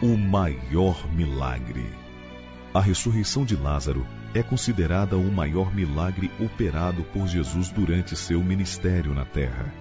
o 0.00 0.16
maior 0.16 1.10
milagre. 1.12 1.84
A 2.72 2.80
ressurreição 2.80 3.44
de 3.44 3.56
Lázaro 3.56 4.06
é 4.32 4.42
considerada 4.42 5.16
o 5.16 5.32
maior 5.32 5.74
milagre 5.74 6.30
operado 6.38 7.02
por 7.04 7.26
Jesus 7.26 7.70
durante 7.70 8.14
seu 8.14 8.42
ministério 8.42 9.12
na 9.12 9.24
terra. 9.24 9.72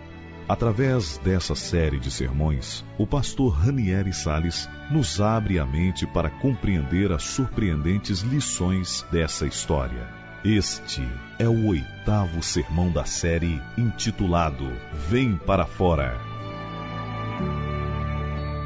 Através 0.50 1.20
dessa 1.20 1.54
série 1.54 2.00
de 2.00 2.10
sermões, 2.10 2.84
o 2.98 3.06
pastor 3.06 3.54
Ranieri 3.54 4.14
Sales 4.14 4.68
nos 4.90 5.22
abre 5.22 5.60
a 5.60 5.66
mente 5.66 6.08
para 6.08 6.30
compreender 6.30 7.12
as 7.12 7.24
surpreendentes 7.24 8.22
lições 8.22 9.06
dessa 9.12 9.46
história. 9.46 10.08
Este 10.44 11.06
é 11.38 11.48
o 11.48 11.68
oitavo 11.68 12.42
sermão 12.42 12.90
da 12.90 13.04
série 13.04 13.62
intitulado 13.78 14.72
Vem 15.10 15.36
para 15.36 15.66
Fora. 15.66 16.27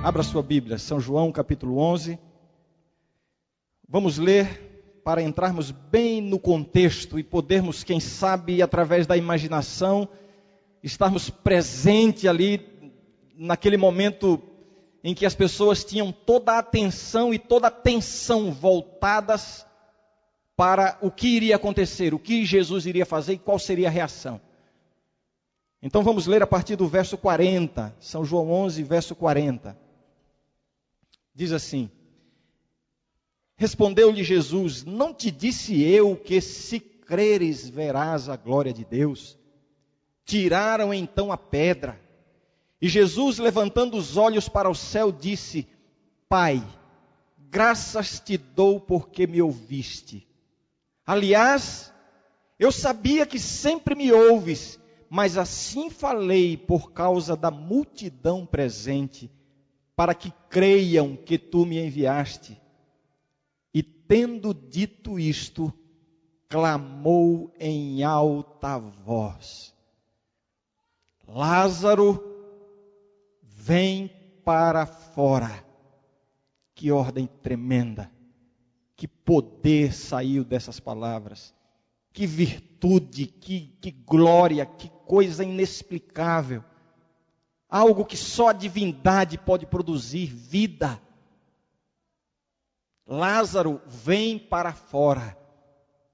Abra 0.04 0.24
sua 0.24 0.42
Bíblia, 0.42 0.80
São 0.80 1.00
João 1.00 1.32
capítulo 1.32 1.78
11. 1.78 2.18
Vamos 3.88 4.18
ler 4.18 5.02
para 5.04 5.22
entrarmos 5.22 5.70
bem 5.70 6.20
no 6.20 6.40
contexto 6.40 7.20
e 7.20 7.24
podermos, 7.24 7.84
quem 7.84 8.00
sabe, 8.00 8.64
através 8.64 9.06
da 9.06 9.16
imaginação, 9.16 10.10
estarmos 10.82 11.30
presente 11.30 12.28
ali 12.28 12.68
naquele 13.36 13.78
momento 13.78 14.42
em 15.04 15.14
que 15.14 15.24
as 15.24 15.36
pessoas 15.36 15.84
tinham 15.84 16.12
toda 16.12 16.54
a 16.54 16.60
atenção 16.60 17.32
e 17.32 17.38
toda 17.38 17.68
a 17.68 17.70
atenção 17.70 18.52
voltadas 18.52 19.68
para 20.56 20.98
o 21.00 21.12
que 21.12 21.28
iria 21.28 21.58
acontecer, 21.58 22.12
o 22.12 22.20
que 22.20 22.44
Jesus 22.44 22.88
iria 22.88 23.06
fazer 23.06 23.34
e 23.34 23.38
qual 23.38 23.60
seria 23.60 23.88
a 23.88 23.92
reação. 23.92 24.42
Então 25.80 26.02
vamos 26.02 26.26
ler 26.26 26.42
a 26.42 26.48
partir 26.48 26.76
do 26.76 26.88
verso 26.88 27.20
40, 27.20 27.96
São 28.00 28.26
João 28.26 28.52
11, 28.52 28.82
verso 28.82 29.16
40. 29.16 29.91
Diz 31.34 31.52
assim: 31.52 31.90
Respondeu-lhe 33.56 34.24
Jesus: 34.24 34.84
Não 34.84 35.14
te 35.14 35.32
disse 35.32 35.82
eu 35.82 36.16
que 36.16 36.42
se 36.42 36.80
creres 36.80 37.70
verás 37.70 38.28
a 38.28 38.36
glória 38.36 38.74
de 38.74 38.84
Deus? 38.84 39.38
Tiraram 40.26 40.94
então 40.94 41.32
a 41.32 41.38
pedra. 41.38 42.00
E 42.82 42.90
Jesus, 42.90 43.38
levantando 43.38 43.98
os 43.98 44.18
olhos 44.18 44.50
para 44.50 44.70
o 44.70 44.76
céu, 44.76 45.12
disse: 45.12 45.68
Pai, 46.28 46.64
graças 47.50 48.20
te 48.20 48.38
dou 48.38 48.80
porque 48.80 49.28
me 49.28 49.42
ouviste. 49.42 50.28
Aliás, 51.06 51.94
eu 52.58 52.72
sabia 52.72 53.26
que 53.26 53.38
sempre 53.40 53.94
me 53.94 54.12
ouves, 54.12 54.80
mas 55.10 55.38
assim 55.38 55.90
falei 55.90 56.58
por 56.58 56.92
causa 56.92 57.36
da 57.36 57.52
multidão 57.52 58.46
presente 58.46 59.30
para 59.96 60.16
que 60.16 60.32
creiam 60.50 61.16
que 61.16 61.38
tu 61.38 61.66
me 61.66 61.78
enviaste. 61.80 62.60
E 63.74 63.82
tendo 63.84 64.54
dito 64.54 65.20
isto, 65.20 65.74
clamou 66.50 67.54
em 67.60 68.04
alta 68.04 68.78
voz: 68.78 69.74
Lázaro, 71.28 72.22
vem 73.42 74.08
para 74.44 74.86
fora. 74.86 75.66
Que 76.74 76.92
ordem 76.92 77.28
tremenda, 77.28 78.12
que 78.96 79.08
poder 79.08 79.94
saiu 79.94 80.44
dessas 80.44 80.80
palavras, 80.80 81.54
que 82.12 82.26
virtude, 82.26 83.28
que, 83.28 83.78
que 83.80 83.92
glória, 83.92 84.66
que 84.66 84.90
coisa 85.06 85.44
inexplicável 85.44 86.64
algo 87.72 88.04
que 88.04 88.18
só 88.18 88.50
a 88.50 88.54
divindade 88.54 89.38
pode 89.38 89.66
produzir 89.66 90.26
vida. 90.26 91.02
Lázaro 93.08 93.82
vem 93.88 94.38
para 94.38 94.74
fora. 94.74 95.38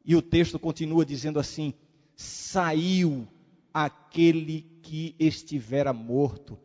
E 0.05 0.15
o 0.15 0.21
texto 0.21 0.59
continua 0.59 1.03
dizendo 1.03 1.39
assim: 1.39 1.73
saiu 2.15 3.27
aquele 3.73 4.61
que 4.83 5.15
estivera 5.19 5.91
morto, 5.91 6.57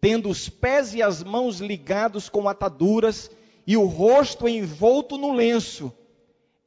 tendo 0.00 0.30
os 0.30 0.48
pés 0.48 0.94
e 0.94 1.02
as 1.02 1.22
mãos 1.22 1.60
ligados 1.60 2.28
com 2.28 2.48
ataduras 2.48 3.30
e 3.66 3.76
o 3.76 3.84
rosto 3.84 4.48
envolto 4.48 5.18
no 5.18 5.32
lenço. 5.34 5.92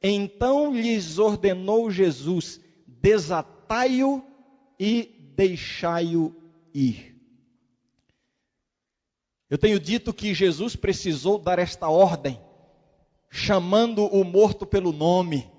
Então 0.02 0.72
lhes 0.72 1.18
ordenou 1.18 1.90
Jesus: 1.90 2.60
desatai-o 2.86 4.22
e 4.78 5.32
deixai-o 5.34 6.34
ir. 6.72 7.09
Eu 9.50 9.58
tenho 9.58 9.80
dito 9.80 10.14
que 10.14 10.32
Jesus 10.32 10.76
precisou 10.76 11.36
dar 11.36 11.58
esta 11.58 11.88
ordem, 11.88 12.40
chamando 13.28 14.04
o 14.04 14.22
morto 14.22 14.64
pelo 14.64 14.92
nome. 14.92 15.50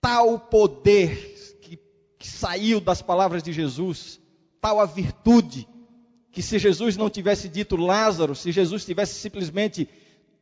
Tal 0.00 0.36
poder 0.36 1.16
que, 1.62 1.78
que 2.18 2.28
saiu 2.28 2.80
das 2.80 3.00
palavras 3.00 3.40
de 3.40 3.52
Jesus, 3.52 4.20
tal 4.60 4.80
a 4.80 4.84
virtude, 4.84 5.68
que 6.32 6.42
se 6.42 6.58
Jesus 6.58 6.96
não 6.96 7.08
tivesse 7.08 7.48
dito 7.48 7.76
Lázaro, 7.76 8.34
se 8.34 8.50
Jesus 8.50 8.84
tivesse 8.84 9.14
simplesmente, 9.14 9.88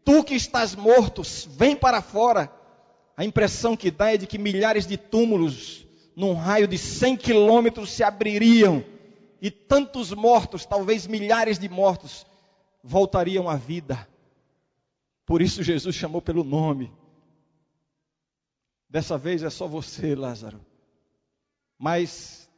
tu 0.02 0.24
que 0.24 0.34
estás 0.34 0.74
morto, 0.74 1.22
vem 1.50 1.76
para 1.76 2.00
fora, 2.00 2.50
a 3.14 3.22
impressão 3.22 3.76
que 3.76 3.90
dá 3.90 4.14
é 4.14 4.16
de 4.16 4.26
que 4.26 4.38
milhares 4.38 4.86
de 4.86 4.96
túmulos, 4.96 5.86
num 6.16 6.32
raio 6.32 6.66
de 6.66 6.78
100 6.78 7.18
quilômetros, 7.18 7.92
se 7.92 8.02
abririam, 8.02 8.82
e 9.42 9.50
tantos 9.50 10.10
mortos, 10.12 10.64
talvez 10.64 11.06
milhares 11.06 11.58
de 11.58 11.68
mortos, 11.68 12.26
voltariam 12.82 13.48
à 13.48 13.56
vida. 13.56 14.08
Por 15.26 15.42
isso 15.42 15.62
Jesus 15.62 15.94
chamou 15.94 16.20
pelo 16.20 16.44
nome. 16.44 16.92
Dessa 18.88 19.16
vez 19.16 19.42
é 19.42 19.50
só 19.50 19.68
você, 19.68 20.14
Lázaro. 20.14 20.60
Mas 21.78 22.50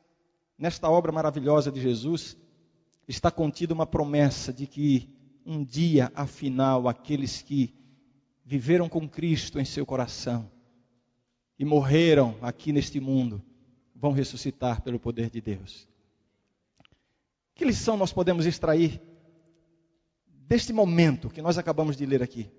nesta 0.57 0.89
obra 0.89 1.13
maravilhosa 1.13 1.71
de 1.71 1.81
Jesus 1.81 2.37
está 3.07 3.31
contida 3.31 3.75
uma 3.75 3.87
promessa 3.87 4.53
de 4.53 4.67
que 4.67 5.09
um 5.45 5.63
dia, 5.63 6.11
afinal, 6.15 6.89
aqueles 6.89 7.43
que 7.43 7.75
viveram 8.45 8.89
com 8.89 9.09
Cristo 9.09 9.59
em 9.61 9.65
seu 9.65 9.85
coração 9.85 10.51
e 11.59 11.65
morreram 11.65 12.37
aqui 12.41 12.73
neste 12.73 13.01
mundo 13.01 13.43
vão 13.95 14.13
ressuscitar 14.13 14.83
pelo 14.83 14.99
poder 14.99 15.31
de 15.31 15.41
Deus. 15.41 15.89
Que 17.55 17.65
lição 17.65 17.97
nós 17.97 18.13
podemos 18.13 18.47
extrair 18.47 19.01
deste 20.49 20.73
momento 20.73 21.31
que 21.31 21.43
nós 21.43 21.59
acabamos 21.59 21.97
de 21.97 22.07
ler 22.07 22.23
aqui. 22.23 22.51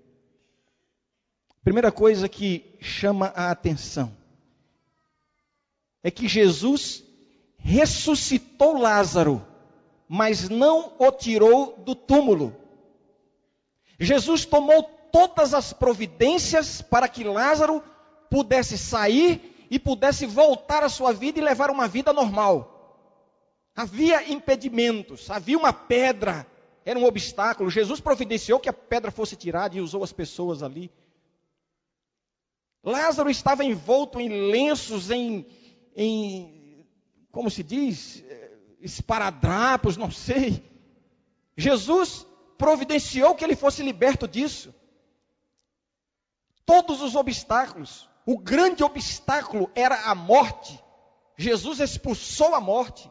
Primeira 1.62 1.90
coisa 1.90 2.28
que 2.28 2.76
chama 2.80 3.32
a 3.34 3.50
atenção 3.50 4.14
é 6.02 6.10
que 6.10 6.28
Jesus 6.28 7.02
ressuscitou 7.56 8.76
Lázaro, 8.76 9.42
mas 10.06 10.50
não 10.50 10.92
o 10.98 11.10
tirou 11.10 11.78
do 11.78 11.94
túmulo. 11.94 12.54
Jesus 13.98 14.44
tomou 14.44 14.82
todas 15.10 15.54
as 15.54 15.72
providências 15.72 16.82
para 16.82 17.08
que 17.08 17.24
Lázaro 17.24 17.82
pudesse 18.30 18.76
sair 18.76 19.66
e 19.70 19.78
pudesse 19.78 20.26
voltar 20.26 20.82
à 20.82 20.90
sua 20.90 21.12
vida 21.12 21.38
e 21.38 21.42
levar 21.42 21.70
uma 21.70 21.88
vida 21.88 22.12
normal. 22.12 22.72
Havia 23.74 24.30
impedimentos, 24.30 25.30
havia 25.30 25.56
uma 25.56 25.72
pedra 25.72 26.46
era 26.84 26.98
um 26.98 27.04
obstáculo. 27.04 27.70
Jesus 27.70 28.00
providenciou 28.00 28.60
que 28.60 28.68
a 28.68 28.72
pedra 28.72 29.10
fosse 29.10 29.36
tirada 29.36 29.76
e 29.76 29.80
usou 29.80 30.04
as 30.04 30.12
pessoas 30.12 30.62
ali. 30.62 30.90
Lázaro 32.82 33.30
estava 33.30 33.64
envolto 33.64 34.20
em 34.20 34.28
lenços, 34.50 35.10
em, 35.10 35.46
em 35.96 36.86
como 37.32 37.50
se 37.50 37.62
diz, 37.62 38.22
esparadrapos, 38.80 39.96
não 39.96 40.10
sei. 40.10 40.62
Jesus 41.56 42.26
providenciou 42.58 43.34
que 43.34 43.42
ele 43.42 43.56
fosse 43.56 43.82
liberto 43.82 44.28
disso. 44.28 44.74
Todos 46.66 47.00
os 47.00 47.14
obstáculos, 47.14 48.08
o 48.26 48.38
grande 48.38 48.84
obstáculo 48.84 49.70
era 49.74 50.10
a 50.10 50.14
morte. 50.14 50.78
Jesus 51.36 51.80
expulsou 51.80 52.54
a 52.54 52.60
morte. 52.60 53.10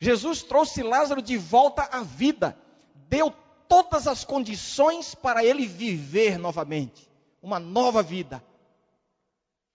Jesus 0.00 0.42
trouxe 0.42 0.82
Lázaro 0.82 1.20
de 1.20 1.36
volta 1.36 1.82
à 1.82 2.02
vida, 2.02 2.58
deu 3.08 3.30
todas 3.68 4.06
as 4.06 4.24
condições 4.24 5.14
para 5.14 5.44
ele 5.44 5.66
viver 5.66 6.38
novamente, 6.38 7.08
uma 7.42 7.60
nova 7.60 8.02
vida. 8.02 8.42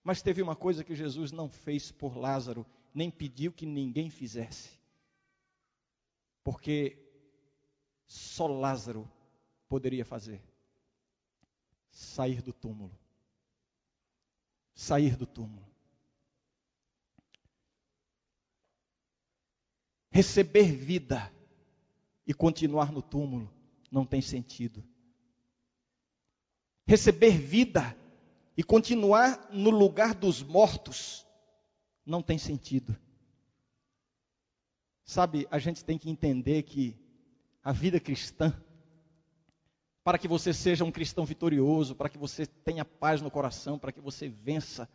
Mas 0.04 0.24
teve 0.24 0.42
uma 0.42 0.56
coisa 0.56 0.83
que 0.83 0.95
Jesus 0.95 1.31
não 1.31 1.48
fez 1.48 1.92
por 1.92 2.18
Lázaro, 2.18 2.66
nem 2.94 3.10
pediu 3.12 3.51
que 3.51 3.66
ninguém 3.66 4.10
fizesse. 4.10 4.69
Porque 6.44 6.98
só 8.07 8.48
Lázaro 8.48 9.10
poderia 9.68 10.06
fazer: 10.06 10.42
sair 11.92 12.42
do 12.42 12.54
túmulo. 12.54 12.98
Sair 14.74 15.16
do 15.16 15.25
túmulo. 15.25 15.66
Receber 20.15 20.71
vida 20.71 21.29
e 22.25 22.33
continuar 22.33 22.89
no 22.89 23.01
túmulo 23.01 23.53
não 23.91 24.06
tem 24.06 24.21
sentido. 24.21 24.81
receber 26.88 27.38
vida 27.38 27.97
e 28.56 28.63
continuar 28.63 29.50
no 29.51 29.69
lugar 29.69 30.15
dos 30.15 30.41
mortos 30.41 31.27
não 32.06 32.21
tem 32.21 32.38
sentido. 32.38 32.95
Sabe, 35.03 35.45
a 35.51 35.59
gente 35.59 35.83
tem 35.83 35.97
que 35.97 36.09
entender 36.09 36.63
que 36.63 36.97
a 37.61 37.73
vida 37.73 38.00
cristã, 38.00 38.56
para 40.01 40.18
que 40.18 40.29
você 40.29 40.53
seja 40.53 40.85
um 40.85 40.91
cristão 40.94 41.25
vitorioso, 41.25 41.94
para 41.94 42.07
que 42.07 42.18
você 42.18 42.45
tenha 42.45 42.85
paz 42.85 43.21
no 43.21 43.29
coração, 43.29 43.77
para 43.77 43.91
que 43.91 44.00
você 44.00 44.29
vença 44.29 44.88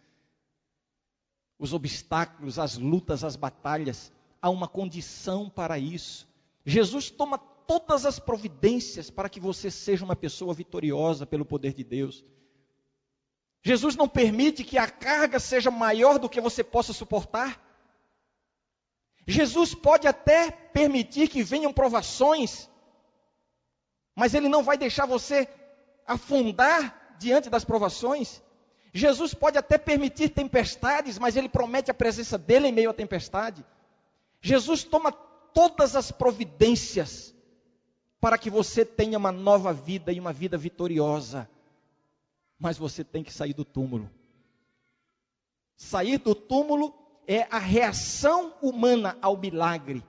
os 1.58 1.74
obstáculos, 1.74 2.58
as 2.58 2.78
lutas, 2.78 3.22
as 3.22 3.36
batalhas, 3.36 4.10
há 4.40 4.48
uma 4.50 4.68
condição 4.68 5.48
para 5.48 5.78
isso. 5.78 6.28
Jesus 6.64 7.10
toma 7.10 7.38
todas 7.38 8.04
as 8.04 8.18
providências 8.18 9.10
para 9.10 9.28
que 9.28 9.38
você 9.38 9.70
seja 9.70 10.04
uma 10.04 10.16
pessoa 10.16 10.52
vitoriosa 10.52 11.26
pelo 11.26 11.44
poder 11.44 11.72
de 11.72 11.84
Deus. 11.84 12.24
Jesus 13.62 13.94
não 13.94 14.08
permite 14.08 14.64
que 14.64 14.78
a 14.78 14.88
carga 14.88 15.38
seja 15.38 15.70
maior 15.70 16.18
do 16.18 16.28
que 16.28 16.40
você 16.40 16.64
possa 16.64 16.92
suportar. 16.92 17.60
Jesus 19.26 19.74
pode 19.74 20.08
até 20.08 20.50
permitir 20.50 21.28
que 21.28 21.42
venham 21.42 21.72
provações, 21.72 22.68
mas 24.16 24.34
Ele 24.34 24.48
não 24.48 24.62
vai 24.62 24.76
deixar 24.76 25.06
você 25.06 25.48
afundar 26.06 27.16
diante 27.18 27.50
das 27.50 27.64
provações. 27.64 28.42
Jesus 28.92 29.34
pode 29.34 29.56
até 29.56 29.78
permitir 29.78 30.30
tempestades, 30.30 31.18
mas 31.18 31.36
Ele 31.36 31.48
promete 31.48 31.90
a 31.90 31.94
presença 31.94 32.36
dele 32.36 32.68
em 32.68 32.72
meio 32.72 32.90
à 32.90 32.94
tempestade. 32.94 33.64
Jesus 34.40 34.84
toma 34.84 35.12
todas 35.12 35.96
as 35.96 36.10
providências 36.10 37.34
para 38.20 38.38
que 38.38 38.50
você 38.50 38.84
tenha 38.84 39.18
uma 39.18 39.32
nova 39.32 39.72
vida 39.72 40.12
e 40.12 40.20
uma 40.20 40.32
vida 40.32 40.56
vitoriosa 40.56 41.48
mas 42.60 42.76
você 42.76 43.02
tem 43.02 43.24
que 43.24 43.32
sair 43.32 43.54
do 43.54 43.64
túmulo. 43.64 44.10
Sair 45.74 46.18
do 46.18 46.34
túmulo 46.34 46.94
é 47.26 47.48
a 47.50 47.58
reação 47.58 48.52
humana 48.60 49.16
ao 49.22 49.38
milagre. 49.38 50.04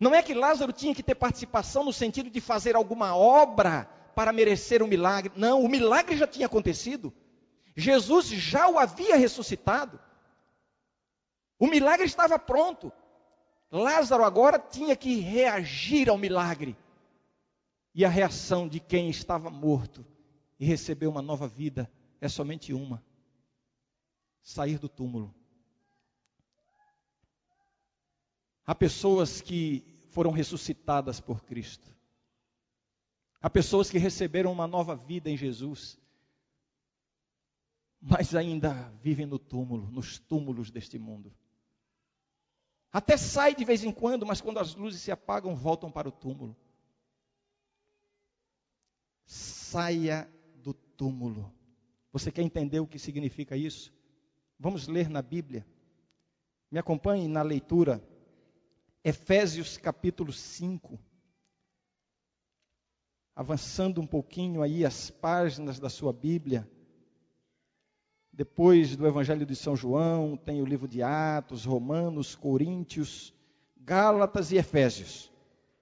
Não 0.00 0.12
é 0.12 0.22
que 0.22 0.34
Lázaro 0.34 0.72
tinha 0.72 0.94
que 0.94 1.02
ter 1.02 1.14
participação 1.14 1.84
no 1.84 1.92
sentido 1.92 2.28
de 2.28 2.40
fazer 2.40 2.74
alguma 2.74 3.16
obra 3.16 3.84
para 4.14 4.32
merecer 4.32 4.82
o 4.82 4.86
um 4.86 4.88
milagre. 4.88 5.32
Não, 5.36 5.62
o 5.62 5.68
milagre 5.68 6.16
já 6.16 6.26
tinha 6.26 6.46
acontecido. 6.46 7.12
Jesus 7.76 8.26
já 8.26 8.68
o 8.68 8.76
havia 8.76 9.16
ressuscitado. 9.16 10.00
O 11.58 11.66
milagre 11.66 12.06
estava 12.06 12.38
pronto. 12.38 12.92
Lázaro 13.70 14.24
agora 14.24 14.58
tinha 14.58 14.96
que 14.96 15.16
reagir 15.20 16.08
ao 16.08 16.16
milagre. 16.16 16.76
E 17.94 18.04
a 18.04 18.08
reação 18.08 18.68
de 18.68 18.78
quem 18.78 19.10
estava 19.10 19.50
morto 19.50 20.06
e 20.58 20.64
receber 20.64 21.06
uma 21.06 21.20
nova 21.20 21.48
vida 21.48 21.90
é 22.20 22.28
somente 22.28 22.72
uma: 22.72 23.02
sair 24.42 24.78
do 24.78 24.88
túmulo. 24.88 25.34
Há 28.64 28.74
pessoas 28.74 29.40
que 29.40 29.98
foram 30.10 30.30
ressuscitadas 30.30 31.20
por 31.20 31.42
Cristo. 31.44 31.88
Há 33.40 33.48
pessoas 33.48 33.88
que 33.90 33.98
receberam 33.98 34.52
uma 34.52 34.66
nova 34.66 34.94
vida 34.96 35.30
em 35.30 35.36
Jesus, 35.36 35.98
mas 38.00 38.34
ainda 38.34 38.92
vivem 39.00 39.26
no 39.26 39.38
túmulo, 39.38 39.90
nos 39.90 40.18
túmulos 40.18 40.70
deste 40.70 40.98
mundo. 40.98 41.32
Até 42.92 43.16
sai 43.16 43.54
de 43.54 43.64
vez 43.64 43.84
em 43.84 43.92
quando, 43.92 44.24
mas 44.26 44.40
quando 44.40 44.58
as 44.58 44.74
luzes 44.74 45.00
se 45.00 45.10
apagam, 45.10 45.54
voltam 45.54 45.90
para 45.90 46.08
o 46.08 46.12
túmulo. 46.12 46.56
Saia 49.26 50.28
túmulo. 50.98 51.54
Você 52.12 52.32
quer 52.32 52.42
entender 52.42 52.80
o 52.80 52.86
que 52.86 52.98
significa 52.98 53.56
isso? 53.56 53.94
Vamos 54.58 54.88
ler 54.88 55.08
na 55.08 55.22
Bíblia. 55.22 55.64
Me 56.70 56.78
acompanhe 56.78 57.28
na 57.28 57.40
leitura. 57.40 58.02
Efésios 59.04 59.78
capítulo 59.78 60.32
5. 60.32 60.98
Avançando 63.34 64.00
um 64.00 64.06
pouquinho 64.06 64.60
aí 64.60 64.84
as 64.84 65.08
páginas 65.08 65.78
da 65.78 65.88
sua 65.88 66.12
Bíblia. 66.12 66.68
Depois 68.38 68.94
do 68.94 69.04
Evangelho 69.04 69.44
de 69.44 69.56
São 69.56 69.74
João, 69.74 70.36
tem 70.36 70.62
o 70.62 70.64
livro 70.64 70.86
de 70.86 71.02
Atos, 71.02 71.64
Romanos, 71.64 72.36
Coríntios, 72.36 73.34
Gálatas 73.76 74.52
e 74.52 74.56
Efésios. 74.56 75.28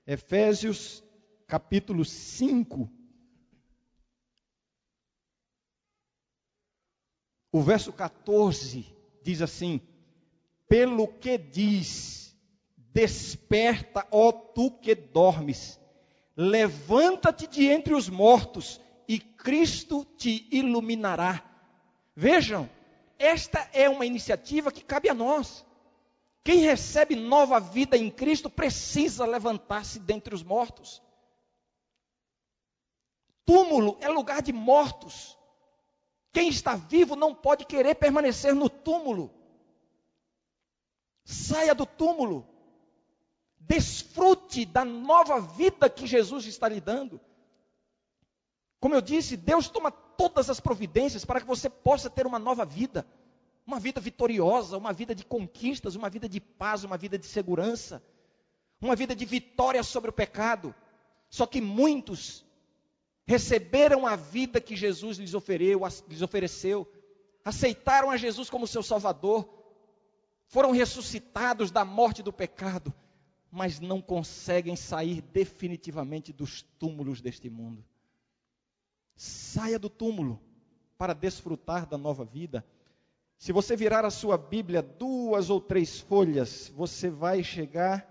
Efésios 0.07 1.05
capítulo 1.47 2.03
5, 2.03 2.91
O 7.53 7.61
verso 7.61 7.93
14 7.93 8.87
diz 9.23 9.43
assim: 9.43 9.79
Pelo 10.67 11.09
que 11.09 11.37
diz, 11.37 12.35
desperta, 12.77 14.07
ó 14.11 14.33
tu 14.33 14.71
que 14.71 14.95
dormes, 14.95 15.79
levanta-te 16.35 17.47
de 17.47 17.67
entre 17.67 17.93
os 17.93 18.09
mortos, 18.09 18.81
e 19.07 19.19
Cristo 19.19 20.07
te 20.17 20.49
iluminará. 20.51 21.56
Vejam, 22.17 22.69
esta 23.19 23.69
é 23.75 23.91
uma 23.91 24.07
iniciativa 24.07 24.73
que 24.73 24.83
cabe 24.83 25.11
a 25.11 25.15
nós. 25.15 25.67
Quem 26.43 26.61
recebe 26.61 27.15
nova 27.15 27.61
vida 27.61 27.95
em 27.95 28.11
Cristo 28.11 28.49
precisa 28.49 29.27
levantar-se 29.27 29.99
dentre 29.99 30.35
os 30.35 30.43
mortos. 30.43 31.03
Túmulo 33.45 33.99
é 34.01 34.09
lugar 34.09 34.41
de 34.41 34.53
mortos. 34.53 35.37
Quem 36.33 36.49
está 36.49 36.75
vivo 36.75 37.15
não 37.17 37.35
pode 37.35 37.67
querer 37.67 37.95
permanecer 37.97 38.55
no 38.55 38.71
túmulo. 38.71 39.31
Saia 41.23 41.75
do 41.75 41.85
túmulo. 41.85 42.49
Desfrute 43.59 44.65
da 44.65 44.85
nova 44.85 45.41
vida 45.41 45.91
que 45.91 46.07
Jesus 46.07 46.47
está 46.47 46.69
lhe 46.69 46.81
dando. 46.81 47.21
Como 48.81 48.95
eu 48.95 49.01
disse, 49.01 49.37
Deus 49.37 49.69
toma 49.69 49.91
todas 50.17 50.51
as 50.51 50.61
providências 50.61 51.25
para 51.25 51.41
que 51.41 51.47
você 51.47 51.69
possa 51.69 52.11
ter 52.11 52.27
uma 52.27 52.39
nova 52.39 52.65
vida. 52.65 53.07
Uma 53.67 53.81
vida 53.81 54.01
vitoriosa, 54.01 54.77
uma 54.77 54.93
vida 54.93 55.15
de 55.15 55.25
conquistas, 55.25 55.97
uma 55.97 56.09
vida 56.09 56.29
de 56.29 56.41
paz, 56.41 56.85
uma 56.85 56.97
vida 56.97 57.19
de 57.19 57.27
segurança. 57.27 58.03
Uma 58.81 58.95
vida 58.95 59.15
de 59.15 59.25
vitória 59.25 59.83
sobre 59.83 60.11
o 60.11 60.13
pecado. 60.13 60.75
Só 61.29 61.47
que 61.47 61.61
muitos 61.61 62.45
receberam 63.27 64.07
a 64.07 64.15
vida 64.15 64.61
que 64.61 64.77
Jesus 64.77 65.19
lhes, 65.19 65.35
ofereceu, 65.35 66.87
aceitaram 67.45 68.11
a 68.11 68.17
Jesus 68.17 68.49
como 68.49 68.67
seu 68.67 68.83
Salvador, 68.83 69.49
foram 70.47 70.71
ressuscitados 70.71 71.73
da 71.73 71.85
morte 71.85 72.23
do 72.23 72.33
pecado, 72.33 72.95
mas 73.51 73.81
não 73.81 74.01
conseguem 74.01 74.77
sair 74.77 75.21
definitivamente 75.21 76.33
dos 76.33 76.63
túmulos 76.79 77.21
deste 77.21 77.51
mundo. 77.51 77.85
Saia 79.17 79.79
do 79.79 79.89
túmulo 79.89 80.41
para 80.99 81.15
desfrutar 81.15 81.87
da 81.87 81.99
nova 81.99 82.25
vida. 82.25 82.65
Se 83.39 83.53
você 83.53 83.75
virar 83.77 84.05
a 84.05 84.11
sua 84.11 84.39
Bíblia 84.39 84.83
duas 84.83 85.51
ou 85.51 85.61
três 85.61 86.01
folhas, 86.01 86.71
você 86.75 87.11
vai 87.11 87.43
chegar 87.43 88.07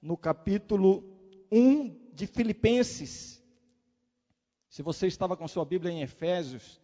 no 0.00 0.16
capítulo 0.16 1.04
1 1.50 2.14
de 2.14 2.26
Filipenses. 2.26 3.42
Se 4.68 4.82
você 4.82 5.06
estava 5.06 5.36
com 5.36 5.46
sua 5.48 5.64
Bíblia 5.64 5.92
em 5.92 6.02
Efésios, 6.02 6.80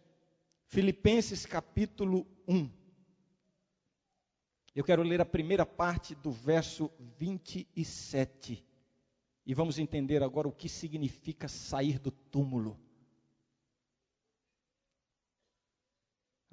Filipenses 0.65 1.45
capítulo 1.45 2.27
1. 2.47 2.69
Eu 4.75 4.83
quero 4.83 5.01
ler 5.01 5.19
a 5.21 5.25
primeira 5.25 5.65
parte 5.65 6.13
do 6.13 6.29
verso 6.29 6.91
27. 7.17 8.63
E 9.45 9.53
vamos 9.53 9.79
entender 9.79 10.21
agora 10.21 10.47
o 10.47 10.51
que 10.51 10.69
significa 10.69 11.47
sair 11.47 11.97
do 11.97 12.11
túmulo. 12.11 12.77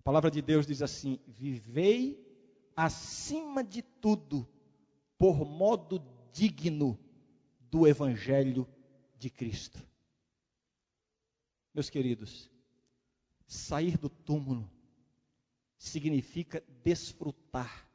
A 0.05 0.11
palavra 0.13 0.31
de 0.31 0.43
Deus 0.43 0.67
diz 0.67 0.83
assim: 0.83 1.19
Vivei 1.27 2.23
acima 2.77 3.65
de 3.65 3.81
tudo 3.81 4.47
por 5.17 5.47
modo 5.47 5.99
digno 6.31 6.99
do 7.71 7.87
evangelho 7.87 8.69
de 9.17 9.31
Cristo. 9.31 9.83
Meus 11.73 11.89
queridos, 11.89 12.51
sair 13.47 13.97
do 13.97 14.11
túmulo 14.11 14.71
significa 15.79 16.63
desfrutar 16.83 17.89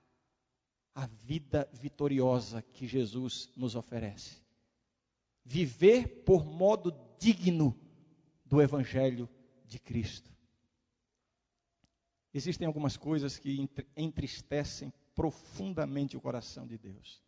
a 0.96 1.06
vida 1.06 1.70
vitoriosa 1.72 2.64
que 2.64 2.88
Jesus 2.88 3.52
nos 3.56 3.76
oferece. 3.76 4.42
Viver 5.46 6.24
por 6.26 6.44
modo 6.44 6.92
digno 7.20 7.80
do 8.44 8.60
Evangelho 8.60 9.30
de 9.64 9.78
Cristo. 9.78 10.30
Existem 12.34 12.68
algumas 12.68 12.96
coisas 12.96 13.38
que 13.38 13.68
entristecem 13.96 14.94
profundamente 15.16 16.16
o 16.16 16.22
coração 16.22 16.68
de 16.68 16.78
Deus. 16.78 17.22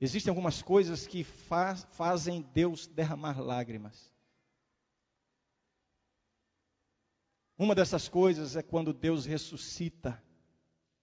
Existem 0.00 0.30
algumas 0.30 0.62
coisas 0.62 1.06
que 1.06 1.24
faz, 1.24 1.84
fazem 1.90 2.42
Deus 2.42 2.86
derramar 2.86 3.40
lágrimas. 3.40 4.12
Uma 7.56 7.74
dessas 7.74 8.08
coisas 8.08 8.54
é 8.54 8.62
quando 8.62 8.92
Deus 8.92 9.26
ressuscita 9.26 10.22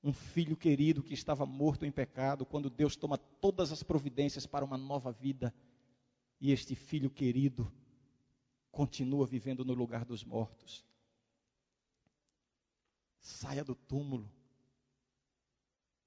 um 0.02 0.14
filho 0.14 0.56
querido 0.56 1.04
que 1.04 1.14
estava 1.14 1.46
morto 1.46 1.86
em 1.86 1.92
pecado, 1.92 2.46
quando 2.46 2.70
Deus 2.70 2.96
toma 2.96 3.18
todas 3.18 3.72
as 3.72 3.84
providências 3.84 4.46
para 4.46 4.64
uma 4.64 4.78
nova 4.78 5.12
vida 5.12 5.54
e 6.40 6.52
este 6.52 6.76
filho 6.76 7.10
querido 7.10 7.70
continua 8.72 9.26
vivendo 9.26 9.66
no 9.66 9.74
lugar 9.74 10.06
dos 10.06 10.24
mortos. 10.24 10.86
Saia 13.26 13.64
do 13.64 13.74
túmulo. 13.74 14.32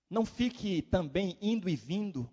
Não 0.09 0.25
fique 0.25 0.83
também 0.83 1.37
indo 1.43 1.69
e 1.69 1.75
vindo. 1.75 2.31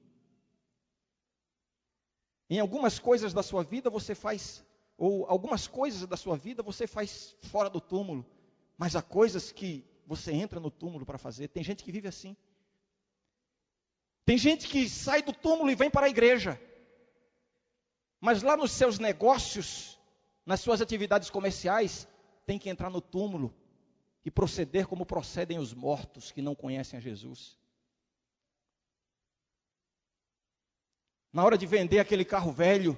Em 2.48 2.60
algumas 2.60 3.00
coisas 3.00 3.34
da 3.34 3.42
sua 3.42 3.64
vida 3.64 3.90
você 3.90 4.14
faz, 4.14 4.64
ou 4.96 5.26
algumas 5.26 5.66
coisas 5.66 6.08
da 6.08 6.16
sua 6.16 6.38
vida 6.38 6.62
você 6.62 6.86
faz 6.86 7.36
fora 7.42 7.68
do 7.68 7.82
túmulo, 7.82 8.24
mas 8.78 8.96
há 8.96 9.02
coisas 9.02 9.52
que 9.52 9.84
você 10.06 10.32
entra 10.32 10.60
no 10.60 10.70
túmulo 10.70 11.04
para 11.04 11.18
fazer. 11.18 11.48
Tem 11.48 11.64
gente 11.64 11.84
que 11.84 11.92
vive 11.92 12.08
assim. 12.08 12.38
Tem 14.24 14.38
gente 14.38 14.68
que 14.68 14.88
sai 14.88 15.24
do 15.24 15.34
túmulo 15.34 15.72
e 15.72 15.76
vem 15.76 15.90
para 15.90 16.06
a 16.06 16.10
igreja. 16.10 16.62
Mas 18.22 18.44
lá 18.44 18.56
nos 18.56 18.70
seus 18.70 19.00
negócios, 19.00 20.00
nas 20.46 20.60
suas 20.60 20.80
atividades 20.80 21.32
comerciais, 21.32 22.08
tem 22.46 22.60
que 22.60 22.70
entrar 22.70 22.92
no 22.92 23.02
túmulo 23.02 23.52
e 24.26 24.32
proceder 24.32 24.88
como 24.88 25.06
procedem 25.06 25.60
os 25.60 25.72
mortos 25.72 26.32
que 26.32 26.42
não 26.42 26.56
conhecem 26.56 26.98
a 26.98 27.02
Jesus. 27.02 27.56
Na 31.32 31.44
hora 31.44 31.58
de 31.58 31.68
vender 31.68 32.00
aquele 32.00 32.26
carro 32.26 32.52
velho, 32.52 32.98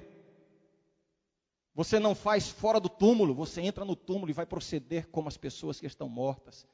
você 1.74 1.98
não 1.98 2.14
faz 2.14 2.48
fora 2.48 2.80
do 2.80 2.88
túmulo, 2.88 3.34
você 3.34 3.60
entra 3.60 3.84
no 3.84 3.94
túmulo 3.94 4.30
e 4.30 4.32
vai 4.32 4.46
proceder 4.46 5.06
como 5.10 5.28
as 5.28 5.36
pessoas 5.36 5.78
que 5.78 5.86
estão 5.86 6.08
mortas. 6.08 6.66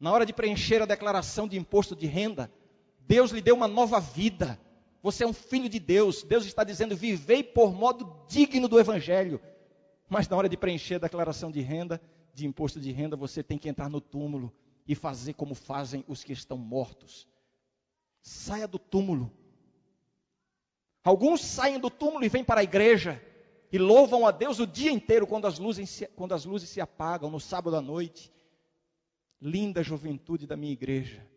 Na 0.00 0.10
hora 0.10 0.24
de 0.24 0.32
preencher 0.32 0.80
a 0.80 0.86
declaração 0.86 1.46
de 1.46 1.58
imposto 1.58 1.94
de 1.94 2.06
renda, 2.06 2.50
Deus 3.00 3.32
lhe 3.32 3.42
deu 3.42 3.54
uma 3.54 3.68
nova 3.68 4.00
vida. 4.00 4.58
Você 5.02 5.24
é 5.24 5.26
um 5.26 5.32
filho 5.32 5.68
de 5.68 5.78
Deus. 5.78 6.22
Deus 6.22 6.46
está 6.46 6.64
dizendo: 6.64 6.96
vivei 6.96 7.42
por 7.42 7.72
modo 7.72 8.24
digno 8.28 8.66
do 8.66 8.80
Evangelho. 8.80 9.40
Mas 10.08 10.28
na 10.28 10.36
hora 10.36 10.48
de 10.48 10.56
preencher 10.56 10.96
a 10.96 10.98
declaração 10.98 11.50
de 11.50 11.60
renda, 11.60 12.00
de 12.34 12.46
imposto 12.46 12.80
de 12.80 12.90
renda, 12.90 13.16
você 13.16 13.42
tem 13.42 13.56
que 13.56 13.68
entrar 13.68 13.88
no 13.88 14.00
túmulo 14.00 14.52
e 14.86 14.94
fazer 14.94 15.34
como 15.34 15.54
fazem 15.54 16.04
os 16.08 16.24
que 16.24 16.32
estão 16.32 16.58
mortos. 16.58 17.26
Saia 18.20 18.66
do 18.66 18.78
túmulo. 18.78 19.32
Alguns 21.02 21.42
saem 21.42 21.78
do 21.78 21.90
túmulo 21.90 22.24
e 22.24 22.28
vêm 22.28 22.44
para 22.44 22.60
a 22.60 22.64
igreja 22.64 23.22
e 23.70 23.78
louvam 23.78 24.26
a 24.26 24.30
Deus 24.30 24.58
o 24.58 24.66
dia 24.66 24.90
inteiro 24.90 25.26
quando 25.26 25.46
as 25.46 25.58
luzes 25.58 25.88
se, 25.90 26.06
quando 26.08 26.32
as 26.32 26.44
luzes 26.44 26.68
se 26.70 26.80
apagam, 26.80 27.30
no 27.30 27.40
sábado 27.40 27.76
à 27.76 27.80
noite. 27.80 28.32
Linda 29.40 29.82
juventude 29.82 30.46
da 30.46 30.56
minha 30.56 30.72
igreja. 30.72 31.28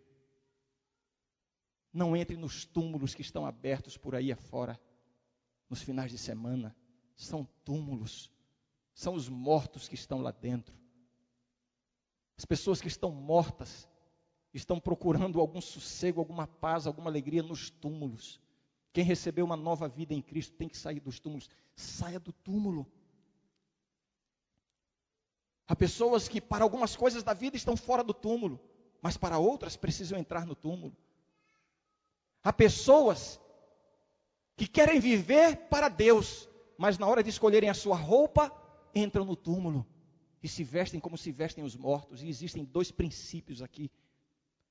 Não 1.92 2.16
entre 2.16 2.38
nos 2.38 2.64
túmulos 2.64 3.14
que 3.14 3.22
estão 3.22 3.46
abertos 3.46 3.98
por 3.98 4.16
aí 4.16 4.32
afora, 4.32 4.80
nos 5.70 5.82
finais 5.82 6.12
de 6.12 6.18
semana. 6.18 6.76
São 7.16 7.44
túmulos, 7.66 8.32
são 8.94 9.16
os 9.16 9.28
mortos 9.28 9.88
que 9.88 9.96
estão 9.96 10.22
lá 10.22 10.32
dentro. 10.32 10.78
As 12.38 12.46
pessoas 12.46 12.80
que 12.80 12.88
estão 12.88 13.12
mortas 13.12 13.88
estão 14.54 14.80
procurando 14.80 15.40
algum 15.40 15.60
sossego, 15.60 16.20
alguma 16.20 16.46
paz, 16.48 16.86
alguma 16.86 17.10
alegria 17.10 17.42
nos 17.42 17.70
túmulos. 17.70 18.40
Quem 18.94 19.04
recebeu 19.04 19.44
uma 19.44 19.58
nova 19.58 19.88
vida 19.88 20.14
em 20.14 20.22
Cristo 20.22 20.56
tem 20.56 20.70
que 20.70 20.78
sair 20.78 21.00
dos 21.00 21.20
túmulos. 21.20 21.50
Saia 21.76 22.20
do 22.20 22.32
túmulo. 22.32 22.86
Há 25.68 25.76
pessoas 25.76 26.28
que, 26.28 26.40
para 26.40 26.64
algumas 26.64 26.96
coisas 26.96 27.24
da 27.24 27.34
vida, 27.34 27.58
estão 27.58 27.76
fora 27.76 28.04
do 28.04 28.14
túmulo, 28.14 28.60
mas 29.02 29.18
para 29.18 29.38
outras 29.38 29.76
precisam 29.76 30.18
entrar 30.18 30.46
no 30.46 30.56
túmulo. 30.56 30.96
Há 32.44 32.54
pessoas 32.54 33.40
que 34.56 34.68
querem 34.68 35.00
viver 35.00 35.68
para 35.70 35.90
Deus, 35.90 36.48
mas 36.78 36.98
na 36.98 37.06
hora 37.06 37.22
de 37.22 37.30
escolherem 37.30 37.70
a 37.70 37.74
sua 37.74 37.98
roupa, 37.98 38.52
entram 38.96 39.26
no 39.26 39.36
túmulo 39.36 39.86
e 40.48 40.50
se 40.50 40.64
vestem 40.64 41.00
como 41.00 41.18
se 41.18 41.32
vestem 41.32 41.64
os 41.64 41.76
mortos. 41.76 42.24
E 42.24 42.30
existem 42.30 42.64
dois 42.64 42.90
princípios 42.90 43.62
aqui. 43.62 43.92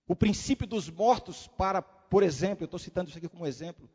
O 0.08 0.16
princípio 0.16 0.66
dos 0.66 0.88
mortos, 0.88 1.46
para, 1.46 1.82
por 1.82 2.22
exemplo, 2.22 2.64
eu 2.64 2.66
estou 2.66 2.78
citando 2.78 3.10
isso 3.10 3.18
aqui 3.18 3.28
como 3.28 3.46
exemplo. 3.46 3.88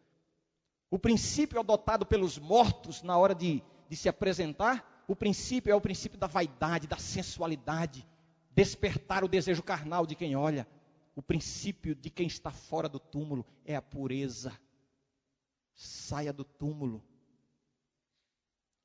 O 0.90 1.00
princípio 1.00 1.60
adotado 1.60 2.06
pelos 2.06 2.38
mortos 2.38 3.02
na 3.02 3.18
hora 3.18 3.34
de, 3.34 3.64
de 3.90 3.96
se 3.96 4.08
apresentar 4.08 5.04
o 5.08 5.16
princípio 5.16 5.72
é 5.72 5.76
o 5.76 5.82
princípio 5.82 6.18
da 6.18 6.28
vaidade, 6.28 6.88
da 6.88 6.98
sensualidade, 6.98 8.08
despertar 8.52 9.24
o 9.24 9.28
desejo 9.28 9.64
carnal 9.64 10.06
de 10.06 10.16
quem 10.16 10.36
olha. 10.36 10.68
O 11.16 11.22
princípio 11.22 11.96
de 11.96 12.10
quem 12.10 12.28
está 12.28 12.52
fora 12.52 12.88
do 12.88 13.00
túmulo 13.00 13.46
é 13.66 13.76
a 13.76 13.82
pureza. 13.82 14.58
Saia 15.74 16.32
do 16.32 16.44
túmulo. 16.44 17.04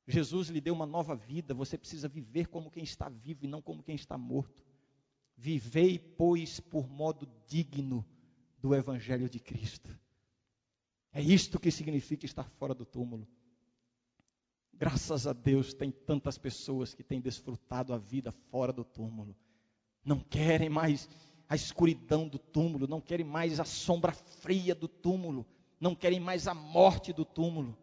Jesus 0.07 0.47
lhe 0.47 0.61
deu 0.61 0.73
uma 0.73 0.85
nova 0.85 1.15
vida, 1.15 1.53
você 1.53 1.77
precisa 1.77 2.07
viver 2.07 2.47
como 2.47 2.71
quem 2.71 2.83
está 2.83 3.09
vivo 3.09 3.43
e 3.43 3.47
não 3.47 3.61
como 3.61 3.83
quem 3.83 3.95
está 3.95 4.17
morto. 4.17 4.63
Vivei, 5.35 5.99
pois, 5.99 6.61
por 6.61 6.87
modo 6.87 7.27
digno 7.45 8.05
do 8.59 8.73
Evangelho 8.73 9.29
de 9.29 9.39
Cristo. 9.39 9.93
É 11.11 11.21
isto 11.21 11.59
que 11.59 11.69
significa 11.69 12.25
estar 12.25 12.49
fora 12.51 12.73
do 12.73 12.85
túmulo. 12.85 13.27
Graças 14.73 15.27
a 15.27 15.33
Deus, 15.33 15.73
tem 15.73 15.91
tantas 15.91 16.37
pessoas 16.37 16.93
que 16.93 17.03
têm 17.03 17.19
desfrutado 17.19 17.93
a 17.93 17.97
vida 17.97 18.31
fora 18.31 18.71
do 18.71 18.85
túmulo. 18.85 19.35
Não 20.05 20.19
querem 20.19 20.69
mais 20.69 21.09
a 21.49 21.55
escuridão 21.55 22.27
do 22.27 22.37
túmulo, 22.37 22.87
não 22.87 23.01
querem 23.01 23.25
mais 23.25 23.59
a 23.59 23.65
sombra 23.65 24.13
fria 24.13 24.73
do 24.73 24.87
túmulo, 24.87 25.45
não 25.79 25.95
querem 25.95 26.19
mais 26.19 26.47
a 26.47 26.53
morte 26.53 27.11
do 27.11 27.25
túmulo. 27.25 27.77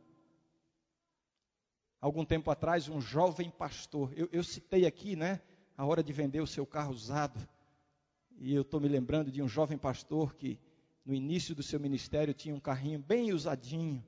Algum 2.04 2.22
tempo 2.22 2.50
atrás, 2.50 2.86
um 2.86 3.00
jovem 3.00 3.48
pastor, 3.48 4.12
eu, 4.14 4.28
eu 4.30 4.44
citei 4.44 4.84
aqui, 4.84 5.16
né, 5.16 5.40
a 5.74 5.86
hora 5.86 6.02
de 6.02 6.12
vender 6.12 6.42
o 6.42 6.46
seu 6.46 6.66
carro 6.66 6.92
usado, 6.92 7.40
e 8.38 8.54
eu 8.54 8.60
estou 8.60 8.78
me 8.78 8.88
lembrando 8.88 9.30
de 9.30 9.40
um 9.40 9.48
jovem 9.48 9.78
pastor 9.78 10.34
que, 10.34 10.60
no 11.02 11.14
início 11.14 11.54
do 11.54 11.62
seu 11.62 11.80
ministério, 11.80 12.34
tinha 12.34 12.54
um 12.54 12.60
carrinho 12.60 12.98
bem 12.98 13.32
usadinho, 13.32 14.04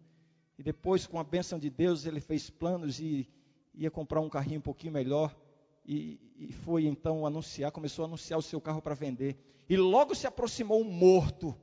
e 0.58 0.62
depois, 0.62 1.06
com 1.06 1.18
a 1.18 1.24
bênção 1.24 1.58
de 1.58 1.70
Deus, 1.70 2.04
ele 2.04 2.20
fez 2.20 2.50
planos 2.50 3.00
e 3.00 3.26
ia 3.74 3.90
comprar 3.90 4.20
um 4.20 4.28
carrinho 4.28 4.58
um 4.58 4.62
pouquinho 4.62 4.92
melhor. 4.92 5.34
E, 5.86 6.20
e 6.36 6.52
foi 6.52 6.84
então 6.84 7.24
anunciar, 7.24 7.72
começou 7.72 8.04
a 8.04 8.08
anunciar 8.08 8.38
o 8.38 8.42
seu 8.42 8.60
carro 8.60 8.82
para 8.82 8.94
vender. 8.94 9.38
E 9.70 9.74
logo 9.74 10.14
se 10.14 10.26
aproximou 10.26 10.82
um 10.82 10.84
morto 10.84 11.56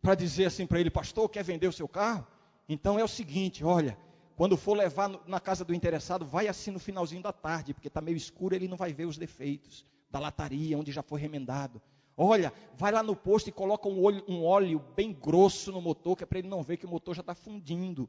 para 0.00 0.14
dizer 0.14 0.46
assim 0.46 0.66
para 0.66 0.80
ele: 0.80 0.88
Pastor, 0.88 1.28
quer 1.28 1.44
vender 1.44 1.68
o 1.68 1.72
seu 1.72 1.86
carro? 1.86 2.26
Então 2.66 2.98
é 2.98 3.04
o 3.04 3.08
seguinte: 3.08 3.62
olha, 3.62 3.98
quando 4.38 4.56
for 4.56 4.74
levar 4.74 5.10
na 5.26 5.40
casa 5.40 5.64
do 5.64 5.74
interessado, 5.74 6.24
vai 6.24 6.46
assim 6.46 6.70
no 6.70 6.78
finalzinho 6.78 7.20
da 7.20 7.32
tarde, 7.32 7.74
porque 7.74 7.88
está 7.88 8.00
meio 8.00 8.16
escuro, 8.16 8.54
ele 8.54 8.68
não 8.68 8.76
vai 8.76 8.92
ver 8.92 9.04
os 9.04 9.18
defeitos 9.18 9.84
da 10.08 10.20
lataria, 10.20 10.78
onde 10.78 10.92
já 10.92 11.02
foi 11.02 11.20
remendado. 11.20 11.82
Olha, 12.16 12.52
vai 12.76 12.92
lá 12.92 13.02
no 13.02 13.16
posto 13.16 13.48
e 13.48 13.52
coloca 13.52 13.88
um 13.88 14.00
óleo, 14.00 14.24
um 14.28 14.44
óleo 14.44 14.78
bem 14.94 15.12
grosso 15.12 15.72
no 15.72 15.82
motor, 15.82 16.16
que 16.16 16.22
é 16.22 16.26
para 16.26 16.38
ele 16.38 16.46
não 16.46 16.62
ver 16.62 16.76
que 16.76 16.86
o 16.86 16.88
motor 16.88 17.16
já 17.16 17.20
está 17.20 17.34
fundindo. 17.34 18.08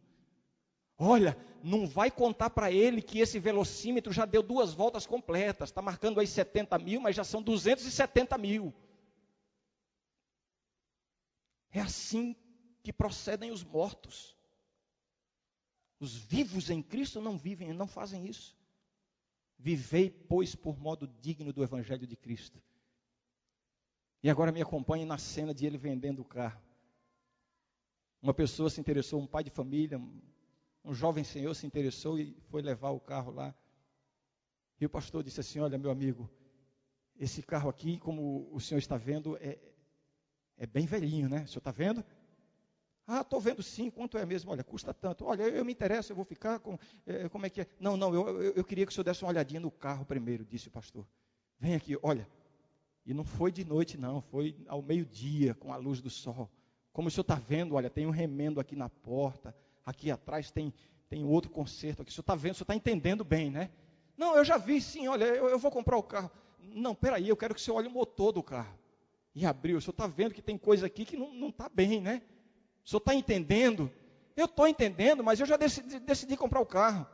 Olha, 0.99 1.35
não 1.63 1.87
vai 1.87 2.11
contar 2.11 2.51
para 2.51 2.71
ele 2.71 3.01
que 3.01 3.21
esse 3.21 3.39
velocímetro 3.39 4.13
já 4.13 4.25
deu 4.25 4.43
duas 4.43 4.71
voltas 4.71 5.07
completas. 5.07 5.69
Está 5.69 5.81
marcando 5.81 6.19
aí 6.19 6.27
70 6.27 6.77
mil, 6.77 7.01
mas 7.01 7.15
já 7.15 7.23
são 7.23 7.41
270 7.41 8.37
mil. 8.37 8.71
É 11.71 11.81
assim 11.81 12.35
que 12.83 12.93
procedem 12.93 13.49
os 13.49 13.63
mortos. 13.63 14.37
Os 15.99 16.15
vivos 16.15 16.69
em 16.69 16.81
Cristo 16.81 17.19
não 17.19 17.37
vivem, 17.37 17.73
não 17.73 17.87
fazem 17.87 18.25
isso. 18.25 18.57
Vivei, 19.57 20.09
pois, 20.09 20.55
por 20.55 20.79
modo 20.79 21.07
digno 21.19 21.51
do 21.51 21.61
Evangelho 21.61 22.07
de 22.07 22.15
Cristo. 22.15 22.61
E 24.23 24.29
agora 24.29 24.51
me 24.51 24.61
acompanhe 24.61 25.05
na 25.05 25.17
cena 25.17 25.53
de 25.53 25.65
ele 25.65 25.77
vendendo 25.77 26.21
o 26.21 26.25
carro. 26.25 26.61
Uma 28.21 28.33
pessoa 28.33 28.69
se 28.69 28.79
interessou, 28.79 29.19
um 29.19 29.27
pai 29.27 29.43
de 29.43 29.49
família, 29.49 29.99
um 30.83 30.93
jovem 30.93 31.23
senhor 31.23 31.53
se 31.53 31.65
interessou 31.65 32.17
e 32.17 32.35
foi 32.49 32.61
levar 32.61 32.91
o 32.91 32.99
carro 32.99 33.31
lá. 33.31 33.53
E 34.79 34.85
o 34.85 34.89
pastor 34.89 35.23
disse 35.23 35.39
assim: 35.41 35.59
Olha, 35.59 35.77
meu 35.77 35.91
amigo, 35.91 36.29
esse 37.17 37.41
carro 37.41 37.69
aqui, 37.69 37.97
como 37.97 38.49
o 38.51 38.59
senhor 38.59 38.79
está 38.79 38.97
vendo, 38.97 39.37
é, 39.37 39.59
é 40.57 40.65
bem 40.65 40.85
velhinho, 40.85 41.27
né? 41.27 41.43
O 41.43 41.47
senhor 41.47 41.59
está 41.59 41.71
vendo? 41.71 42.03
Ah, 43.11 43.21
estou 43.21 43.41
vendo 43.41 43.63
sim, 43.63 43.89
quanto 43.89 44.19
é 44.19 44.25
mesmo? 44.25 44.51
Olha, 44.51 44.63
custa 44.63 44.93
tanto. 44.93 45.25
Olha, 45.25 45.41
eu, 45.41 45.49
eu 45.49 45.65
me 45.65 45.71
interesso, 45.71 46.11
eu 46.11 46.15
vou 46.15 46.23
ficar 46.23 46.59
com. 46.59 46.77
É, 47.07 47.27
como 47.27 47.43
é 47.43 47.49
que 47.49 47.61
é? 47.61 47.67
Não, 47.79 47.97
não, 47.97 48.13
eu, 48.13 48.27
eu, 48.39 48.53
eu, 48.53 48.63
queria 48.63 48.85
que 48.85 48.91
o 48.91 48.93
senhor 48.93 49.03
desse 49.03 49.23
uma 49.23 49.29
olhadinha 49.29 49.59
no 49.59 49.71
carro 49.71 50.05
primeiro, 50.05 50.45
disse 50.45 50.67
o 50.67 50.71
pastor. 50.71 51.07
Vem 51.59 51.73
aqui, 51.73 51.97
olha, 52.03 52.29
e 53.03 53.11
não 53.11 53.23
foi 53.23 53.51
de 53.51 53.65
noite, 53.65 53.97
não, 53.97 54.21
foi 54.21 54.55
ao 54.67 54.83
meio-dia, 54.83 55.55
com 55.55 55.73
a 55.73 55.75
luz 55.75 55.99
do 56.01 56.09
sol. 56.11 56.51
Como 56.93 57.07
o 57.07 57.11
senhor 57.11 57.23
está 57.23 57.33
vendo, 57.33 57.73
olha, 57.73 57.89
tem 57.89 58.05
um 58.05 58.11
remendo 58.11 58.59
aqui 58.59 58.75
na 58.75 58.89
porta, 58.89 59.55
aqui 59.83 60.11
atrás 60.11 60.51
tem, 60.51 60.71
tem 61.09 61.25
outro 61.25 61.49
conserto 61.49 62.03
aqui. 62.03 62.11
O 62.11 62.13
senhor 62.13 62.21
está 62.21 62.35
vendo, 62.35 62.51
o 62.51 62.55
senhor 62.57 62.65
está 62.65 62.75
entendendo 62.75 63.23
bem, 63.23 63.49
né? 63.49 63.71
Não, 64.15 64.35
eu 64.35 64.45
já 64.45 64.57
vi, 64.57 64.79
sim, 64.79 65.07
olha, 65.07 65.25
eu, 65.25 65.49
eu, 65.49 65.57
vou 65.57 65.71
comprar 65.71 65.97
o 65.97 66.03
carro. 66.03 66.29
Não, 66.59 66.93
peraí, 66.93 67.27
eu 67.27 67.35
quero 67.35 67.55
que 67.55 67.61
você 67.61 67.71
olhe 67.71 67.87
o 67.87 67.91
motor 67.91 68.31
do 68.31 68.43
carro. 68.43 68.77
E 69.33 69.47
abriu. 69.47 69.79
O 69.79 69.81
senhor 69.81 69.93
está 69.93 70.05
vendo 70.05 70.35
que 70.35 70.43
tem 70.43 70.59
coisa 70.59 70.85
aqui 70.85 71.05
que 71.05 71.17
não 71.17 71.49
está 71.49 71.67
bem, 71.67 71.99
né? 71.99 72.21
O 72.85 72.89
senhor 72.89 72.99
está 72.99 73.13
entendendo? 73.13 73.91
Eu 74.35 74.45
estou 74.45 74.67
entendendo, 74.67 75.23
mas 75.23 75.39
eu 75.39 75.45
já 75.45 75.57
decidi, 75.57 75.99
decidi 75.99 76.37
comprar 76.37 76.61
o 76.61 76.65
carro. 76.65 77.05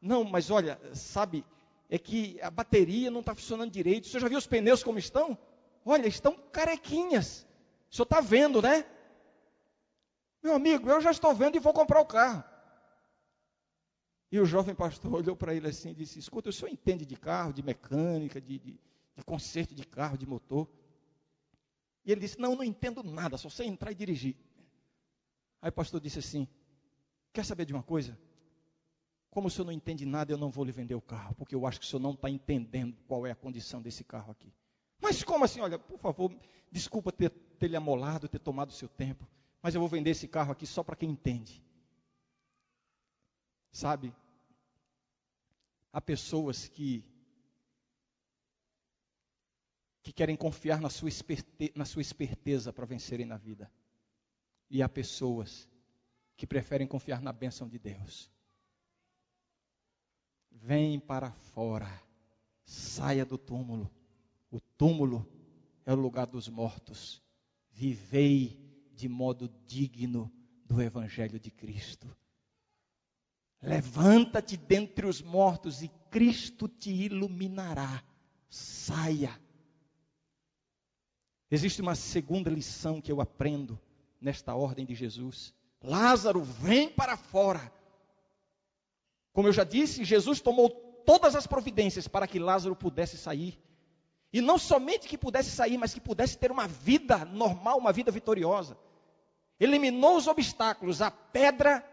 Não, 0.00 0.24
mas 0.24 0.50
olha, 0.50 0.78
sabe, 0.92 1.44
é 1.88 1.98
que 1.98 2.40
a 2.42 2.50
bateria 2.50 3.10
não 3.10 3.20
está 3.20 3.34
funcionando 3.34 3.70
direito. 3.70 4.04
O 4.04 4.08
senhor 4.08 4.20
já 4.20 4.28
viu 4.28 4.38
os 4.38 4.46
pneus 4.46 4.82
como 4.82 4.98
estão? 4.98 5.38
Olha, 5.84 6.06
estão 6.06 6.36
carequinhas. 6.52 7.46
O 7.90 7.94
senhor 7.94 8.04
está 8.04 8.20
vendo, 8.20 8.60
né? 8.60 8.84
Meu 10.42 10.54
amigo, 10.54 10.90
eu 10.90 11.00
já 11.00 11.10
estou 11.10 11.34
vendo 11.34 11.56
e 11.56 11.60
vou 11.60 11.72
comprar 11.72 12.00
o 12.00 12.06
carro. 12.06 12.44
E 14.30 14.40
o 14.40 14.44
jovem 14.44 14.74
pastor 14.74 15.14
olhou 15.14 15.36
para 15.36 15.54
ele 15.54 15.68
assim 15.68 15.90
e 15.90 15.94
disse: 15.94 16.18
Escuta, 16.18 16.50
o 16.50 16.52
senhor 16.52 16.72
entende 16.72 17.06
de 17.06 17.16
carro, 17.16 17.52
de 17.52 17.62
mecânica, 17.62 18.40
de, 18.40 18.58
de, 18.58 18.80
de 19.16 19.24
conserto 19.24 19.74
de 19.74 19.86
carro, 19.86 20.18
de 20.18 20.26
motor? 20.26 20.68
E 22.04 22.10
ele 22.10 22.20
disse: 22.20 22.40
Não, 22.40 22.56
não 22.56 22.64
entendo 22.64 23.02
nada, 23.02 23.36
só 23.36 23.48
sei 23.48 23.68
entrar 23.68 23.92
e 23.92 23.94
dirigir. 23.94 24.36
Aí 25.64 25.70
o 25.70 25.72
pastor 25.72 25.98
disse 25.98 26.18
assim: 26.18 26.46
Quer 27.32 27.42
saber 27.42 27.64
de 27.64 27.72
uma 27.72 27.82
coisa? 27.82 28.18
Como 29.30 29.48
o 29.48 29.50
senhor 29.50 29.64
não 29.64 29.72
entende 29.72 30.04
nada, 30.04 30.30
eu 30.30 30.36
não 30.36 30.50
vou 30.50 30.62
lhe 30.62 30.70
vender 30.70 30.94
o 30.94 31.00
carro, 31.00 31.34
porque 31.36 31.54
eu 31.54 31.66
acho 31.66 31.80
que 31.80 31.86
o 31.86 31.88
senhor 31.88 32.02
não 32.02 32.12
está 32.12 32.28
entendendo 32.28 32.94
qual 33.08 33.26
é 33.26 33.30
a 33.30 33.34
condição 33.34 33.80
desse 33.80 34.04
carro 34.04 34.30
aqui. 34.30 34.52
Mas 35.00 35.24
como 35.24 35.42
assim? 35.42 35.60
Olha, 35.60 35.78
por 35.78 35.98
favor, 35.98 36.30
desculpa 36.70 37.10
ter, 37.10 37.30
ter 37.30 37.68
lhe 37.68 37.76
amolado, 37.76 38.28
ter 38.28 38.40
tomado 38.40 38.68
o 38.68 38.74
seu 38.74 38.90
tempo, 38.90 39.26
mas 39.62 39.74
eu 39.74 39.80
vou 39.80 39.88
vender 39.88 40.10
esse 40.10 40.28
carro 40.28 40.52
aqui 40.52 40.66
só 40.66 40.84
para 40.84 40.96
quem 40.96 41.08
entende. 41.08 41.64
Sabe? 43.72 44.14
Há 45.94 46.00
pessoas 46.02 46.68
que 46.68 47.02
que 50.02 50.12
querem 50.12 50.36
confiar 50.36 50.78
na 50.78 50.90
sua, 50.90 51.08
na 51.74 51.86
sua 51.86 52.02
esperteza 52.02 52.70
para 52.70 52.84
vencerem 52.84 53.24
na 53.24 53.38
vida. 53.38 53.72
E 54.70 54.82
há 54.82 54.88
pessoas 54.88 55.68
que 56.36 56.46
preferem 56.46 56.86
confiar 56.86 57.20
na 57.20 57.32
bênção 57.32 57.68
de 57.68 57.78
Deus. 57.78 58.30
Vem 60.50 60.98
para 60.98 61.30
fora, 61.32 62.02
saia 62.64 63.24
do 63.24 63.36
túmulo. 63.36 63.90
O 64.50 64.60
túmulo 64.60 65.28
é 65.84 65.92
o 65.92 65.96
lugar 65.96 66.26
dos 66.26 66.48
mortos. 66.48 67.22
Vivei 67.70 68.58
de 68.94 69.08
modo 69.08 69.48
digno 69.66 70.32
do 70.64 70.80
Evangelho 70.80 71.38
de 71.38 71.50
Cristo. 71.50 72.08
Levanta-te 73.60 74.56
dentre 74.56 75.06
os 75.06 75.22
mortos 75.22 75.82
e 75.82 75.88
Cristo 76.10 76.68
te 76.68 76.90
iluminará. 76.90 78.04
Saia. 78.48 79.40
Existe 81.50 81.80
uma 81.80 81.94
segunda 81.94 82.50
lição 82.50 83.00
que 83.00 83.10
eu 83.10 83.20
aprendo 83.20 83.80
nesta 84.24 84.54
ordem 84.54 84.86
de 84.86 84.94
Jesus. 84.94 85.52
Lázaro, 85.82 86.42
vem 86.42 86.88
para 86.88 87.14
fora. 87.14 87.70
Como 89.34 89.48
eu 89.48 89.52
já 89.52 89.64
disse, 89.64 90.02
Jesus 90.02 90.40
tomou 90.40 90.70
todas 91.04 91.36
as 91.36 91.46
providências 91.46 92.08
para 92.08 92.26
que 92.26 92.38
Lázaro 92.38 92.74
pudesse 92.74 93.18
sair. 93.18 93.60
E 94.32 94.40
não 94.40 94.58
somente 94.58 95.06
que 95.06 95.18
pudesse 95.18 95.50
sair, 95.50 95.76
mas 95.76 95.92
que 95.92 96.00
pudesse 96.00 96.38
ter 96.38 96.50
uma 96.50 96.66
vida 96.66 97.24
normal, 97.26 97.78
uma 97.78 97.92
vida 97.92 98.10
vitoriosa. 98.10 98.78
Eliminou 99.60 100.16
os 100.16 100.26
obstáculos, 100.26 101.02
a 101.02 101.10
pedra, 101.10 101.86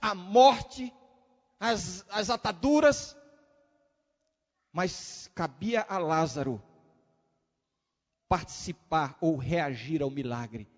a 0.00 0.14
morte, 0.14 0.92
as, 1.58 2.04
as 2.10 2.28
ataduras. 2.28 3.16
Mas 4.70 5.30
cabia 5.34 5.86
a 5.88 5.98
Lázaro 5.98 6.62
participar 8.28 9.16
ou 9.20 9.36
reagir 9.36 10.02
ao 10.02 10.10
milagre. 10.10 10.68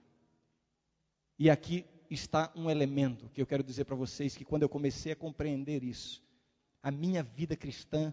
E 1.40 1.48
aqui 1.48 1.86
está 2.10 2.52
um 2.54 2.68
elemento 2.68 3.30
que 3.30 3.40
eu 3.40 3.46
quero 3.46 3.62
dizer 3.62 3.86
para 3.86 3.96
vocês 3.96 4.36
que 4.36 4.44
quando 4.44 4.62
eu 4.62 4.68
comecei 4.68 5.12
a 5.12 5.16
compreender 5.16 5.82
isso, 5.82 6.22
a 6.82 6.90
minha 6.90 7.22
vida 7.22 7.56
cristã 7.56 8.12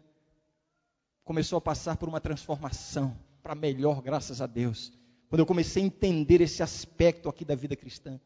começou 1.25 1.57
a 1.57 1.61
passar 1.61 1.97
por 1.97 2.07
uma 2.07 2.21
transformação 2.21 3.19
para 3.43 3.53
melhor, 3.53 4.01
graças 4.01 4.41
a 4.41 4.47
Deus. 4.47 4.93
Quando 5.27 5.41
eu 5.41 5.45
comecei 5.45 5.83
a 5.83 5.85
entender 5.85 6.39
esse 6.39 6.63
aspecto 6.63 7.27
aqui 7.27 7.43
da 7.43 7.53
vida 7.53 7.75
cristã. 7.75 8.17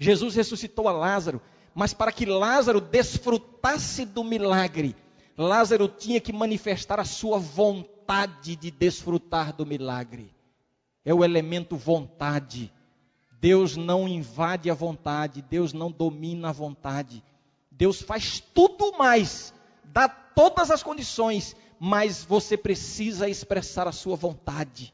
Jesus 0.00 0.34
ressuscitou 0.34 0.88
a 0.88 0.92
Lázaro, 0.92 1.40
mas 1.72 1.94
para 1.94 2.10
que 2.10 2.26
Lázaro 2.26 2.80
desfrutasse 2.80 4.04
do 4.04 4.24
milagre, 4.24 4.96
Lázaro 5.38 5.86
tinha 5.86 6.20
que 6.20 6.32
manifestar 6.32 6.98
a 6.98 7.04
sua 7.04 7.38
vontade 7.38 8.56
de 8.56 8.68
desfrutar 8.68 9.52
do 9.52 9.64
milagre. 9.64 10.34
É 11.04 11.14
o 11.14 11.24
elemento 11.24 11.76
vontade. 11.76 12.72
Deus 13.40 13.76
não 13.76 14.08
invade 14.08 14.70
a 14.70 14.74
vontade, 14.74 15.42
Deus 15.42 15.72
não 15.72 15.90
domina 15.90 16.48
a 16.48 16.52
vontade. 16.52 17.22
Deus 17.70 18.00
faz 18.00 18.40
tudo 18.54 18.96
mais, 18.96 19.52
dá 19.84 20.08
todas 20.08 20.70
as 20.70 20.82
condições, 20.82 21.54
mas 21.78 22.24
você 22.24 22.56
precisa 22.56 23.28
expressar 23.28 23.86
a 23.86 23.92
sua 23.92 24.16
vontade. 24.16 24.92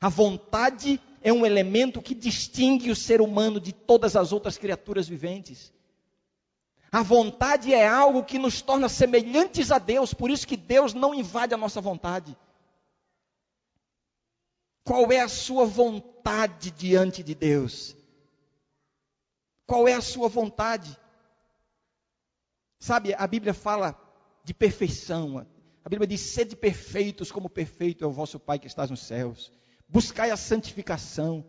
A 0.00 0.08
vontade 0.08 1.00
é 1.22 1.32
um 1.32 1.46
elemento 1.46 2.02
que 2.02 2.14
distingue 2.14 2.90
o 2.90 2.96
ser 2.96 3.20
humano 3.20 3.60
de 3.60 3.72
todas 3.72 4.16
as 4.16 4.32
outras 4.32 4.58
criaturas 4.58 5.08
viventes. 5.08 5.72
A 6.90 7.02
vontade 7.02 7.74
é 7.74 7.86
algo 7.86 8.24
que 8.24 8.38
nos 8.38 8.62
torna 8.62 8.88
semelhantes 8.88 9.70
a 9.70 9.78
Deus, 9.78 10.14
por 10.14 10.30
isso 10.30 10.46
que 10.46 10.56
Deus 10.56 10.94
não 10.94 11.14
invade 11.14 11.54
a 11.54 11.58
nossa 11.58 11.80
vontade. 11.80 12.36
Qual 14.86 15.10
é 15.10 15.20
a 15.20 15.26
sua 15.26 15.66
vontade 15.66 16.70
diante 16.70 17.20
de 17.20 17.34
Deus? 17.34 17.96
Qual 19.66 19.88
é 19.88 19.94
a 19.94 20.00
sua 20.00 20.28
vontade? 20.28 20.96
Sabe, 22.78 23.12
a 23.12 23.26
Bíblia 23.26 23.52
fala 23.52 24.00
de 24.44 24.54
perfeição. 24.54 25.44
A 25.84 25.88
Bíblia 25.88 26.06
diz: 26.06 26.20
sede 26.20 26.54
perfeitos, 26.54 27.32
como 27.32 27.50
perfeito 27.50 28.04
é 28.04 28.06
o 28.06 28.12
vosso 28.12 28.38
Pai 28.38 28.60
que 28.60 28.68
está 28.68 28.86
nos 28.86 29.00
céus. 29.00 29.50
Buscai 29.88 30.30
a 30.30 30.36
santificação. 30.36 31.44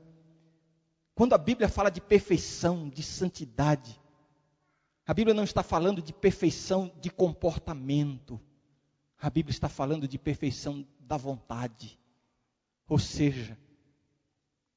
Quando 1.14 1.34
a 1.34 1.38
Bíblia 1.38 1.70
fala 1.70 1.92
de 1.92 2.02
perfeição, 2.02 2.90
de 2.90 3.04
santidade, 3.04 4.02
a 5.06 5.14
Bíblia 5.14 5.36
não 5.36 5.44
está 5.44 5.62
falando 5.62 6.02
de 6.02 6.12
perfeição 6.12 6.92
de 7.00 7.12
comportamento. 7.12 8.42
A 9.22 9.30
Bíblia 9.30 9.54
está 9.54 9.70
falando 9.70 10.08
de 10.08 10.18
perfeição 10.18 10.84
da 11.00 11.18
vontade. 11.18 12.00
Ou 12.88 12.98
seja, 12.98 13.58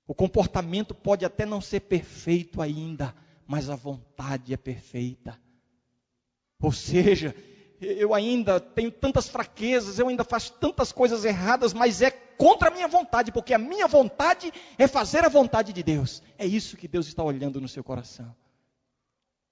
o 0.06 0.14
comportamento 0.14 0.94
pode 0.94 1.24
até 1.24 1.46
não 1.46 1.60
ser 1.60 1.80
perfeito 1.80 2.60
ainda, 2.60 3.14
mas 3.46 3.70
a 3.70 3.76
vontade 3.76 4.52
é 4.52 4.56
perfeita. 4.56 5.40
Ou 6.60 6.72
seja, 6.72 7.34
eu 7.80 8.12
ainda 8.12 8.60
tenho 8.60 8.90
tantas 8.90 9.28
fraquezas, 9.28 9.98
eu 9.98 10.08
ainda 10.08 10.24
faço 10.24 10.52
tantas 10.54 10.92
coisas 10.92 11.24
erradas, 11.24 11.72
mas 11.72 12.02
é 12.02 12.10
contra 12.10 12.68
a 12.68 12.70
minha 12.70 12.88
vontade, 12.88 13.32
porque 13.32 13.54
a 13.54 13.58
minha 13.58 13.86
vontade 13.86 14.52
é 14.76 14.86
fazer 14.86 15.24
a 15.24 15.28
vontade 15.28 15.72
de 15.72 15.82
Deus. 15.82 16.22
É 16.36 16.44
isso 16.44 16.76
que 16.76 16.88
Deus 16.88 17.06
está 17.06 17.22
olhando 17.22 17.60
no 17.60 17.68
seu 17.68 17.84
coração. 17.84 18.34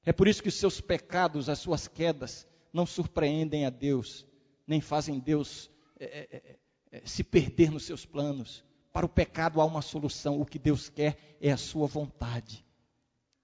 É 0.05 0.13
por 0.13 0.27
isso 0.27 0.43
que 0.43 0.49
os 0.49 0.55
seus 0.55 0.81
pecados, 0.81 1.49
as 1.49 1.59
suas 1.59 1.87
quedas, 1.87 2.47
não 2.73 2.87
surpreendem 2.87 3.65
a 3.65 3.71
Deus, 3.71 4.27
nem 4.67 4.81
fazem 4.81 5.19
Deus 5.19 5.71
é, 5.99 6.05
é, 6.05 6.37
é, 6.37 6.59
se 7.05 7.23
perder 7.23 7.71
nos 7.71 7.85
seus 7.85 8.05
planos. 8.05 8.65
Para 8.93 9.07
o 9.07 9.09
pecado 9.09 9.61
há 9.61 9.65
uma 9.65 9.83
solução, 9.83 10.41
o 10.41 10.47
que 10.47 10.59
Deus 10.59 10.89
quer 10.89 11.17
é 11.41 11.51
a 11.53 11.57
sua 11.57 11.87
vontade. 11.87 12.65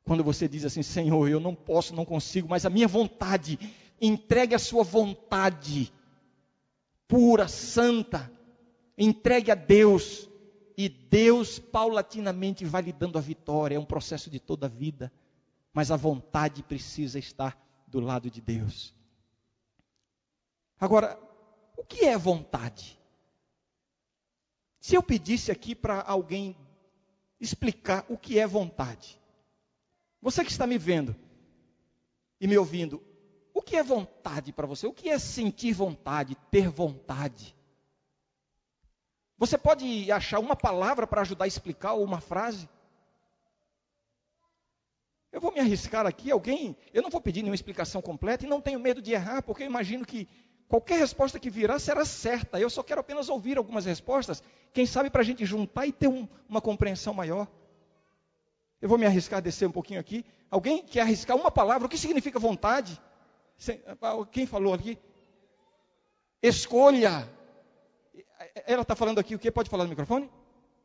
Quando 0.04 0.22
você 0.22 0.48
diz 0.48 0.64
assim, 0.64 0.82
Senhor, 0.82 1.28
eu 1.28 1.40
não 1.40 1.54
posso, 1.54 1.94
não 1.94 2.04
consigo, 2.04 2.48
mas 2.48 2.66
a 2.66 2.70
minha 2.70 2.88
vontade, 2.88 3.58
entregue 4.00 4.54
a 4.54 4.58
sua 4.58 4.82
vontade, 4.82 5.92
pura, 7.08 7.48
santa, 7.48 8.30
entregue 8.98 9.50
a 9.50 9.54
Deus, 9.54 10.28
e 10.76 10.88
Deus 10.88 11.58
paulatinamente 11.58 12.64
vai 12.64 12.82
lhe 12.82 12.92
dando 12.92 13.16
a 13.16 13.20
vitória, 13.20 13.76
é 13.76 13.78
um 13.78 13.84
processo 13.84 14.28
de 14.28 14.40
toda 14.40 14.66
a 14.66 14.68
vida 14.68 15.10
mas 15.74 15.90
a 15.90 15.96
vontade 15.96 16.62
precisa 16.62 17.18
estar 17.18 17.60
do 17.88 17.98
lado 17.98 18.30
de 18.30 18.40
Deus. 18.40 18.94
Agora, 20.78 21.18
o 21.76 21.84
que 21.84 22.04
é 22.04 22.16
vontade? 22.16 22.96
Se 24.84 24.94
eu 24.94 25.02
pedisse 25.02 25.50
aqui 25.50 25.74
para 25.74 26.02
alguém 26.02 26.54
explicar 27.40 28.04
o 28.06 28.18
que 28.18 28.38
é 28.38 28.46
vontade, 28.46 29.18
você 30.20 30.44
que 30.44 30.50
está 30.50 30.66
me 30.66 30.76
vendo 30.76 31.16
e 32.38 32.46
me 32.46 32.58
ouvindo, 32.58 33.02
o 33.54 33.62
que 33.62 33.76
é 33.76 33.82
vontade 33.82 34.52
para 34.52 34.66
você? 34.66 34.86
O 34.86 34.92
que 34.92 35.08
é 35.08 35.18
sentir 35.18 35.72
vontade, 35.72 36.36
ter 36.50 36.68
vontade? 36.68 37.56
Você 39.38 39.56
pode 39.56 40.12
achar 40.12 40.38
uma 40.38 40.54
palavra 40.54 41.06
para 41.06 41.22
ajudar 41.22 41.46
a 41.46 41.48
explicar 41.48 41.94
ou 41.94 42.04
uma 42.04 42.20
frase? 42.20 42.68
Eu 45.32 45.40
vou 45.40 45.50
me 45.50 45.60
arriscar 45.60 46.06
aqui, 46.06 46.30
alguém, 46.30 46.76
eu 46.92 47.00
não 47.00 47.08
vou 47.08 47.22
pedir 47.22 47.40
nenhuma 47.40 47.54
explicação 47.54 48.02
completa 48.02 48.44
e 48.44 48.48
não 48.48 48.60
tenho 48.60 48.78
medo 48.78 49.00
de 49.00 49.12
errar, 49.12 49.40
porque 49.40 49.62
eu 49.62 49.66
imagino 49.66 50.04
que 50.04 50.28
Qualquer 50.74 50.98
resposta 50.98 51.38
que 51.38 51.48
virá 51.48 51.78
será 51.78 52.04
certa. 52.04 52.58
Eu 52.58 52.68
só 52.68 52.82
quero 52.82 53.00
apenas 53.00 53.28
ouvir 53.28 53.56
algumas 53.56 53.84
respostas, 53.84 54.42
quem 54.72 54.84
sabe 54.84 55.08
para 55.08 55.20
a 55.20 55.24
gente 55.24 55.46
juntar 55.46 55.86
e 55.86 55.92
ter 55.92 56.08
um, 56.08 56.26
uma 56.48 56.60
compreensão 56.60 57.14
maior. 57.14 57.46
Eu 58.82 58.88
vou 58.88 58.98
me 58.98 59.06
arriscar 59.06 59.36
a 59.36 59.40
descer 59.40 59.68
um 59.68 59.70
pouquinho 59.70 60.00
aqui. 60.00 60.26
Alguém 60.50 60.82
quer 60.82 61.02
arriscar 61.02 61.36
uma 61.36 61.48
palavra? 61.48 61.86
O 61.86 61.88
que 61.88 61.96
significa 61.96 62.40
vontade? 62.40 63.00
Quem 64.32 64.46
falou 64.46 64.74
aqui? 64.74 64.98
Escolha. 66.42 67.30
Ela 68.66 68.82
está 68.82 68.96
falando 68.96 69.20
aqui 69.20 69.36
o 69.36 69.38
que? 69.38 69.52
Pode 69.52 69.70
falar 69.70 69.84
no 69.84 69.90
microfone? 69.90 70.28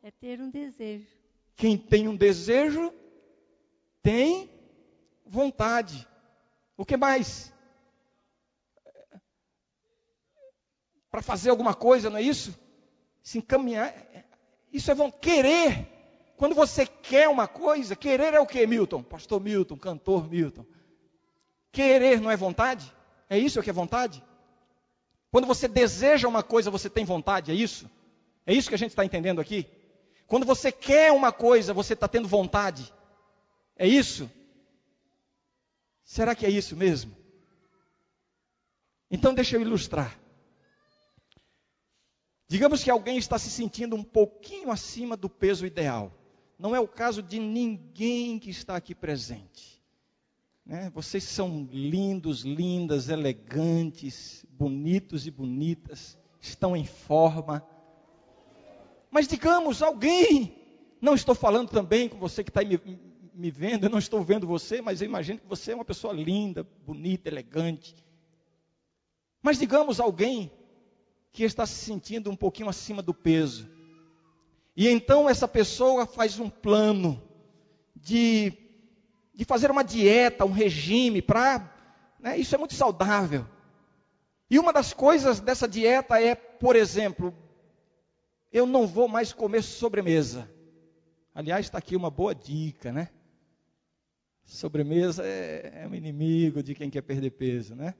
É 0.04 0.12
ter 0.12 0.40
um 0.40 0.50
desejo. 0.50 1.08
Quem 1.56 1.76
tem 1.76 2.06
um 2.06 2.14
desejo 2.14 2.94
tem 4.04 4.48
vontade. 5.26 6.06
O 6.76 6.86
que 6.86 6.96
mais? 6.96 7.52
Para 11.10 11.22
fazer 11.22 11.50
alguma 11.50 11.74
coisa, 11.74 12.08
não 12.08 12.18
é 12.18 12.22
isso? 12.22 12.58
Se 13.22 13.38
encaminhar. 13.38 13.94
Isso 14.72 14.90
é 14.90 14.94
vontade. 14.94 15.20
Querer. 15.20 15.88
Quando 16.36 16.54
você 16.54 16.86
quer 16.86 17.28
uma 17.28 17.46
coisa, 17.46 17.94
querer 17.94 18.32
é 18.32 18.40
o 18.40 18.46
que, 18.46 18.66
Milton? 18.66 19.02
Pastor 19.02 19.40
Milton, 19.40 19.76
cantor 19.76 20.28
Milton. 20.28 20.64
Querer 21.72 22.20
não 22.20 22.30
é 22.30 22.36
vontade? 22.36 22.90
É 23.28 23.38
isso 23.38 23.62
que 23.62 23.70
é 23.70 23.72
vontade? 23.72 24.22
Quando 25.30 25.46
você 25.46 25.68
deseja 25.68 26.26
uma 26.26 26.42
coisa, 26.42 26.70
você 26.70 26.90
tem 26.90 27.04
vontade, 27.04 27.50
é 27.50 27.54
isso? 27.54 27.88
É 28.46 28.52
isso 28.52 28.68
que 28.68 28.74
a 28.74 28.78
gente 28.78 28.90
está 28.90 29.04
entendendo 29.04 29.40
aqui? 29.40 29.66
Quando 30.26 30.46
você 30.46 30.72
quer 30.72 31.12
uma 31.12 31.30
coisa, 31.30 31.72
você 31.72 31.92
está 31.92 32.08
tendo 32.08 32.26
vontade. 32.26 32.92
É 33.76 33.86
isso? 33.86 34.30
Será 36.04 36.34
que 36.34 36.46
é 36.46 36.50
isso 36.50 36.76
mesmo? 36.76 37.16
Então 39.10 39.34
deixa 39.34 39.56
eu 39.56 39.60
ilustrar. 39.60 40.18
Digamos 42.50 42.82
que 42.82 42.90
alguém 42.90 43.16
está 43.16 43.38
se 43.38 43.48
sentindo 43.48 43.94
um 43.94 44.02
pouquinho 44.02 44.72
acima 44.72 45.16
do 45.16 45.30
peso 45.30 45.64
ideal. 45.64 46.12
Não 46.58 46.74
é 46.74 46.80
o 46.80 46.88
caso 46.88 47.22
de 47.22 47.38
ninguém 47.38 48.40
que 48.40 48.50
está 48.50 48.74
aqui 48.74 48.92
presente. 48.92 49.80
Né? 50.66 50.90
Vocês 50.92 51.22
são 51.22 51.68
lindos, 51.70 52.40
lindas, 52.40 53.08
elegantes, 53.08 54.44
bonitos 54.50 55.28
e 55.28 55.30
bonitas, 55.30 56.18
estão 56.40 56.76
em 56.76 56.84
forma. 56.84 57.64
Mas 59.12 59.28
digamos, 59.28 59.80
alguém, 59.80 60.52
não 61.00 61.14
estou 61.14 61.36
falando 61.36 61.68
também 61.68 62.08
com 62.08 62.18
você 62.18 62.42
que 62.42 62.50
está 62.50 62.64
me, 62.64 62.80
me 63.32 63.50
vendo, 63.52 63.84
eu 63.84 63.90
não 63.90 64.00
estou 64.00 64.24
vendo 64.24 64.44
você, 64.44 64.82
mas 64.82 65.00
eu 65.00 65.06
imagino 65.06 65.38
que 65.38 65.46
você 65.46 65.70
é 65.70 65.76
uma 65.76 65.84
pessoa 65.84 66.12
linda, 66.12 66.66
bonita, 66.84 67.28
elegante. 67.28 67.94
Mas 69.40 69.56
digamos 69.56 70.00
alguém 70.00 70.50
que 71.32 71.44
está 71.44 71.66
se 71.66 71.74
sentindo 71.74 72.30
um 72.30 72.36
pouquinho 72.36 72.68
acima 72.68 73.02
do 73.02 73.14
peso. 73.14 73.68
E 74.76 74.88
então 74.88 75.28
essa 75.28 75.46
pessoa 75.46 76.06
faz 76.06 76.38
um 76.38 76.48
plano 76.48 77.22
de, 77.94 78.52
de 79.34 79.44
fazer 79.44 79.70
uma 79.70 79.82
dieta, 79.82 80.44
um 80.44 80.52
regime 80.52 81.20
para. 81.20 81.70
Né, 82.18 82.38
isso 82.38 82.54
é 82.54 82.58
muito 82.58 82.74
saudável. 82.74 83.46
E 84.48 84.58
uma 84.58 84.72
das 84.72 84.92
coisas 84.92 85.40
dessa 85.40 85.68
dieta 85.68 86.20
é, 86.20 86.34
por 86.34 86.74
exemplo, 86.74 87.34
eu 88.52 88.66
não 88.66 88.86
vou 88.86 89.06
mais 89.06 89.32
comer 89.32 89.62
sobremesa. 89.62 90.50
Aliás, 91.32 91.66
está 91.66 91.78
aqui 91.78 91.94
uma 91.94 92.10
boa 92.10 92.34
dica, 92.34 92.92
né? 92.92 93.10
Sobremesa 94.44 95.24
é, 95.24 95.82
é 95.84 95.88
um 95.88 95.94
inimigo 95.94 96.60
de 96.62 96.74
quem 96.74 96.90
quer 96.90 97.02
perder 97.02 97.30
peso, 97.30 97.76
né? 97.76 97.94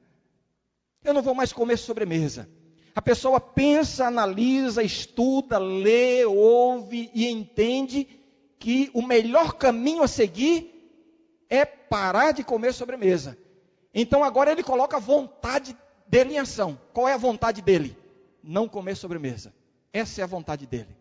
Eu 1.04 1.14
não 1.14 1.22
vou 1.22 1.34
mais 1.34 1.52
comer 1.52 1.78
sobremesa. 1.78 2.48
A 2.94 3.00
pessoa 3.00 3.40
pensa, 3.40 4.06
analisa, 4.06 4.82
estuda, 4.82 5.58
lê, 5.58 6.24
ouve 6.24 7.10
e 7.14 7.28
entende 7.28 8.06
que 8.58 8.90
o 8.92 9.02
melhor 9.02 9.54
caminho 9.54 10.02
a 10.02 10.08
seguir 10.08 10.70
é 11.48 11.64
parar 11.64 12.32
de 12.32 12.44
comer 12.44 12.72
sobremesa. 12.72 13.36
Então 13.94 14.22
agora 14.22 14.52
ele 14.52 14.62
coloca 14.62 14.96
a 14.96 15.00
vontade 15.00 15.76
dele 16.06 16.34
em 16.34 16.38
ação. 16.38 16.78
Qual 16.92 17.08
é 17.08 17.14
a 17.14 17.18
vontade 17.18 17.62
dele? 17.62 17.96
Não 18.42 18.68
comer 18.68 18.96
sobremesa. 18.96 19.52
Essa 19.92 20.20
é 20.20 20.24
a 20.24 20.28
vontade 20.28 20.66
dele. 20.66 20.96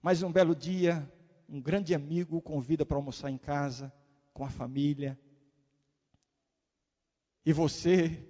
Mas 0.00 0.22
um 0.22 0.32
belo 0.32 0.54
dia, 0.54 1.08
um 1.48 1.60
grande 1.60 1.94
amigo 1.94 2.36
o 2.36 2.42
convida 2.42 2.84
para 2.84 2.96
almoçar 2.96 3.30
em 3.30 3.38
casa, 3.38 3.92
com 4.32 4.44
a 4.44 4.50
família. 4.50 5.18
E 7.44 7.52
você 7.52 8.24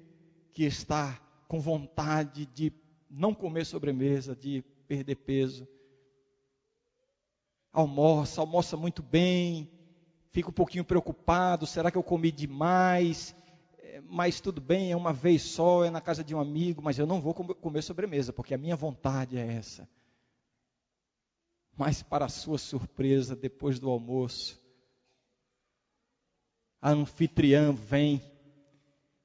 que 0.53 0.65
está 0.65 1.22
com 1.53 1.61
vontade 1.61 2.47
de 2.47 2.73
não 3.11 3.35
comer 3.35 3.67
sobremesa, 3.67 4.35
de 4.35 4.63
perder 4.89 5.17
peso. 5.17 5.69
Almoça, 7.71 8.41
almoça 8.41 8.75
muito 8.75 9.03
bem, 9.03 9.71
fica 10.31 10.49
um 10.49 10.53
pouquinho 10.53 10.83
preocupado, 10.83 11.67
será 11.67 11.91
que 11.91 11.99
eu 11.99 12.03
comi 12.03 12.33
demais? 12.33 13.35
É, 13.77 14.01
mas 14.01 14.41
tudo 14.41 14.63
bem, 14.63 14.93
é 14.93 14.97
uma 14.97 15.13
vez 15.13 15.43
só, 15.43 15.85
é 15.85 15.91
na 15.91 16.01
casa 16.01 16.25
de 16.25 16.35
um 16.35 16.41
amigo, 16.41 16.81
mas 16.81 16.99
eu 16.99 17.07
não 17.07 17.21
vou 17.21 17.35
comer 17.35 17.83
sobremesa, 17.83 18.33
porque 18.33 18.55
a 18.55 18.59
minha 18.59 18.75
vontade 18.75 19.37
é 19.37 19.47
essa. 19.47 19.87
Mas, 21.77 22.03
para 22.03 22.31
sua 22.31 22.57
surpresa, 22.57 23.37
depois 23.37 23.79
do 23.79 23.91
almoço, 23.91 24.59
a 26.81 26.93
anfitriã 26.93 27.75
vem 27.75 28.23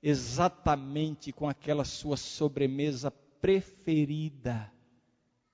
exatamente 0.01 1.31
com 1.31 1.47
aquela 1.49 1.83
sua 1.83 2.17
sobremesa 2.17 3.11
preferida. 3.41 4.71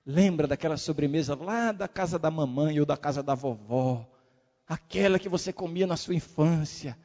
Lembra 0.06 0.46
daquela 0.46 0.76
sobremesa 0.76 1.34
lá 1.34 1.72
da 1.72 1.88
casa 1.88 2.18
da 2.18 2.30
mamãe 2.30 2.78
ou 2.78 2.86
da 2.86 2.96
casa 2.96 3.22
da 3.22 3.34
vovó? 3.34 4.06
Aquela 4.66 5.18
que 5.18 5.28
você 5.28 5.52
comia 5.52 5.86
na 5.86 5.96
sua 5.96 6.14
infância. 6.14 6.98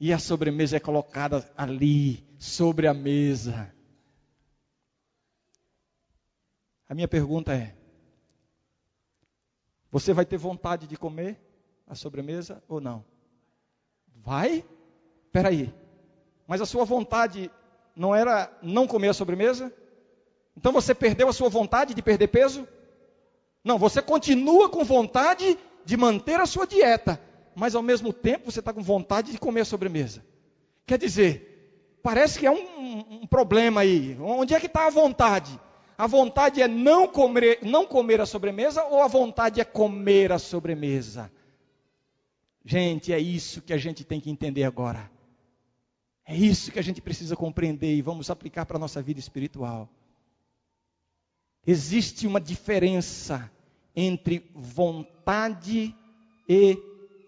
E 0.00 0.12
a 0.12 0.18
sobremesa 0.18 0.76
é 0.76 0.80
colocada 0.80 1.50
ali, 1.56 2.26
sobre 2.38 2.86
a 2.86 2.94
mesa. 2.94 3.72
A 6.88 6.94
minha 6.94 7.08
pergunta 7.08 7.54
é: 7.54 7.76
você 9.90 10.12
vai 10.12 10.26
ter 10.26 10.36
vontade 10.36 10.86
de 10.86 10.96
comer 10.96 11.40
a 11.86 11.94
sobremesa 11.94 12.62
ou 12.68 12.80
não? 12.80 13.04
Vai? 14.16 14.64
Espera 15.26 15.48
aí. 15.48 15.72
Mas 16.46 16.60
a 16.60 16.66
sua 16.66 16.84
vontade 16.84 17.50
não 17.96 18.14
era 18.14 18.50
não 18.62 18.86
comer 18.86 19.08
a 19.08 19.14
sobremesa? 19.14 19.72
Então 20.56 20.72
você 20.72 20.94
perdeu 20.94 21.28
a 21.28 21.32
sua 21.32 21.48
vontade 21.48 21.94
de 21.94 22.02
perder 22.02 22.28
peso? 22.28 22.66
Não, 23.62 23.78
você 23.78 24.02
continua 24.02 24.68
com 24.68 24.84
vontade 24.84 25.58
de 25.84 25.96
manter 25.96 26.40
a 26.40 26.46
sua 26.46 26.66
dieta, 26.66 27.20
mas 27.54 27.74
ao 27.74 27.82
mesmo 27.82 28.12
tempo 28.12 28.50
você 28.50 28.60
está 28.60 28.72
com 28.72 28.82
vontade 28.82 29.32
de 29.32 29.38
comer 29.38 29.62
a 29.62 29.64
sobremesa. 29.64 30.24
Quer 30.86 30.98
dizer, 30.98 31.98
parece 32.02 32.38
que 32.38 32.46
é 32.46 32.50
um, 32.50 33.22
um 33.22 33.26
problema 33.26 33.80
aí. 33.80 34.16
Onde 34.20 34.54
é 34.54 34.60
que 34.60 34.66
está 34.66 34.86
a 34.86 34.90
vontade? 34.90 35.58
A 35.96 36.06
vontade 36.06 36.60
é 36.60 36.68
não 36.68 37.06
comer, 37.06 37.60
não 37.62 37.86
comer 37.86 38.20
a 38.20 38.26
sobremesa 38.26 38.84
ou 38.84 39.02
a 39.02 39.06
vontade 39.06 39.60
é 39.60 39.64
comer 39.64 40.32
a 40.32 40.38
sobremesa? 40.38 41.30
Gente, 42.64 43.12
é 43.12 43.18
isso 43.18 43.62
que 43.62 43.72
a 43.72 43.78
gente 43.78 44.04
tem 44.04 44.20
que 44.20 44.30
entender 44.30 44.64
agora. 44.64 45.10
É 46.26 46.34
isso 46.34 46.72
que 46.72 46.78
a 46.78 46.82
gente 46.82 47.02
precisa 47.02 47.36
compreender 47.36 47.94
e 47.94 48.02
vamos 48.02 48.30
aplicar 48.30 48.64
para 48.64 48.76
a 48.76 48.80
nossa 48.80 49.02
vida 49.02 49.20
espiritual. 49.20 49.88
Existe 51.66 52.26
uma 52.26 52.40
diferença 52.40 53.50
entre 53.94 54.50
vontade 54.54 55.94
e 56.48 56.78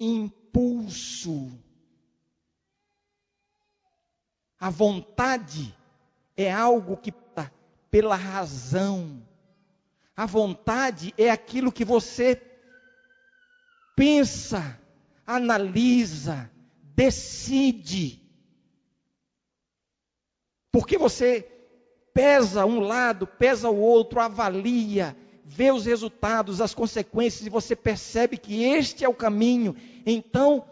impulso. 0.00 1.50
A 4.58 4.70
vontade 4.70 5.74
é 6.36 6.50
algo 6.50 6.96
que 6.96 7.10
está 7.10 7.50
pela 7.90 8.16
razão. 8.16 9.22
A 10.16 10.24
vontade 10.24 11.14
é 11.18 11.30
aquilo 11.30 11.70
que 11.70 11.84
você 11.84 12.40
pensa, 13.94 14.78
analisa, 15.26 16.50
decide 16.94 18.25
porque 20.76 20.98
você 20.98 21.48
pesa 22.12 22.66
um 22.66 22.80
lado, 22.80 23.26
pesa 23.26 23.70
o 23.70 23.80
outro, 23.80 24.20
avalia, 24.20 25.16
vê 25.42 25.72
os 25.72 25.86
resultados, 25.86 26.60
as 26.60 26.74
consequências 26.74 27.46
e 27.46 27.48
você 27.48 27.74
percebe 27.74 28.36
que 28.36 28.62
este 28.62 29.02
é 29.02 29.08
o 29.08 29.14
caminho. 29.14 29.74
Então, 30.04 30.66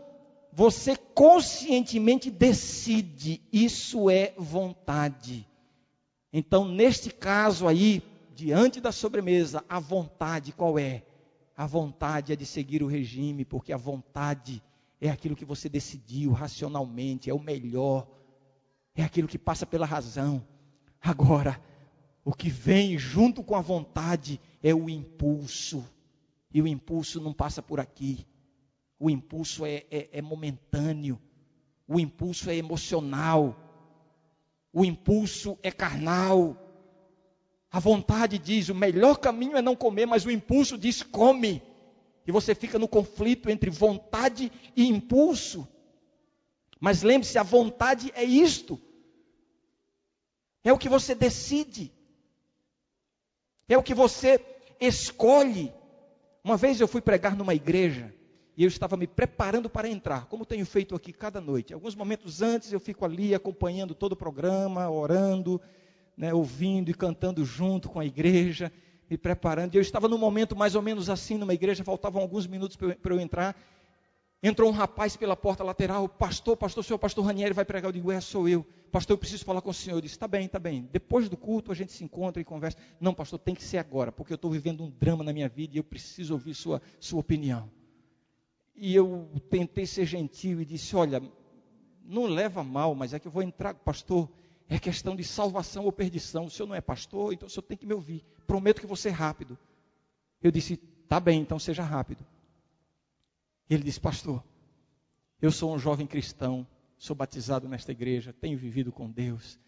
você 0.52 0.94
conscientemente 0.94 2.30
decide, 2.30 3.40
isso 3.50 4.10
é 4.10 4.34
vontade. 4.36 5.48
Então, 6.30 6.68
neste 6.68 7.08
caso 7.08 7.66
aí, 7.66 8.02
diante 8.34 8.82
da 8.82 8.92
sobremesa, 8.92 9.64
a 9.66 9.80
vontade 9.80 10.52
qual 10.52 10.78
é? 10.78 11.02
A 11.56 11.64
vontade 11.64 12.30
é 12.30 12.36
de 12.36 12.44
seguir 12.44 12.82
o 12.82 12.86
regime, 12.86 13.42
porque 13.42 13.72
a 13.72 13.78
vontade 13.78 14.62
é 15.00 15.08
aquilo 15.08 15.34
que 15.34 15.46
você 15.46 15.66
decidiu 15.66 16.30
racionalmente, 16.30 17.30
é 17.30 17.34
o 17.34 17.40
melhor 17.40 18.06
é 18.94 19.02
aquilo 19.02 19.28
que 19.28 19.38
passa 19.38 19.66
pela 19.66 19.86
razão. 19.86 20.46
Agora, 21.00 21.60
o 22.24 22.32
que 22.32 22.48
vem 22.48 22.96
junto 22.96 23.42
com 23.42 23.54
a 23.54 23.60
vontade 23.60 24.40
é 24.62 24.74
o 24.74 24.88
impulso. 24.88 25.84
E 26.52 26.62
o 26.62 26.66
impulso 26.66 27.20
não 27.20 27.32
passa 27.32 27.62
por 27.62 27.80
aqui. 27.80 28.26
O 28.98 29.10
impulso 29.10 29.66
é, 29.66 29.84
é, 29.90 30.08
é 30.12 30.22
momentâneo. 30.22 31.20
O 31.86 31.98
impulso 31.98 32.48
é 32.48 32.56
emocional. 32.56 33.56
O 34.72 34.84
impulso 34.84 35.58
é 35.62 35.70
carnal. 35.70 36.56
A 37.70 37.80
vontade 37.80 38.38
diz: 38.38 38.68
o 38.68 38.74
melhor 38.74 39.18
caminho 39.18 39.56
é 39.56 39.62
não 39.62 39.74
comer, 39.76 40.06
mas 40.06 40.24
o 40.24 40.30
impulso 40.30 40.78
diz: 40.78 41.02
come. 41.02 41.60
E 42.26 42.32
você 42.32 42.54
fica 42.54 42.78
no 42.78 42.88
conflito 42.88 43.50
entre 43.50 43.68
vontade 43.68 44.50
e 44.76 44.86
impulso. 44.86 45.68
Mas 46.80 47.02
lembre-se: 47.02 47.38
a 47.38 47.42
vontade 47.42 48.12
é 48.14 48.24
isto. 48.24 48.80
É 50.62 50.72
o 50.72 50.78
que 50.78 50.88
você 50.88 51.14
decide. 51.14 51.92
É 53.68 53.76
o 53.76 53.82
que 53.82 53.94
você 53.94 54.44
escolhe. 54.80 55.72
Uma 56.42 56.56
vez 56.56 56.80
eu 56.80 56.88
fui 56.88 57.00
pregar 57.00 57.36
numa 57.36 57.54
igreja 57.54 58.14
e 58.56 58.62
eu 58.62 58.68
estava 58.68 58.96
me 58.96 59.06
preparando 59.06 59.68
para 59.68 59.88
entrar, 59.88 60.26
como 60.26 60.46
tenho 60.46 60.64
feito 60.64 60.94
aqui 60.94 61.12
cada 61.12 61.40
noite. 61.40 61.74
Alguns 61.74 61.94
momentos 61.94 62.40
antes 62.40 62.72
eu 62.72 62.78
fico 62.78 63.04
ali 63.04 63.34
acompanhando 63.34 63.94
todo 63.94 64.12
o 64.12 64.16
programa, 64.16 64.88
orando, 64.88 65.60
né, 66.16 66.32
ouvindo 66.32 66.90
e 66.90 66.94
cantando 66.94 67.44
junto 67.44 67.88
com 67.88 67.98
a 67.98 68.06
igreja, 68.06 68.70
me 69.10 69.18
preparando. 69.18 69.74
E 69.74 69.78
eu 69.78 69.82
estava 69.82 70.08
num 70.08 70.18
momento 70.18 70.54
mais 70.54 70.74
ou 70.74 70.82
menos 70.82 71.10
assim 71.10 71.36
numa 71.36 71.54
igreja, 71.54 71.82
faltavam 71.82 72.22
alguns 72.22 72.46
minutos 72.46 72.76
para 72.76 73.14
eu 73.14 73.20
entrar. 73.20 73.56
Entrou 74.46 74.68
um 74.68 74.74
rapaz 74.74 75.16
pela 75.16 75.34
porta 75.34 75.64
lateral, 75.64 76.06
pastor, 76.06 76.54
pastor, 76.54 76.82
o 76.82 76.84
senhor 76.84 76.98
pastor 76.98 77.24
Ranieri 77.24 77.54
vai 77.54 77.64
pregar. 77.64 77.88
Eu 77.88 77.92
digo, 77.92 78.12
é, 78.12 78.20
sou 78.20 78.46
eu. 78.46 78.62
Pastor, 78.92 79.14
eu 79.14 79.18
preciso 79.18 79.42
falar 79.42 79.62
com 79.62 79.70
o 79.70 79.74
senhor. 79.74 79.96
Eu 79.96 80.02
disse, 80.02 80.16
está 80.16 80.28
bem, 80.28 80.44
está 80.44 80.58
bem. 80.58 80.86
Depois 80.92 81.30
do 81.30 81.36
culto 81.36 81.72
a 81.72 81.74
gente 81.74 81.92
se 81.92 82.04
encontra 82.04 82.42
e 82.42 82.44
conversa. 82.44 82.76
Não, 83.00 83.14
pastor, 83.14 83.38
tem 83.38 83.54
que 83.54 83.64
ser 83.64 83.78
agora, 83.78 84.12
porque 84.12 84.34
eu 84.34 84.36
estou 84.36 84.50
vivendo 84.50 84.84
um 84.84 84.90
drama 84.90 85.24
na 85.24 85.32
minha 85.32 85.48
vida 85.48 85.74
e 85.74 85.78
eu 85.78 85.82
preciso 85.82 86.34
ouvir 86.34 86.52
sua, 86.52 86.82
sua 87.00 87.20
opinião. 87.20 87.70
E 88.76 88.94
eu 88.94 89.30
tentei 89.48 89.86
ser 89.86 90.04
gentil 90.04 90.60
e 90.60 90.66
disse, 90.66 90.94
olha, 90.94 91.22
não 92.04 92.26
leva 92.26 92.62
mal, 92.62 92.94
mas 92.94 93.14
é 93.14 93.18
que 93.18 93.26
eu 93.26 93.32
vou 93.32 93.42
entrar, 93.42 93.72
pastor, 93.72 94.28
é 94.68 94.78
questão 94.78 95.16
de 95.16 95.24
salvação 95.24 95.86
ou 95.86 95.90
perdição. 95.90 96.44
O 96.44 96.50
senhor 96.50 96.66
não 96.66 96.74
é 96.74 96.82
pastor, 96.82 97.32
então 97.32 97.46
o 97.46 97.50
senhor 97.50 97.62
tem 97.62 97.78
que 97.78 97.86
me 97.86 97.94
ouvir. 97.94 98.22
Prometo 98.46 98.82
que 98.82 98.86
vou 98.86 98.94
ser 98.94 99.12
rápido. 99.12 99.56
Eu 100.42 100.50
disse, 100.50 100.76
tá 101.08 101.18
bem, 101.18 101.40
então 101.40 101.58
seja 101.58 101.82
rápido. 101.82 102.26
Ele 103.68 103.82
disse: 103.82 104.00
Pastor, 104.00 104.42
eu 105.40 105.50
sou 105.50 105.74
um 105.74 105.78
jovem 105.78 106.06
cristão, 106.06 106.66
sou 106.98 107.14
batizado 107.14 107.68
nesta 107.68 107.92
igreja, 107.92 108.32
tenho 108.32 108.58
vivido 108.58 108.92
com 108.92 109.10
Deus, 109.10 109.58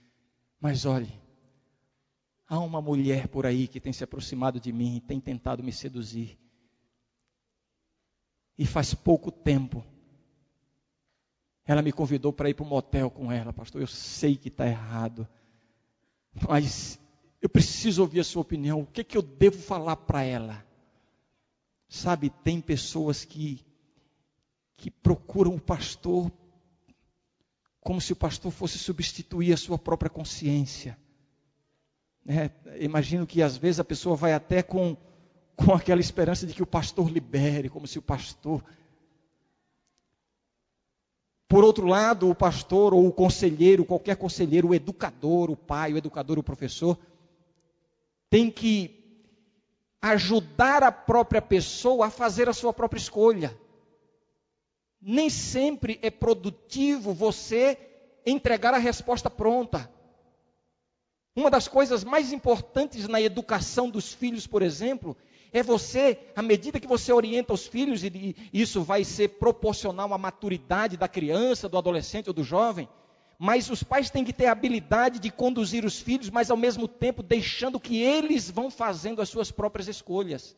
mas 0.60 0.84
olhe, 0.84 1.12
há 2.48 2.58
uma 2.58 2.80
mulher 2.80 3.28
por 3.28 3.46
aí 3.46 3.68
que 3.68 3.80
tem 3.80 3.92
se 3.92 4.04
aproximado 4.04 4.60
de 4.60 4.72
mim, 4.72 5.02
tem 5.06 5.20
tentado 5.20 5.62
me 5.62 5.72
seduzir. 5.72 6.38
E 8.58 8.64
faz 8.64 8.94
pouco 8.94 9.30
tempo, 9.30 9.84
ela 11.66 11.82
me 11.82 11.92
convidou 11.92 12.32
para 12.32 12.48
ir 12.48 12.54
para 12.54 12.64
um 12.64 12.68
motel 12.68 13.10
com 13.10 13.30
ela, 13.30 13.52
pastor. 13.52 13.80
Eu 13.80 13.86
sei 13.86 14.36
que 14.36 14.48
está 14.48 14.66
errado, 14.66 15.28
mas 16.48 16.98
eu 17.42 17.48
preciso 17.48 18.02
ouvir 18.02 18.20
a 18.20 18.24
sua 18.24 18.42
opinião. 18.42 18.80
O 18.80 18.86
que, 18.86 19.04
que 19.04 19.16
eu 19.16 19.22
devo 19.22 19.58
falar 19.58 19.96
para 19.96 20.22
ela? 20.22 20.64
Sabe, 21.88 22.30
tem 22.30 22.60
pessoas 22.60 23.24
que 23.24 23.65
que 24.76 24.90
procuram 24.90 25.54
o 25.54 25.60
pastor 25.60 26.30
como 27.80 28.00
se 28.00 28.12
o 28.12 28.16
pastor 28.16 28.50
fosse 28.50 28.78
substituir 28.78 29.52
a 29.52 29.56
sua 29.56 29.78
própria 29.78 30.10
consciência. 30.10 30.98
É, 32.26 32.50
imagino 32.80 33.24
que 33.24 33.40
às 33.40 33.56
vezes 33.56 33.78
a 33.78 33.84
pessoa 33.84 34.16
vai 34.16 34.32
até 34.32 34.60
com, 34.60 34.96
com 35.54 35.72
aquela 35.72 36.00
esperança 36.00 36.44
de 36.44 36.52
que 36.52 36.64
o 36.64 36.66
pastor 36.66 37.08
libere, 37.08 37.68
como 37.68 37.86
se 37.86 37.96
o 37.96 38.02
pastor. 38.02 38.64
Por 41.46 41.62
outro 41.62 41.86
lado, 41.86 42.28
o 42.28 42.34
pastor 42.34 42.92
ou 42.92 43.06
o 43.06 43.12
conselheiro, 43.12 43.84
qualquer 43.84 44.16
conselheiro, 44.16 44.68
o 44.68 44.74
educador, 44.74 45.48
o 45.48 45.56
pai, 45.56 45.92
o 45.92 45.96
educador, 45.96 46.40
o 46.40 46.42
professor, 46.42 46.98
tem 48.28 48.50
que 48.50 48.96
ajudar 50.02 50.82
a 50.82 50.90
própria 50.90 51.40
pessoa 51.40 52.06
a 52.06 52.10
fazer 52.10 52.48
a 52.48 52.52
sua 52.52 52.72
própria 52.72 52.98
escolha 52.98 53.56
nem 55.08 55.30
sempre 55.30 56.00
é 56.02 56.10
produtivo 56.10 57.14
você 57.14 57.78
entregar 58.26 58.74
a 58.74 58.78
resposta 58.78 59.30
pronta. 59.30 59.88
Uma 61.36 61.48
das 61.48 61.68
coisas 61.68 62.02
mais 62.02 62.32
importantes 62.32 63.06
na 63.06 63.20
educação 63.20 63.88
dos 63.88 64.12
filhos, 64.12 64.48
por 64.48 64.62
exemplo, 64.62 65.16
é 65.52 65.62
você, 65.62 66.18
à 66.34 66.42
medida 66.42 66.80
que 66.80 66.88
você 66.88 67.12
orienta 67.12 67.52
os 67.54 67.68
filhos, 67.68 68.02
e 68.02 68.34
isso 68.52 68.82
vai 68.82 69.04
ser 69.04 69.28
proporcional 69.38 70.12
à 70.12 70.18
maturidade 70.18 70.96
da 70.96 71.06
criança, 71.06 71.68
do 71.68 71.78
adolescente 71.78 72.26
ou 72.26 72.34
do 72.34 72.42
jovem, 72.42 72.88
mas 73.38 73.70
os 73.70 73.84
pais 73.84 74.10
têm 74.10 74.24
que 74.24 74.32
ter 74.32 74.46
a 74.46 74.52
habilidade 74.52 75.20
de 75.20 75.30
conduzir 75.30 75.84
os 75.84 76.00
filhos, 76.00 76.30
mas 76.30 76.50
ao 76.50 76.56
mesmo 76.56 76.88
tempo 76.88 77.22
deixando 77.22 77.78
que 77.78 78.02
eles 78.02 78.50
vão 78.50 78.72
fazendo 78.72 79.22
as 79.22 79.28
suas 79.28 79.52
próprias 79.52 79.86
escolhas. 79.86 80.56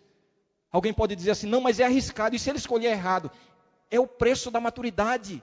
Alguém 0.72 0.94
pode 0.94 1.14
dizer 1.14 1.32
assim: 1.32 1.46
não, 1.46 1.60
mas 1.60 1.80
é 1.80 1.84
arriscado, 1.84 2.34
e 2.34 2.38
se 2.38 2.48
ele 2.48 2.58
escolher 2.58 2.92
errado? 2.92 3.30
É 3.90 3.98
o 3.98 4.06
preço 4.06 4.50
da 4.50 4.60
maturidade. 4.60 5.42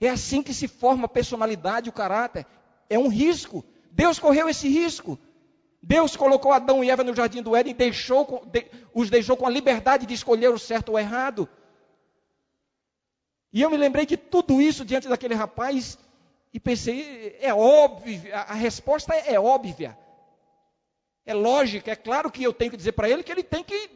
É 0.00 0.08
assim 0.08 0.42
que 0.42 0.52
se 0.52 0.66
forma 0.66 1.06
a 1.06 1.08
personalidade, 1.08 1.88
o 1.88 1.92
caráter. 1.92 2.46
É 2.88 2.98
um 2.98 3.08
risco. 3.08 3.64
Deus 3.90 4.18
correu 4.18 4.48
esse 4.48 4.68
risco. 4.68 5.18
Deus 5.82 6.16
colocou 6.16 6.52
Adão 6.52 6.82
e 6.84 6.90
Eva 6.90 7.02
no 7.02 7.14
jardim 7.14 7.42
do 7.42 7.56
Éden 7.56 7.72
e 7.72 7.76
deixou, 7.76 8.46
os 8.94 9.10
deixou 9.10 9.36
com 9.36 9.46
a 9.46 9.50
liberdade 9.50 10.06
de 10.06 10.14
escolher 10.14 10.48
o 10.48 10.58
certo 10.58 10.90
ou 10.90 10.94
o 10.94 10.98
errado. 10.98 11.48
E 13.52 13.60
eu 13.60 13.68
me 13.68 13.76
lembrei 13.76 14.06
de 14.06 14.16
tudo 14.16 14.62
isso 14.62 14.84
diante 14.84 15.08
daquele 15.08 15.34
rapaz 15.34 15.98
e 16.54 16.60
pensei, 16.60 17.36
é 17.40 17.52
óbvio, 17.52 18.20
a 18.32 18.54
resposta 18.54 19.14
é, 19.14 19.34
é 19.34 19.40
óbvia. 19.40 19.98
É 21.26 21.34
lógica, 21.34 21.90
é 21.90 21.96
claro 21.96 22.30
que 22.30 22.42
eu 22.42 22.52
tenho 22.52 22.70
que 22.70 22.76
dizer 22.76 22.92
para 22.92 23.08
ele 23.08 23.22
que 23.22 23.30
ele 23.30 23.42
tem 23.42 23.62
que 23.62 23.90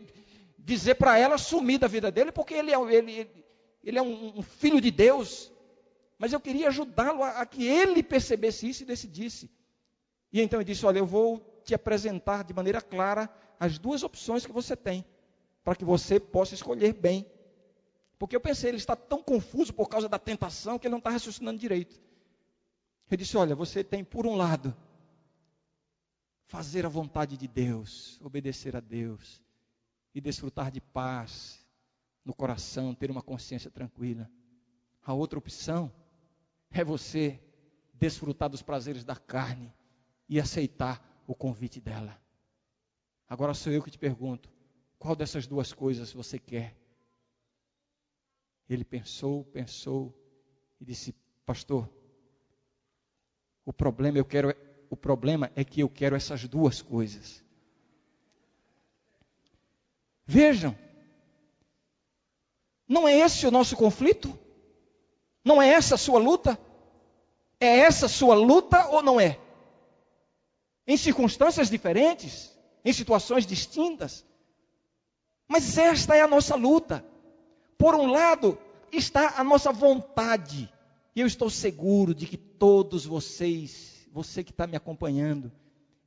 dizer 0.58 0.96
para 0.96 1.18
ela 1.18 1.38
sumir 1.38 1.78
da 1.78 1.86
vida 1.86 2.10
dele, 2.10 2.32
porque 2.32 2.54
ele, 2.54 2.72
é, 2.72 2.94
ele, 2.94 3.30
ele 3.86 3.98
é 3.98 4.02
um, 4.02 4.38
um 4.38 4.42
filho 4.42 4.80
de 4.80 4.90
Deus. 4.90 5.52
Mas 6.18 6.32
eu 6.32 6.40
queria 6.40 6.68
ajudá-lo 6.68 7.22
a, 7.22 7.42
a, 7.42 7.46
que 7.46 7.64
ele 7.64 8.02
percebesse 8.02 8.68
isso 8.68 8.82
e 8.82 8.86
decidisse. 8.86 9.48
E 10.32 10.40
então 10.40 10.58
ele 10.60 10.66
disse: 10.66 10.84
Olha, 10.84 10.98
eu 10.98 11.06
vou 11.06 11.62
te 11.64 11.72
apresentar 11.74 12.42
de 12.42 12.52
maneira 12.52 12.82
clara 12.82 13.30
as 13.60 13.78
duas 13.78 14.02
opções 14.02 14.44
que 14.44 14.52
você 14.52 14.74
tem, 14.76 15.04
para 15.62 15.76
que 15.76 15.84
você 15.84 16.18
possa 16.18 16.54
escolher 16.54 16.94
bem. 16.94 17.24
Porque 18.18 18.34
eu 18.34 18.40
pensei, 18.40 18.70
ele 18.70 18.78
está 18.78 18.96
tão 18.96 19.22
confuso 19.22 19.72
por 19.72 19.88
causa 19.88 20.08
da 20.08 20.18
tentação 20.18 20.78
que 20.78 20.86
ele 20.86 20.92
não 20.92 20.98
está 20.98 21.10
raciocinando 21.10 21.58
direito. 21.58 22.00
Eu 23.08 23.16
disse: 23.16 23.36
Olha, 23.36 23.54
você 23.54 23.84
tem, 23.84 24.02
por 24.02 24.26
um 24.26 24.34
lado, 24.34 24.76
fazer 26.46 26.84
a 26.84 26.88
vontade 26.88 27.36
de 27.36 27.46
Deus, 27.46 28.20
obedecer 28.20 28.74
a 28.74 28.80
Deus 28.80 29.40
e 30.12 30.20
desfrutar 30.20 30.72
de 30.72 30.80
paz, 30.80 31.65
no 32.26 32.34
coração, 32.34 32.92
ter 32.92 33.08
uma 33.08 33.22
consciência 33.22 33.70
tranquila. 33.70 34.28
A 35.00 35.14
outra 35.14 35.38
opção 35.38 35.92
é 36.68 36.82
você 36.82 37.40
desfrutar 37.94 38.50
dos 38.50 38.62
prazeres 38.62 39.04
da 39.04 39.14
carne 39.14 39.72
e 40.28 40.40
aceitar 40.40 41.22
o 41.24 41.34
convite 41.36 41.80
dela. 41.80 42.20
Agora 43.28 43.54
sou 43.54 43.72
eu 43.72 43.80
que 43.80 43.92
te 43.92 43.98
pergunto: 43.98 44.52
qual 44.98 45.14
dessas 45.14 45.46
duas 45.46 45.72
coisas 45.72 46.12
você 46.12 46.36
quer? 46.36 46.76
Ele 48.68 48.84
pensou, 48.84 49.44
pensou 49.44 50.12
e 50.80 50.84
disse: 50.84 51.14
Pastor, 51.44 51.88
o 53.64 53.72
problema 53.72 54.18
eu 54.18 54.24
quero, 54.24 54.52
o 54.90 54.96
problema 54.96 55.50
é 55.54 55.62
que 55.62 55.80
eu 55.80 55.88
quero 55.88 56.16
essas 56.16 56.48
duas 56.48 56.82
coisas. 56.82 57.44
Vejam, 60.26 60.76
não 62.88 63.06
é 63.08 63.18
esse 63.18 63.46
o 63.46 63.50
nosso 63.50 63.76
conflito? 63.76 64.38
Não 65.44 65.60
é 65.60 65.68
essa 65.68 65.96
a 65.96 65.98
sua 65.98 66.18
luta? 66.18 66.58
É 67.58 67.78
essa 67.78 68.06
a 68.06 68.08
sua 68.08 68.34
luta 68.34 68.88
ou 68.88 69.02
não 69.02 69.20
é? 69.20 69.38
Em 70.86 70.96
circunstâncias 70.96 71.68
diferentes, 71.68 72.56
em 72.84 72.92
situações 72.92 73.44
distintas. 73.46 74.24
Mas 75.48 75.76
esta 75.76 76.16
é 76.16 76.20
a 76.20 76.28
nossa 76.28 76.54
luta. 76.54 77.04
Por 77.76 77.94
um 77.94 78.06
lado, 78.06 78.58
está 78.92 79.34
a 79.36 79.44
nossa 79.44 79.72
vontade. 79.72 80.72
E 81.14 81.20
eu 81.20 81.26
estou 81.26 81.50
seguro 81.50 82.14
de 82.14 82.26
que 82.26 82.36
todos 82.36 83.04
vocês, 83.04 84.06
você 84.12 84.44
que 84.44 84.50
está 84.50 84.66
me 84.66 84.76
acompanhando, 84.76 85.50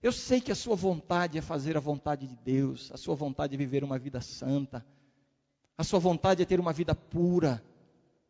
eu 0.02 0.12
sei 0.12 0.40
que 0.40 0.52
a 0.52 0.56
sua 0.56 0.76
vontade 0.76 1.38
é 1.38 1.42
fazer 1.42 1.76
a 1.76 1.82
vontade 1.82 2.26
de 2.26 2.36
Deus, 2.38 2.90
a 2.94 2.98
sua 2.98 3.16
vontade 3.16 3.56
é 3.56 3.58
viver 3.58 3.84
uma 3.84 4.00
vida 4.00 4.22
santa 4.22 4.86
a 5.80 5.84
sua 5.86 5.98
vontade 5.98 6.42
é 6.42 6.46
ter 6.46 6.60
uma 6.60 6.74
vida 6.74 6.94
pura 6.94 7.64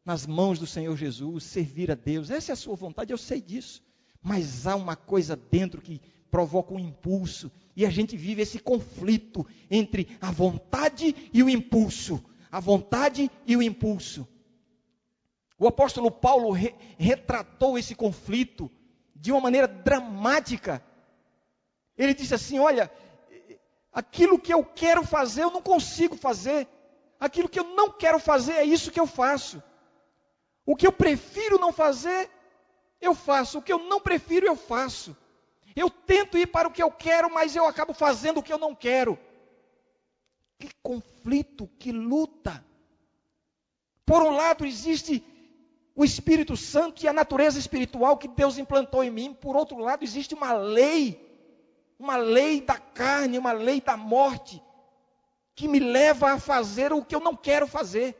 nas 0.06 0.28
mãos 0.28 0.60
do 0.60 0.68
Senhor 0.68 0.96
Jesus, 0.96 1.46
servir 1.46 1.90
a 1.90 1.96
Deus. 1.96 2.30
Essa 2.30 2.52
é 2.52 2.54
a 2.54 2.56
sua 2.56 2.76
vontade, 2.76 3.12
eu 3.12 3.18
sei 3.18 3.42
disso. 3.42 3.84
Mas 4.22 4.68
há 4.68 4.76
uma 4.76 4.96
coisa 4.96 5.36
dentro 5.36 5.82
que 5.82 6.00
provoca 6.30 6.76
um 6.76 6.80
impulso. 6.80 7.52
E 7.76 7.88
a 7.88 7.90
gente 7.90 8.16
vive 8.16 8.44
esse 8.44 8.60
conflito 8.60 9.48
entre 9.68 10.16
a 10.22 10.30
vontade 10.30 11.16
e 11.34 11.42
o 11.42 11.50
impulso. 11.50 12.24
A 12.52 12.60
vontade 12.60 13.32
e 13.48 13.58
o 13.58 13.64
impulso. 13.64 14.28
O 15.58 15.68
apóstolo 15.68 16.12
Paulo 16.12 16.52
re 16.52 16.76
retratou 17.00 17.80
esse 17.80 17.96
conflito 17.96 18.70
de 19.16 19.32
uma 19.32 19.42
maneira 19.42 19.68
dramática. 19.68 20.84
Ele 21.98 22.14
disse 22.14 22.36
assim: 22.36 22.60
Olha, 22.60 22.92
aquilo 23.92 24.38
que 24.38 24.54
eu 24.54 24.64
quero 24.64 25.02
fazer 25.02 25.42
eu 25.42 25.50
não 25.50 25.64
consigo 25.64 26.16
fazer, 26.16 26.68
aquilo 27.20 27.50
que 27.50 27.60
eu 27.60 27.64
não 27.64 27.92
quero 27.92 28.20
fazer 28.20 28.54
é 28.54 28.64
isso 28.64 28.92
que 28.92 29.00
eu 29.00 29.08
faço. 29.08 29.62
O 30.66 30.76
que 30.76 30.86
eu 30.86 30.92
prefiro 30.92 31.58
não 31.58 31.74
fazer, 31.74 32.30
eu 33.02 33.16
faço. 33.16 33.60
O 33.60 33.62
que 33.62 33.74
eu 33.74 33.80
não 33.80 34.00
prefiro, 34.00 34.46
eu 34.46 34.56
faço. 34.56 35.16
Eu 35.76 35.90
tento 35.90 36.38
ir 36.38 36.48
para 36.48 36.68
o 36.68 36.72
que 36.72 36.82
eu 36.82 36.92
quero, 36.92 37.32
mas 37.34 37.56
eu 37.56 37.66
acabo 37.66 37.94
fazendo 37.94 38.40
o 38.40 38.44
que 38.44 38.54
eu 38.54 38.58
não 38.58 38.76
quero. 38.76 39.18
Que 40.58 40.70
conflito, 40.82 41.68
que 41.80 41.92
luta. 41.92 42.64
Por 44.06 44.22
um 44.22 44.32
lado, 44.32 44.66
existe 44.66 45.24
o 45.96 46.04
Espírito 46.04 46.56
Santo 46.56 47.04
e 47.04 47.08
a 47.08 47.14
natureza 47.14 47.60
espiritual 47.60 48.18
que 48.18 48.28
Deus 48.28 48.58
implantou 48.58 49.04
em 49.04 49.12
mim. 49.12 49.34
Por 49.34 49.56
outro 49.56 49.78
lado, 49.78 50.04
existe 50.04 50.34
uma 50.34 50.54
lei 50.54 51.30
uma 52.00 52.16
lei 52.16 52.62
da 52.62 52.78
carne, 52.78 53.38
uma 53.38 53.52
lei 53.52 53.82
da 53.82 53.98
morte, 53.98 54.64
que 55.60 55.68
me 55.68 55.78
leva 55.78 56.32
a 56.32 56.40
fazer 56.40 56.94
o 56.94 57.04
que 57.04 57.14
eu 57.14 57.20
não 57.20 57.36
quero 57.36 57.68
fazer. 57.68 58.16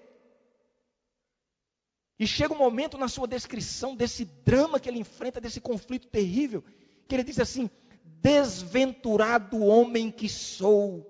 E 2.20 2.28
chega 2.28 2.54
um 2.54 2.58
momento 2.58 2.98
na 2.98 3.08
sua 3.08 3.26
descrição 3.26 3.96
desse 3.96 4.26
drama 4.26 4.78
que 4.78 4.90
ele 4.90 5.00
enfrenta, 5.00 5.40
desse 5.40 5.62
conflito 5.62 6.10
terrível, 6.10 6.62
que 7.08 7.16
ele 7.16 7.24
diz 7.24 7.40
assim: 7.40 7.70
Desventurado 8.04 9.64
homem 9.64 10.12
que 10.12 10.28
sou, 10.28 11.10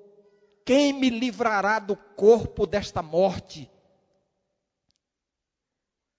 quem 0.63 0.93
me 0.93 1.09
livrará 1.09 1.79
do 1.79 1.95
corpo 1.95 2.67
desta 2.67 3.01
morte? 3.01 3.67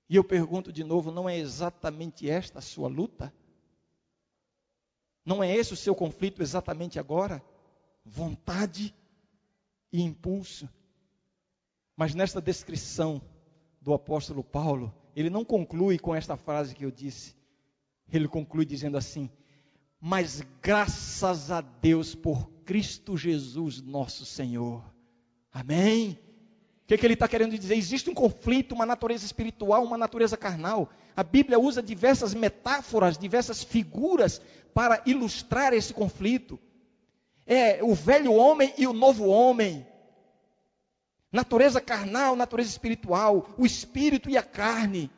E 0.09 0.17
eu 0.17 0.25
pergunto 0.25 0.73
de 0.73 0.83
novo: 0.83 1.13
não 1.13 1.29
é 1.29 1.39
exatamente 1.39 2.29
esta 2.29 2.59
a 2.59 2.63
sua 2.63 2.89
luta? 2.89 3.33
Não 5.25 5.41
é 5.41 5.55
esse 5.55 5.73
o 5.73 5.77
seu 5.77 5.95
conflito 5.95 6.43
exatamente 6.43 6.99
agora? 6.99 7.41
Vontade 8.05 8.93
e 9.93 10.03
impulso. 10.03 10.69
Mas 11.97 12.15
nesta 12.15 12.41
descrição 12.41 13.21
do 13.81 13.93
apóstolo 13.93 14.43
Paulo, 14.43 14.95
ele 15.15 15.31
não 15.31 15.45
conclui 15.45 15.99
com 15.99 16.15
esta 16.15 16.37
frase 16.37 16.75
que 16.75 16.85
eu 16.85 16.91
disse. 16.91 17.35
Ele 18.13 18.29
conclui 18.29 18.65
dizendo 18.65 18.97
assim: 18.97 19.31
Mas 20.01 20.43
graças 20.63 21.51
a 21.51 21.61
Deus 21.61 22.15
por 22.15 22.51
Cristo 22.65 23.17
Jesus, 23.17 23.81
nosso 23.81 24.25
Senhor. 24.25 24.85
Amém? 25.53 26.19
O 26.83 26.87
que, 26.87 26.95
é 26.95 26.99
que 26.99 27.07
ele 27.07 27.15
está 27.15 27.29
querendo 27.29 27.57
dizer? 27.57 27.77
Existe 27.77 28.11
um 28.11 28.15
conflito, 28.15 28.75
uma 28.75 28.87
natureza 28.87 29.25
espiritual, 29.25 29.85
uma 29.85 29.99
natureza 29.99 30.37
carnal. 30.37 30.91
A 31.15 31.23
Bíblia 31.23 31.59
usa 31.59 31.83
diversas 31.83 32.35
metáforas, 32.35 33.19
diversas 33.19 33.63
figuras 33.63 34.41
para 34.75 35.03
ilustrar 35.07 35.73
esse 35.73 35.93
conflito. 35.93 36.59
É 37.47 37.83
o 37.83 37.95
velho 37.95 38.33
homem 38.33 38.73
e 38.77 38.87
o 38.87 38.93
novo 38.93 39.27
homem. 39.27 39.87
Natureza 41.33 41.81
carnal, 41.81 42.35
natureza 42.35 42.71
espiritual, 42.71 43.55
o 43.57 43.65
espírito 43.65 44.29
e 44.29 44.37
a 44.37 44.43
carne. 44.43 45.11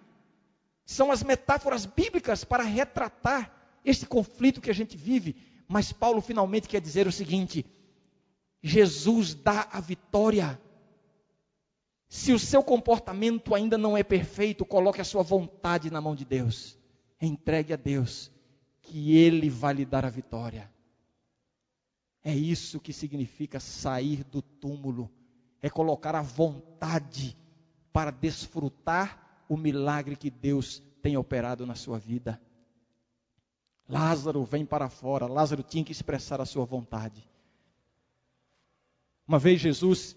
São 0.85 1.11
as 1.11 1.23
metáforas 1.23 1.87
bíblicas 1.87 2.45
para 2.45 2.63
retratar 2.63 3.51
este 3.85 4.07
conflito 4.07 4.61
que 4.61 4.71
a 4.71 4.75
gente 4.75 4.97
vive. 4.97 5.37
Mas 5.67 5.93
Paulo 5.93 6.21
finalmente 6.21 6.69
quer 6.69 6.81
dizer 6.81 7.07
o 7.07 7.13
seguinte: 7.13 7.65
Jesus 8.63 9.35
dá 9.35 9.69
a 9.73 9.81
vitória. 9.81 10.61
Se 12.09 12.33
o 12.33 12.39
seu 12.39 12.63
comportamento 12.63 13.55
ainda 13.55 13.79
não 13.79 13.97
é 13.97 14.03
perfeito, 14.03 14.67
coloque 14.67 15.01
a 15.01 15.05
sua 15.05 15.23
vontade 15.23 15.91
na 15.91 16.01
mão 16.01 16.15
de 16.15 16.27
Deus. 16.27 16.79
Entregue 17.21 17.73
a 17.73 17.77
Deus 17.77 18.31
que 18.83 19.17
Ele 19.17 19.49
vai 19.49 19.73
lhe 19.73 19.87
dar 19.87 20.05
a 20.05 20.11
vitória. 20.11 20.71
É 22.25 22.35
isso 22.35 22.81
que 22.81 22.93
significa 22.93 23.59
sair 23.59 24.25
do 24.25 24.41
túmulo, 24.41 25.11
é 25.61 25.69
colocar 25.69 26.15
a 26.15 26.23
vontade 26.23 27.37
para 27.93 28.11
desfrutar 28.11 29.45
o 29.49 29.57
milagre 29.57 30.17
que 30.17 30.31
Deus 30.31 30.83
tem 31.03 31.17
operado 31.17 31.67
na 31.67 31.75
sua 31.75 31.99
vida. 31.99 32.41
Lázaro 33.89 34.45
vem 34.45 34.65
para 34.65 34.89
fora, 34.89 35.27
Lázaro 35.27 35.63
tinha 35.63 35.85
que 35.85 35.93
expressar 35.93 36.41
a 36.41 36.47
sua 36.47 36.65
vontade. 36.65 37.29
Uma 39.27 39.39
vez 39.39 39.61
Jesus 39.61 40.17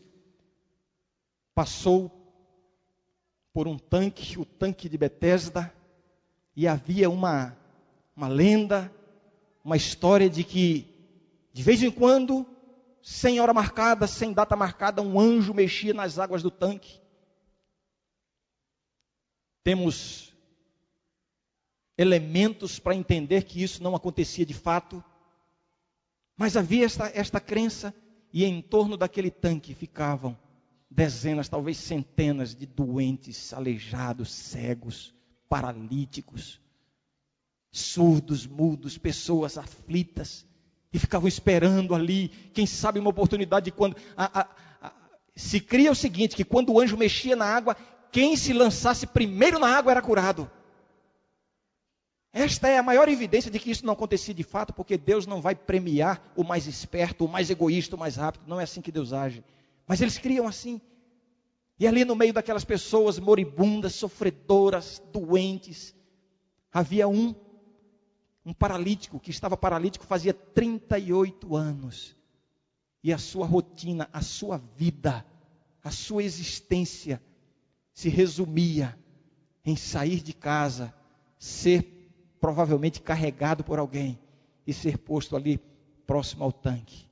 passou 1.54 2.12
por 3.52 3.68
um 3.68 3.78
tanque, 3.78 4.40
o 4.40 4.46
tanque 4.46 4.88
de 4.88 4.98
Betesda, 4.98 5.74
e 6.56 6.68
havia 6.68 7.10
uma 7.10 7.58
uma 8.16 8.28
lenda, 8.28 8.92
uma 9.64 9.76
história 9.76 10.30
de 10.30 10.44
que, 10.44 10.88
de 11.56 11.64
vez 11.64 11.82
em 11.82 11.90
quando, 11.90 12.46
sem 13.02 13.40
hora 13.40 13.54
marcada, 13.54 14.08
sem 14.08 14.34
data 14.34 14.58
marcada, 14.58 15.02
um 15.02 15.18
anjo 15.18 15.54
mexia 15.54 15.94
nas 15.94 16.20
águas 16.20 16.44
do 16.44 16.52
tanque. 16.52 17.00
Temos 19.64 20.36
elementos 21.98 22.78
para 22.78 22.94
entender 22.94 23.44
que 23.46 23.64
isso 23.64 23.82
não 23.82 23.96
acontecia 23.96 24.46
de 24.46 24.54
fato, 24.54 25.02
mas 26.36 26.58
havia 26.58 26.84
esta, 26.84 27.10
esta 27.16 27.40
crença, 27.40 27.96
e 28.34 28.44
em 28.44 28.62
torno 28.62 28.98
daquele 28.98 29.32
tanque 29.32 29.74
ficavam 29.74 30.38
dezenas, 30.92 31.48
talvez 31.48 31.78
centenas 31.78 32.54
de 32.54 32.66
doentes, 32.66 33.54
aleijados, 33.54 34.30
cegos, 34.30 35.16
paralíticos 35.48 36.60
surdos, 37.72 38.46
mudos, 38.46 38.98
pessoas 38.98 39.58
aflitas, 39.58 40.46
e 40.96 41.00
ficavam 41.00 41.28
esperando 41.28 41.94
ali, 41.94 42.30
quem 42.54 42.66
sabe 42.66 43.00
uma 43.00 43.10
oportunidade 43.10 43.66
de 43.66 43.72
quando. 43.72 43.98
A, 44.16 44.40
a, 44.40 44.48
a, 44.82 44.94
se 45.36 45.60
cria 45.60 45.92
o 45.92 45.96
seguinte: 45.96 46.38
que 46.38 46.46
quando 46.46 46.72
o 46.72 46.80
anjo 46.80 46.96
mexia 46.96 47.36
na 47.36 47.46
água, 47.46 47.76
quem 48.14 48.38
se 48.38 48.54
lançasse 48.54 49.06
primeiro 49.06 49.60
na 49.60 49.68
água 49.68 49.92
era 49.92 50.02
curado. 50.02 50.50
Esta 52.32 52.70
é 52.70 52.78
a 52.78 52.84
maior 52.84 53.10
evidência 53.10 53.52
de 53.52 53.60
que 53.60 53.72
isso 53.72 53.86
não 53.86 53.92
acontecia 53.92 54.34
de 54.34 54.44
fato, 54.44 54.72
porque 54.74 54.98
Deus 54.98 55.28
não 55.28 55.42
vai 55.42 55.54
premiar 55.54 56.22
o 56.34 56.46
mais 56.46 56.66
esperto, 56.66 57.26
o 57.26 57.30
mais 57.30 57.50
egoísta, 57.50 57.98
o 57.98 58.00
mais 58.00 58.16
rápido. 58.16 58.46
Não 58.48 58.60
é 58.60 58.64
assim 58.64 58.82
que 58.82 58.92
Deus 58.92 59.12
age. 59.12 59.44
Mas 59.86 60.00
eles 60.00 60.18
criam 60.18 60.48
assim. 60.48 60.80
E 61.78 61.86
ali 61.86 62.06
no 62.06 62.16
meio 62.16 62.32
daquelas 62.32 62.64
pessoas 62.64 63.20
moribundas, 63.20 63.96
sofredoras, 63.96 65.02
doentes, 65.12 65.94
havia 66.72 67.06
um 67.06 67.34
um 68.46 68.54
paralítico 68.54 69.20
que 69.20 69.32
estava 69.32 69.58
paralítico 69.58 70.06
fazia 70.06 70.34
38 70.34 71.56
anos. 71.56 72.16
E 73.04 73.12
a 73.12 73.18
sua 73.18 73.46
rotina, 73.46 74.08
a 74.14 74.22
sua 74.22 74.58
vida, 74.76 75.26
a 75.84 75.92
sua 75.92 76.24
existência 76.24 77.22
se 77.94 78.10
resumia 78.10 78.98
em 79.64 79.76
sair 79.76 80.22
de 80.22 80.34
casa, 80.34 80.94
ser 81.40 82.12
provavelmente 82.40 83.02
carregado 83.02 83.64
por 83.64 83.80
alguém 83.80 84.20
e 84.66 84.74
ser 84.74 84.98
posto 84.98 85.36
ali 85.36 85.58
próximo 86.06 86.44
ao 86.44 86.52
tanque. 86.52 87.06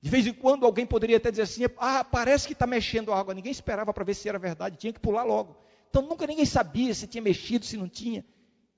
De 0.00 0.10
vez 0.10 0.26
em 0.26 0.32
quando 0.32 0.64
alguém 0.64 0.86
poderia 0.86 1.16
até 1.16 1.30
dizer 1.30 1.42
assim: 1.42 1.64
ah, 1.78 2.04
parece 2.04 2.46
que 2.46 2.52
está 2.52 2.66
mexendo 2.66 3.12
a 3.12 3.18
água. 3.18 3.34
Ninguém 3.34 3.52
esperava 3.52 3.92
para 3.92 4.04
ver 4.04 4.14
se 4.14 4.28
era 4.28 4.38
verdade, 4.38 4.76
tinha 4.76 4.92
que 4.92 5.00
pular 5.00 5.24
logo. 5.24 5.56
Então 5.90 6.02
nunca 6.02 6.26
ninguém 6.26 6.44
sabia 6.44 6.94
se 6.94 7.06
tinha 7.06 7.22
mexido, 7.22 7.64
se 7.64 7.76
não 7.76 7.88
tinha. 7.88 8.24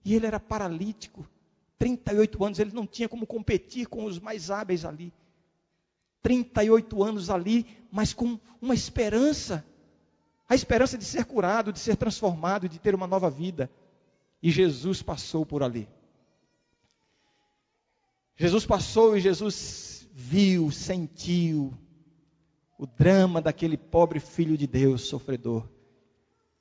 E 0.09 0.15
ele 0.15 0.25
era 0.25 0.41
paralítico. 0.41 1.29
38 1.79 2.43
anos, 2.43 2.59
ele 2.59 2.73
não 2.73 2.87
tinha 2.87 3.07
como 3.11 3.27
competir 3.27 3.87
com 3.87 4.07
os 4.07 4.19
mais 4.19 4.51
hábeis 4.51 4.87
ali. 4.87 5.13
38 6.23 7.05
anos 7.05 7.29
ali, 7.29 7.67
mas 7.93 8.15
com 8.15 8.41
uma 8.59 8.73
esperança. 8.73 9.63
A 10.49 10.55
esperança 10.55 10.97
de 10.97 11.05
ser 11.05 11.27
curado, 11.27 11.75
de 11.75 11.79
ser 11.79 11.95
transformado, 11.95 12.71
de 12.71 12.79
ter 12.79 12.95
uma 12.95 13.07
nova 13.07 13.29
vida. 13.29 13.71
E 14.43 14.51
Jesus 14.51 15.03
passou 15.03 15.45
por 15.45 15.63
ali. 15.63 15.87
Jesus 18.35 18.65
passou 18.65 19.15
e 19.15 19.21
Jesus 19.21 20.09
viu, 20.11 20.71
sentiu 20.71 21.75
o 22.79 22.87
drama 22.87 23.43
daquele 23.43 23.77
pobre 23.77 24.21
filho 24.21 24.57
de 24.57 24.67
Deus 24.67 25.03
sofredor. 25.03 25.69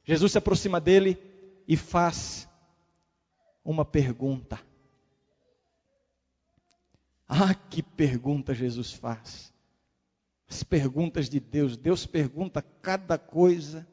Jesus 0.03 0.33
se 0.33 0.37
aproxima 0.37 0.81
dele 0.81 1.17
e 1.65 1.77
faz 1.77 2.46
uma 3.67 3.83
pergunta. 3.83 4.57
Ah, 7.27 7.53
que 7.53 7.83
pergunta 7.83 8.53
Jesus 8.53 8.93
faz. 8.93 9.53
As 10.47 10.63
perguntas 10.63 11.29
de 11.29 11.41
Deus. 11.41 11.75
Deus 11.75 12.05
pergunta 12.05 12.61
cada 12.81 13.17
coisa. 13.17 13.85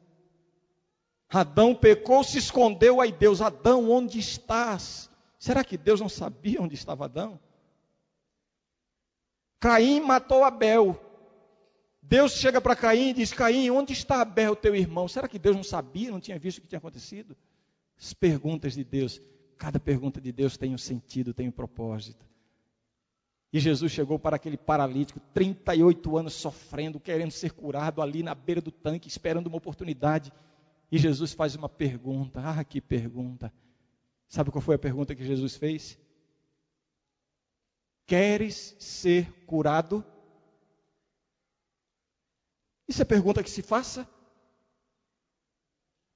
Adão 1.29 1.75
pecou, 1.75 2.23
se 2.23 2.37
escondeu. 2.37 3.01
Aí 3.01 3.11
Deus, 3.11 3.41
Adão, 3.41 3.91
onde 3.91 4.17
estás? 4.17 5.09
Será 5.37 5.61
que 5.61 5.77
Deus 5.77 5.99
não 5.99 6.07
sabia 6.07 6.61
onde 6.61 6.73
estava 6.73 7.03
Adão? 7.03 7.37
Caim 9.59 9.99
matou 9.99 10.45
Abel. 10.45 10.97
Deus 12.01 12.33
chega 12.33 12.61
para 12.61 12.77
Caim 12.77 13.09
e 13.09 13.13
diz: 13.13 13.33
Caim, 13.33 13.69
onde 13.71 13.91
está 13.91 14.21
Abel, 14.21 14.55
teu 14.55 14.73
irmão? 14.73 15.09
Será 15.09 15.27
que 15.27 15.37
Deus 15.37 15.57
não 15.57 15.63
sabia, 15.63 16.11
não 16.11 16.21
tinha 16.21 16.39
visto 16.39 16.59
o 16.59 16.61
que 16.61 16.67
tinha 16.67 16.79
acontecido? 16.79 17.35
As 17.99 18.13
perguntas 18.13 18.73
de 18.73 18.83
Deus, 18.85 19.21
cada 19.57 19.79
pergunta 19.79 20.21
de 20.21 20.31
Deus 20.31 20.57
tem 20.57 20.73
um 20.73 20.77
sentido, 20.77 21.33
tem 21.33 21.47
um 21.47 21.51
propósito. 21.51 22.25
E 23.51 23.59
Jesus 23.59 23.91
chegou 23.91 24.19
para 24.19 24.35
aquele 24.35 24.57
paralítico, 24.57 25.19
38 25.33 26.17
anos 26.17 26.33
sofrendo, 26.33 26.99
querendo 26.99 27.31
ser 27.31 27.53
curado 27.53 28.01
ali 28.01 28.21
na 28.21 28.35
beira 28.35 28.59
do 28.59 28.71
tanque, 28.71 29.07
esperando 29.07 29.47
uma 29.47 29.57
oportunidade. 29.57 30.33
E 30.91 30.97
Jesus 30.97 31.33
faz 31.33 31.55
uma 31.55 31.69
pergunta. 31.69 32.41
Ah, 32.43 32.63
que 32.63 32.81
pergunta! 32.81 33.53
Sabe 34.27 34.51
qual 34.51 34.61
foi 34.61 34.75
a 34.75 34.79
pergunta 34.79 35.15
que 35.15 35.25
Jesus 35.25 35.55
fez? 35.55 35.97
Queres 38.05 38.75
ser 38.77 39.31
curado? 39.45 40.03
Isso 42.87 43.01
é 43.01 43.05
pergunta 43.05 43.41
que 43.41 43.49
se 43.49 43.61
faça? 43.61 44.01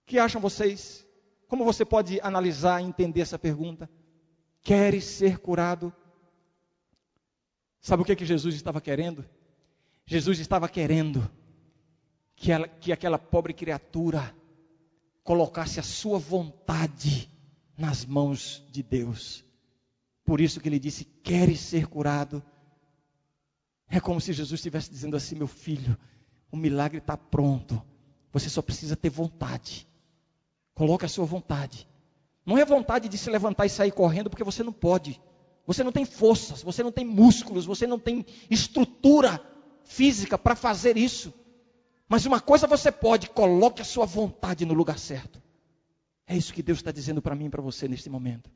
O 0.04 0.08
que 0.08 0.20
acham 0.20 0.42
vocês? 0.42 1.08
Como 1.50 1.66
você 1.66 1.84
pode 1.84 2.22
analisar 2.22 2.80
e 2.80 2.86
entender 2.86 3.22
essa 3.22 3.40
pergunta? 3.40 3.90
Queres 4.62 5.04
ser 5.04 5.40
curado? 5.40 5.92
Sabe 7.82 8.04
o 8.04 8.06
que, 8.06 8.16
que 8.16 8.26
Jesus 8.26 8.54
estava 8.54 8.80
querendo? 8.80 9.26
Jesus 10.06 10.40
estava 10.40 10.70
querendo 10.70 11.28
que, 12.36 12.52
ela, 12.52 12.68
que 12.68 12.92
aquela 12.92 13.18
pobre 13.18 13.52
criatura 13.52 14.34
colocasse 15.24 15.80
a 15.80 15.84
sua 15.84 16.20
vontade 16.20 17.28
nas 17.76 18.06
mãos 18.06 18.64
de 18.70 18.84
Deus. 18.84 19.44
Por 20.24 20.40
isso 20.40 20.60
que 20.60 20.70
ele 20.70 20.78
disse: 20.78 21.04
Queres 21.04 21.62
ser 21.62 21.88
curado? 21.88 22.44
É 23.90 24.00
como 24.00 24.22
se 24.22 24.34
Jesus 24.34 24.60
estivesse 24.60 24.92
dizendo 24.92 25.18
assim: 25.18 25.34
Meu 25.34 25.48
filho, 25.48 25.98
o 26.52 26.58
milagre 26.58 27.00
está 27.00 27.18
pronto. 27.18 27.82
Você 28.32 28.52
só 28.52 28.62
precisa 28.62 28.96
ter 28.96 29.10
vontade. 29.10 29.89
Coloque 30.80 31.04
a 31.04 31.10
sua 31.10 31.26
vontade. 31.26 31.86
Não 32.46 32.58
é 32.58 32.64
vontade 32.64 33.10
de 33.10 33.18
se 33.18 33.30
levantar 33.30 33.66
e 33.66 33.70
sair 33.70 33.92
correndo, 33.92 34.30
porque 34.30 34.46
você 34.46 34.64
não 34.64 34.72
pode. 34.72 35.20
Você 35.68 35.84
não 35.84 35.92
tem 35.92 36.06
forças, 36.06 36.64
você 36.64 36.82
não 36.82 36.90
tem 36.90 37.04
músculos, 37.04 37.66
você 37.66 37.86
não 37.86 38.00
tem 38.00 38.26
estrutura 38.50 39.44
física 39.84 40.38
para 40.38 40.56
fazer 40.56 40.96
isso. 40.96 41.34
Mas 42.08 42.26
uma 42.26 42.40
coisa 42.40 42.66
você 42.66 42.94
pode, 42.94 43.30
coloque 43.30 43.82
a 43.82 43.86
sua 43.86 44.06
vontade 44.06 44.66
no 44.66 44.74
lugar 44.74 44.98
certo. 44.98 45.44
É 46.26 46.38
isso 46.38 46.54
que 46.54 46.64
Deus 46.64 46.78
está 46.78 46.94
dizendo 46.94 47.22
para 47.22 47.36
mim 47.36 47.48
e 47.48 47.50
para 47.50 47.62
você 47.62 47.86
neste 47.86 48.10
momento. 48.10 48.50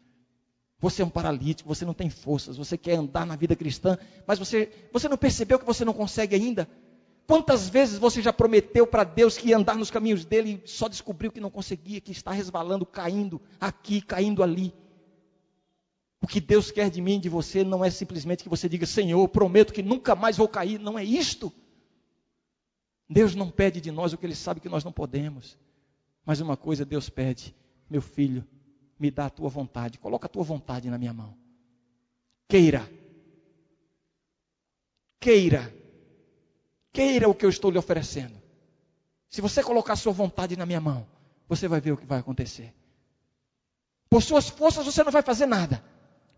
Você 0.79 1.01
é 1.01 1.05
um 1.05 1.09
paralítico, 1.09 1.67
você 1.67 1.83
não 1.83 1.93
tem 1.93 2.09
forças, 2.09 2.55
você 2.55 2.77
quer 2.77 2.95
andar 2.95 3.25
na 3.25 3.35
vida 3.35 3.53
cristã, 3.53 3.97
mas 4.25 4.39
você, 4.39 4.71
você 4.93 5.09
não 5.09 5.17
percebeu 5.17 5.59
que 5.59 5.65
você 5.65 5.83
não 5.83 5.93
consegue 5.93 6.37
ainda? 6.37 6.69
Quantas 7.25 7.69
vezes 7.69 7.97
você 7.97 8.21
já 8.21 8.33
prometeu 8.33 8.85
para 8.85 9.03
Deus 9.03 9.37
que 9.37 9.49
ia 9.49 9.57
andar 9.57 9.75
nos 9.75 9.89
caminhos 9.89 10.25
dele 10.25 10.61
e 10.63 10.67
só 10.67 10.89
descobriu 10.89 11.31
que 11.31 11.39
não 11.39 11.49
conseguia, 11.49 12.01
que 12.01 12.11
está 12.11 12.31
resvalando, 12.31 12.85
caindo 12.85 13.41
aqui, 13.59 14.01
caindo 14.01 14.43
ali? 14.43 14.73
O 16.21 16.27
que 16.27 16.39
Deus 16.39 16.71
quer 16.71 16.89
de 16.89 17.01
mim 17.01 17.19
de 17.19 17.29
você 17.29 17.63
não 17.63 17.83
é 17.83 17.89
simplesmente 17.89 18.43
que 18.43 18.49
você 18.49 18.69
diga, 18.69 18.85
Senhor, 18.85 19.27
prometo 19.29 19.73
que 19.73 19.81
nunca 19.81 20.15
mais 20.15 20.37
vou 20.37 20.47
cair. 20.47 20.79
Não 20.79 20.97
é 20.97 21.03
isto. 21.03 21.51
Deus 23.09 23.35
não 23.35 23.49
pede 23.49 23.81
de 23.81 23.91
nós 23.91 24.13
o 24.13 24.17
que 24.17 24.25
Ele 24.25 24.35
sabe 24.35 24.59
que 24.59 24.69
nós 24.69 24.83
não 24.83 24.91
podemos. 24.91 25.57
Mas 26.25 26.39
uma 26.39 26.55
coisa 26.55 26.85
Deus 26.85 27.09
pede: 27.09 27.53
meu 27.89 28.01
filho, 28.01 28.47
me 28.97 29.11
dá 29.11 29.25
a 29.25 29.29
tua 29.29 29.49
vontade, 29.49 29.99
coloca 29.99 30.25
a 30.25 30.29
tua 30.29 30.43
vontade 30.43 30.89
na 30.89 30.97
minha 30.97 31.13
mão. 31.13 31.35
Queira. 32.47 32.89
Queira. 35.19 35.82
Queira 36.93 37.27
o 37.27 37.33
que 37.33 37.43
eu 37.43 37.49
estou 37.49 37.71
lhe 37.71 37.77
oferecendo. 37.77 38.39
Se 39.27 39.41
você 39.41 39.63
colocar 39.63 39.93
a 39.93 39.95
sua 39.95 40.13
vontade 40.13 40.55
na 40.55 40.65
minha 40.65 40.79
mão, 40.79 41.07
você 41.49 41.67
vai 41.67 41.81
ver 41.81 41.91
o 41.91 41.97
que 41.97 42.05
vai 42.05 42.19
acontecer. 42.19 42.71
Por 44.07 44.21
suas 44.21 44.47
forças 44.47 44.85
você 44.85 45.03
não 45.03 45.11
vai 45.11 45.23
fazer 45.23 45.47
nada. 45.47 45.83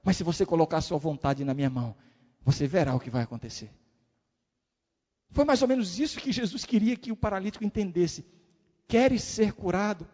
Mas 0.02 0.16
se 0.16 0.24
você 0.24 0.46
colocar 0.46 0.78
a 0.78 0.82
sua 0.82 0.98
vontade 0.98 1.44
na 1.44 1.54
minha 1.54 1.70
mão, 1.70 1.94
você 2.42 2.66
verá 2.68 2.96
o 2.96 3.00
que 3.00 3.10
vai 3.10 3.24
acontecer. 3.24 3.70
Foi 5.32 5.44
mais 5.44 5.62
ou 5.62 5.68
menos 5.68 6.00
isso 6.00 6.22
que 6.22 6.32
Jesus 6.32 6.64
queria 6.64 6.96
que 6.96 7.12
o 7.12 7.16
paralítico 7.18 7.66
entendesse. 7.66 8.26
Queres 8.88 9.24
ser 9.24 9.52
curado? 9.52 10.08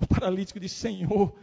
O 0.00 0.06
paralítico 0.06 0.58
disse: 0.58 0.76
Senhor, 0.76 1.34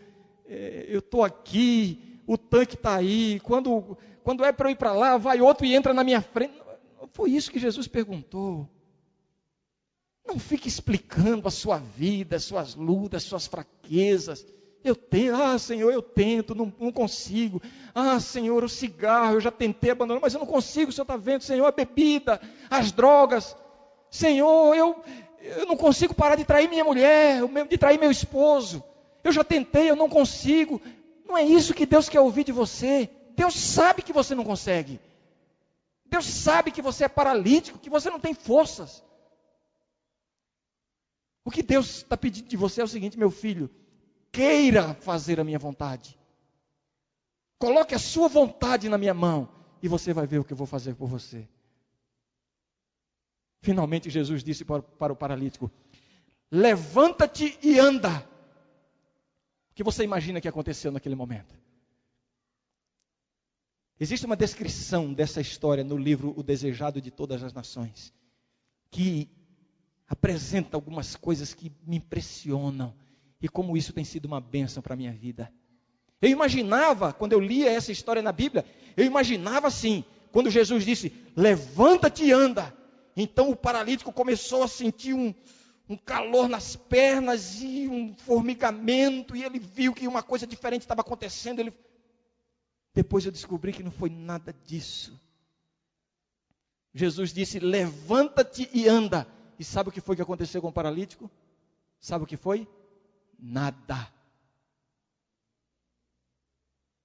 é, 0.47 0.85
eu 0.87 0.99
estou 0.99 1.23
aqui, 1.23 2.19
o 2.25 2.37
tanque 2.37 2.75
está 2.75 2.95
aí. 2.95 3.39
Quando, 3.41 3.95
quando 4.23 4.43
é 4.43 4.51
para 4.51 4.69
eu 4.69 4.71
ir 4.71 4.75
para 4.75 4.93
lá, 4.93 5.17
vai 5.17 5.39
outro 5.39 5.65
e 5.65 5.75
entra 5.75 5.93
na 5.93 6.03
minha 6.03 6.21
frente. 6.21 6.59
Foi 7.11 7.31
isso 7.31 7.51
que 7.51 7.59
Jesus 7.59 7.87
perguntou. 7.87 8.67
Não 10.25 10.39
fique 10.39 10.67
explicando 10.67 11.47
a 11.47 11.51
sua 11.51 11.77
vida, 11.77 12.35
as 12.35 12.43
suas 12.43 12.75
lutas, 12.75 13.23
as 13.23 13.29
suas 13.29 13.47
fraquezas. 13.47 14.45
Eu 14.83 14.95
tento, 14.95 15.35
ah 15.35 15.59
Senhor, 15.59 15.91
eu 15.91 16.01
tento, 16.01 16.55
não, 16.55 16.73
não, 16.79 16.91
consigo. 16.91 17.61
Ah 17.93 18.19
Senhor, 18.19 18.63
o 18.63 18.69
cigarro, 18.69 19.35
eu 19.35 19.41
já 19.41 19.51
tentei 19.51 19.91
abandonar, 19.91 20.21
mas 20.21 20.33
eu 20.33 20.39
não 20.39 20.47
consigo, 20.47 20.89
o 20.89 20.93
Senhor 20.93 21.03
está 21.03 21.17
vendo, 21.17 21.43
Senhor, 21.43 21.65
a 21.65 21.71
bebida, 21.71 22.41
as 22.69 22.91
drogas. 22.91 23.55
Senhor, 24.09 24.75
eu, 24.75 25.03
eu 25.39 25.65
não 25.65 25.77
consigo 25.77 26.15
parar 26.15 26.35
de 26.35 26.45
trair 26.45 26.69
minha 26.69 26.83
mulher, 26.83 27.41
de 27.67 27.77
trair 27.77 27.99
meu 27.99 28.09
esposo. 28.09 28.83
Eu 29.23 29.31
já 29.31 29.43
tentei, 29.43 29.89
eu 29.89 29.95
não 29.95 30.09
consigo. 30.09 30.81
Não 31.27 31.37
é 31.37 31.43
isso 31.43 31.73
que 31.73 31.85
Deus 31.85 32.09
quer 32.09 32.19
ouvir 32.19 32.43
de 32.43 32.51
você. 32.51 33.09
Deus 33.35 33.53
sabe 33.53 34.01
que 34.01 34.11
você 34.11 34.33
não 34.33 34.43
consegue. 34.43 34.99
Deus 36.11 36.25
sabe 36.25 36.71
que 36.71 36.81
você 36.81 37.05
é 37.05 37.07
paralítico, 37.07 37.79
que 37.79 37.89
você 37.89 38.09
não 38.09 38.19
tem 38.19 38.33
forças. 38.33 39.01
O 41.45 41.49
que 41.49 41.63
Deus 41.63 41.97
está 41.97 42.17
pedindo 42.17 42.49
de 42.49 42.57
você 42.57 42.81
é 42.81 42.83
o 42.83 42.87
seguinte, 42.87 43.17
meu 43.17 43.31
filho 43.31 43.69
queira 44.29 44.93
fazer 44.95 45.39
a 45.39 45.43
minha 45.43 45.57
vontade. 45.57 46.19
Coloque 47.57 47.95
a 47.95 47.99
sua 47.99 48.27
vontade 48.27 48.89
na 48.89 48.97
minha 48.97 49.13
mão 49.13 49.49
e 49.81 49.87
você 49.87 50.13
vai 50.13 50.27
ver 50.27 50.39
o 50.39 50.43
que 50.43 50.51
eu 50.51 50.57
vou 50.57 50.67
fazer 50.67 50.95
por 50.95 51.07
você. 51.07 51.47
Finalmente 53.61 54.09
Jesus 54.09 54.43
disse 54.43 54.65
para, 54.65 54.81
para 54.81 55.13
o 55.13 55.15
paralítico: 55.15 55.71
Levanta-te 56.51 57.57
e 57.63 57.79
anda. 57.79 58.27
O 59.71 59.73
que 59.73 59.83
você 59.83 60.03
imagina 60.03 60.41
que 60.41 60.47
aconteceu 60.47 60.91
naquele 60.91 61.15
momento? 61.15 61.60
Existe 64.01 64.25
uma 64.25 64.35
descrição 64.35 65.13
dessa 65.13 65.39
história 65.39 65.83
no 65.83 65.95
livro 65.95 66.33
O 66.35 66.41
Desejado 66.41 66.99
de 66.99 67.11
Todas 67.11 67.43
as 67.43 67.53
Nações, 67.53 68.11
que 68.89 69.29
apresenta 70.07 70.75
algumas 70.75 71.15
coisas 71.15 71.53
que 71.53 71.71
me 71.85 71.97
impressionam 71.97 72.95
e 73.39 73.47
como 73.47 73.77
isso 73.77 73.93
tem 73.93 74.03
sido 74.03 74.25
uma 74.25 74.41
bênção 74.41 74.81
para 74.81 74.95
a 74.95 74.97
minha 74.97 75.13
vida. 75.13 75.53
Eu 76.19 76.29
imaginava, 76.31 77.13
quando 77.13 77.33
eu 77.33 77.39
lia 77.39 77.69
essa 77.69 77.91
história 77.91 78.23
na 78.23 78.31
Bíblia, 78.31 78.65
eu 78.97 79.05
imaginava 79.05 79.67
assim, 79.67 80.03
quando 80.31 80.49
Jesus 80.49 80.83
disse: 80.83 81.13
Levanta-te 81.35 82.23
e 82.23 82.31
anda. 82.31 82.75
Então 83.15 83.51
o 83.51 83.55
paralítico 83.55 84.11
começou 84.11 84.63
a 84.63 84.67
sentir 84.67 85.13
um, 85.13 85.31
um 85.87 85.95
calor 85.95 86.49
nas 86.49 86.75
pernas 86.75 87.61
e 87.61 87.87
um 87.87 88.15
formigamento, 88.15 89.35
e 89.35 89.43
ele 89.43 89.59
viu 89.59 89.93
que 89.93 90.07
uma 90.07 90.23
coisa 90.23 90.47
diferente 90.47 90.81
estava 90.81 91.01
acontecendo. 91.01 91.59
Ele... 91.59 91.71
Depois 92.93 93.25
eu 93.25 93.31
descobri 93.31 93.71
que 93.71 93.83
não 93.83 93.91
foi 93.91 94.09
nada 94.09 94.53
disso. 94.65 95.19
Jesus 96.93 97.31
disse: 97.33 97.59
Levanta-te 97.59 98.69
e 98.73 98.87
anda. 98.87 99.27
E 99.57 99.63
sabe 99.63 99.89
o 99.89 99.91
que 99.91 100.01
foi 100.01 100.15
que 100.15 100.21
aconteceu 100.21 100.61
com 100.61 100.69
o 100.69 100.73
paralítico? 100.73 101.29
Sabe 101.99 102.23
o 102.23 102.27
que 102.27 102.35
foi? 102.35 102.67
nada. 103.41 104.13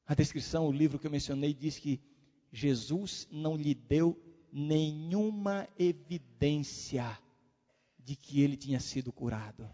A 0.06 0.14
descrição, 0.14 0.68
o 0.68 0.72
livro 0.72 0.98
que 0.98 1.06
eu 1.06 1.10
mencionei, 1.10 1.52
diz 1.54 1.78
que 1.78 2.00
Jesus 2.52 3.26
não 3.30 3.56
lhe 3.56 3.74
deu 3.74 4.20
nenhuma 4.52 5.68
evidência 5.78 7.18
de 7.98 8.14
que 8.14 8.40
ele 8.40 8.56
tinha 8.56 8.78
sido 8.78 9.12
curado. 9.12 9.68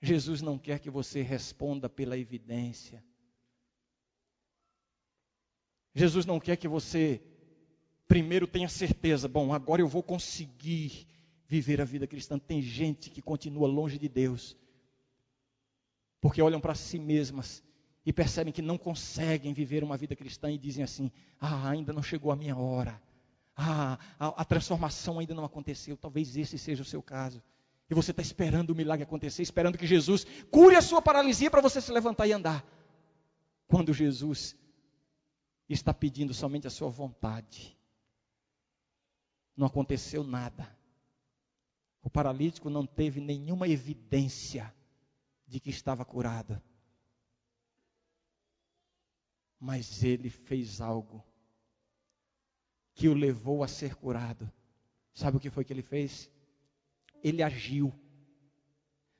Jesus 0.00 0.42
não 0.42 0.58
quer 0.58 0.80
que 0.80 0.90
você 0.90 1.22
responda 1.22 1.88
pela 1.88 2.18
evidência. 2.18 3.04
Jesus 5.94 6.24
não 6.24 6.40
quer 6.40 6.56
que 6.56 6.68
você 6.68 7.20
primeiro 8.08 8.46
tenha 8.46 8.68
certeza, 8.68 9.26
bom, 9.28 9.54
agora 9.54 9.80
eu 9.80 9.88
vou 9.88 10.02
conseguir 10.02 11.06
viver 11.48 11.80
a 11.80 11.84
vida 11.84 12.06
cristã. 12.06 12.38
Tem 12.38 12.60
gente 12.60 13.10
que 13.10 13.22
continua 13.22 13.68
longe 13.68 13.98
de 13.98 14.08
Deus, 14.08 14.56
porque 16.20 16.42
olham 16.42 16.60
para 16.60 16.74
si 16.74 16.98
mesmas 16.98 17.62
e 18.04 18.12
percebem 18.12 18.52
que 18.52 18.62
não 18.62 18.76
conseguem 18.76 19.52
viver 19.52 19.84
uma 19.84 19.96
vida 19.96 20.16
cristã 20.16 20.50
e 20.50 20.58
dizem 20.58 20.84
assim: 20.84 21.10
ah, 21.40 21.68
ainda 21.68 21.92
não 21.92 22.02
chegou 22.02 22.32
a 22.32 22.36
minha 22.36 22.56
hora, 22.56 23.00
ah, 23.56 23.98
a, 24.18 24.42
a 24.42 24.44
transformação 24.44 25.18
ainda 25.18 25.34
não 25.34 25.44
aconteceu. 25.44 25.96
Talvez 25.96 26.36
esse 26.36 26.58
seja 26.58 26.82
o 26.82 26.86
seu 26.86 27.02
caso. 27.02 27.42
E 27.90 27.94
você 27.94 28.10
está 28.10 28.22
esperando 28.22 28.70
o 28.70 28.74
milagre 28.74 29.02
acontecer, 29.02 29.42
esperando 29.42 29.76
que 29.76 29.86
Jesus 29.86 30.26
cure 30.50 30.74
a 30.76 30.80
sua 30.80 31.02
paralisia 31.02 31.50
para 31.50 31.60
você 31.60 31.80
se 31.80 31.92
levantar 31.92 32.26
e 32.26 32.32
andar. 32.32 32.64
Quando 33.66 33.92
Jesus 33.92 34.56
está 35.74 35.92
pedindo 35.94 36.34
somente 36.34 36.66
a 36.66 36.70
sua 36.70 36.88
vontade. 36.88 37.76
Não 39.56 39.66
aconteceu 39.66 40.24
nada. 40.24 40.76
O 42.02 42.10
paralítico 42.10 42.68
não 42.68 42.86
teve 42.86 43.20
nenhuma 43.20 43.68
evidência 43.68 44.74
de 45.46 45.60
que 45.60 45.70
estava 45.70 46.04
curado. 46.04 46.60
Mas 49.60 50.02
ele 50.02 50.28
fez 50.28 50.80
algo 50.80 51.24
que 52.94 53.08
o 53.08 53.14
levou 53.14 53.62
a 53.62 53.68
ser 53.68 53.94
curado. 53.94 54.50
Sabe 55.14 55.36
o 55.36 55.40
que 55.40 55.50
foi 55.50 55.64
que 55.64 55.72
ele 55.72 55.82
fez? 55.82 56.30
Ele 57.22 57.42
agiu. 57.42 57.94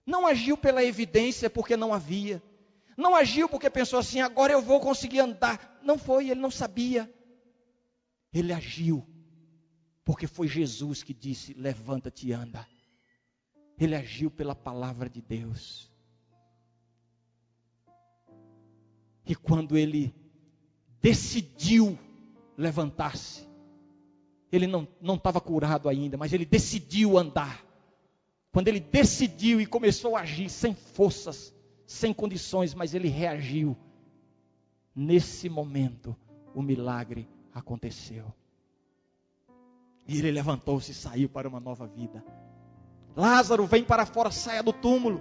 Não 0.04 0.26
agiu 0.26 0.56
pela 0.56 0.84
evidência 0.84 1.48
porque 1.48 1.76
não 1.76 1.94
havia. 1.94 2.42
Não 2.96 3.14
agiu 3.14 3.48
porque 3.48 3.70
pensou 3.70 3.98
assim, 3.98 4.20
agora 4.20 4.52
eu 4.52 4.62
vou 4.62 4.80
conseguir 4.80 5.20
andar. 5.20 5.80
Não 5.82 5.98
foi, 5.98 6.30
ele 6.30 6.40
não 6.40 6.50
sabia. 6.50 7.12
Ele 8.32 8.52
agiu 8.52 9.06
porque 10.04 10.26
foi 10.26 10.48
Jesus 10.48 11.02
que 11.02 11.14
disse: 11.14 11.54
levanta-te 11.54 12.28
e 12.28 12.32
anda. 12.32 12.66
Ele 13.78 13.94
agiu 13.94 14.30
pela 14.30 14.54
palavra 14.54 15.08
de 15.08 15.20
Deus. 15.20 15.90
E 19.24 19.34
quando 19.34 19.76
ele 19.76 20.14
decidiu 21.00 21.98
levantar-se, 22.56 23.48
ele 24.50 24.66
não 24.66 25.14
estava 25.14 25.40
curado 25.40 25.88
ainda, 25.88 26.16
mas 26.16 26.32
ele 26.32 26.44
decidiu 26.44 27.16
andar. 27.16 27.64
Quando 28.52 28.68
ele 28.68 28.80
decidiu 28.80 29.60
e 29.60 29.66
começou 29.66 30.16
a 30.16 30.20
agir 30.20 30.50
sem 30.50 30.74
forças, 30.74 31.54
sem 31.92 32.12
condições, 32.12 32.74
mas 32.74 32.94
ele 32.94 33.08
reagiu. 33.08 33.76
Nesse 34.94 35.48
momento, 35.48 36.16
o 36.54 36.62
milagre 36.62 37.28
aconteceu. 37.54 38.32
E 40.06 40.18
ele 40.18 40.30
levantou-se 40.30 40.90
e 40.90 40.94
saiu 40.94 41.28
para 41.28 41.48
uma 41.48 41.60
nova 41.60 41.86
vida. 41.86 42.24
Lázaro, 43.14 43.66
vem 43.66 43.84
para 43.84 44.06
fora, 44.06 44.30
saia 44.30 44.62
do 44.62 44.72
túmulo. 44.72 45.20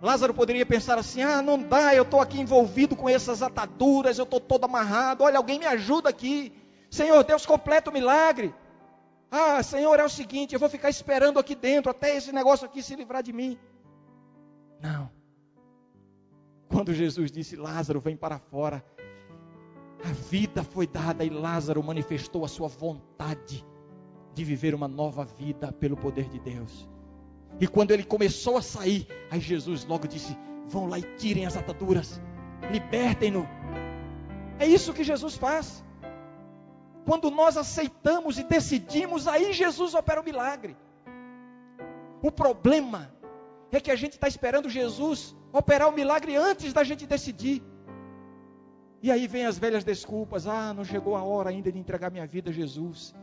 Lázaro 0.00 0.32
poderia 0.32 0.64
pensar 0.64 0.98
assim: 0.98 1.22
ah, 1.22 1.42
não 1.42 1.60
dá, 1.62 1.94
eu 1.94 2.02
estou 2.02 2.20
aqui 2.20 2.40
envolvido 2.40 2.96
com 2.96 3.08
essas 3.08 3.42
ataduras, 3.42 4.18
eu 4.18 4.24
estou 4.24 4.40
todo 4.40 4.64
amarrado. 4.64 5.24
Olha, 5.24 5.38
alguém 5.38 5.58
me 5.58 5.66
ajuda 5.66 6.08
aqui. 6.08 6.52
Senhor, 6.90 7.22
Deus 7.24 7.44
completa 7.44 7.90
o 7.90 7.92
milagre. 7.92 8.54
Ah, 9.30 9.62
Senhor, 9.62 9.98
é 9.98 10.04
o 10.04 10.08
seguinte, 10.08 10.54
eu 10.54 10.60
vou 10.60 10.68
ficar 10.68 10.88
esperando 10.88 11.38
aqui 11.38 11.54
dentro 11.54 11.90
até 11.90 12.16
esse 12.16 12.32
negócio 12.32 12.64
aqui 12.64 12.82
se 12.82 12.94
livrar 12.94 13.22
de 13.22 13.32
mim. 13.32 13.58
Não. 14.80 15.10
Quando 16.74 16.92
Jesus 16.92 17.30
disse: 17.30 17.54
Lázaro, 17.54 18.00
vem 18.00 18.16
para 18.16 18.36
fora, 18.36 18.84
a 20.04 20.08
vida 20.08 20.64
foi 20.64 20.88
dada 20.88 21.24
e 21.24 21.30
Lázaro 21.30 21.80
manifestou 21.84 22.44
a 22.44 22.48
sua 22.48 22.66
vontade 22.66 23.64
de 24.34 24.42
viver 24.42 24.74
uma 24.74 24.88
nova 24.88 25.24
vida 25.24 25.70
pelo 25.70 25.96
poder 25.96 26.28
de 26.28 26.40
Deus. 26.40 26.88
E 27.60 27.68
quando 27.68 27.92
ele 27.92 28.02
começou 28.02 28.56
a 28.56 28.62
sair, 28.62 29.06
aí 29.30 29.38
Jesus 29.38 29.84
logo 29.84 30.08
disse: 30.08 30.36
Vão 30.66 30.86
lá 30.88 30.98
e 30.98 31.02
tirem 31.16 31.46
as 31.46 31.56
ataduras, 31.56 32.20
libertem-no. 32.72 33.48
É 34.58 34.66
isso 34.66 34.92
que 34.92 35.04
Jesus 35.04 35.36
faz. 35.36 35.84
Quando 37.04 37.30
nós 37.30 37.56
aceitamos 37.56 38.36
e 38.36 38.42
decidimos, 38.42 39.28
aí 39.28 39.52
Jesus 39.52 39.94
opera 39.94 40.20
o 40.20 40.24
milagre. 40.24 40.76
O 42.20 42.32
problema 42.32 43.14
é 43.70 43.80
que 43.80 43.92
a 43.92 43.96
gente 43.96 44.14
está 44.14 44.26
esperando 44.26 44.68
Jesus 44.68 45.36
operar 45.54 45.88
o 45.88 45.92
milagre 45.92 46.34
antes 46.36 46.72
da 46.72 46.82
gente 46.82 47.06
decidir. 47.06 47.62
E 49.00 49.10
aí 49.10 49.26
vem 49.26 49.46
as 49.46 49.56
velhas 49.56 49.84
desculpas: 49.84 50.46
ah, 50.46 50.74
não 50.74 50.84
chegou 50.84 51.14
a 51.16 51.22
hora 51.22 51.50
ainda 51.50 51.70
de 51.70 51.78
entregar 51.78 52.10
minha 52.10 52.26
vida 52.26 52.50
a 52.50 52.52
Jesus. 52.52 53.14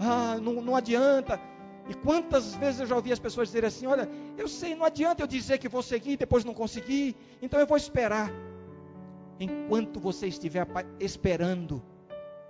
Ah, 0.00 0.36
não, 0.42 0.54
não 0.54 0.74
adianta. 0.74 1.40
E 1.88 1.94
quantas 1.94 2.56
vezes 2.56 2.80
eu 2.80 2.86
já 2.86 2.96
ouvi 2.96 3.12
as 3.12 3.20
pessoas 3.20 3.48
dizerem 3.48 3.68
assim: 3.68 3.86
olha, 3.86 4.08
eu 4.36 4.48
sei, 4.48 4.74
não 4.74 4.84
adianta 4.84 5.22
eu 5.22 5.26
dizer 5.26 5.58
que 5.58 5.68
vou 5.68 5.82
seguir 5.82 6.12
e 6.12 6.16
depois 6.16 6.44
não 6.44 6.52
conseguir, 6.52 7.16
então 7.40 7.60
eu 7.60 7.66
vou 7.66 7.76
esperar. 7.76 8.30
Enquanto 9.38 10.00
você 10.00 10.26
estiver 10.26 10.66
esperando, 10.98 11.82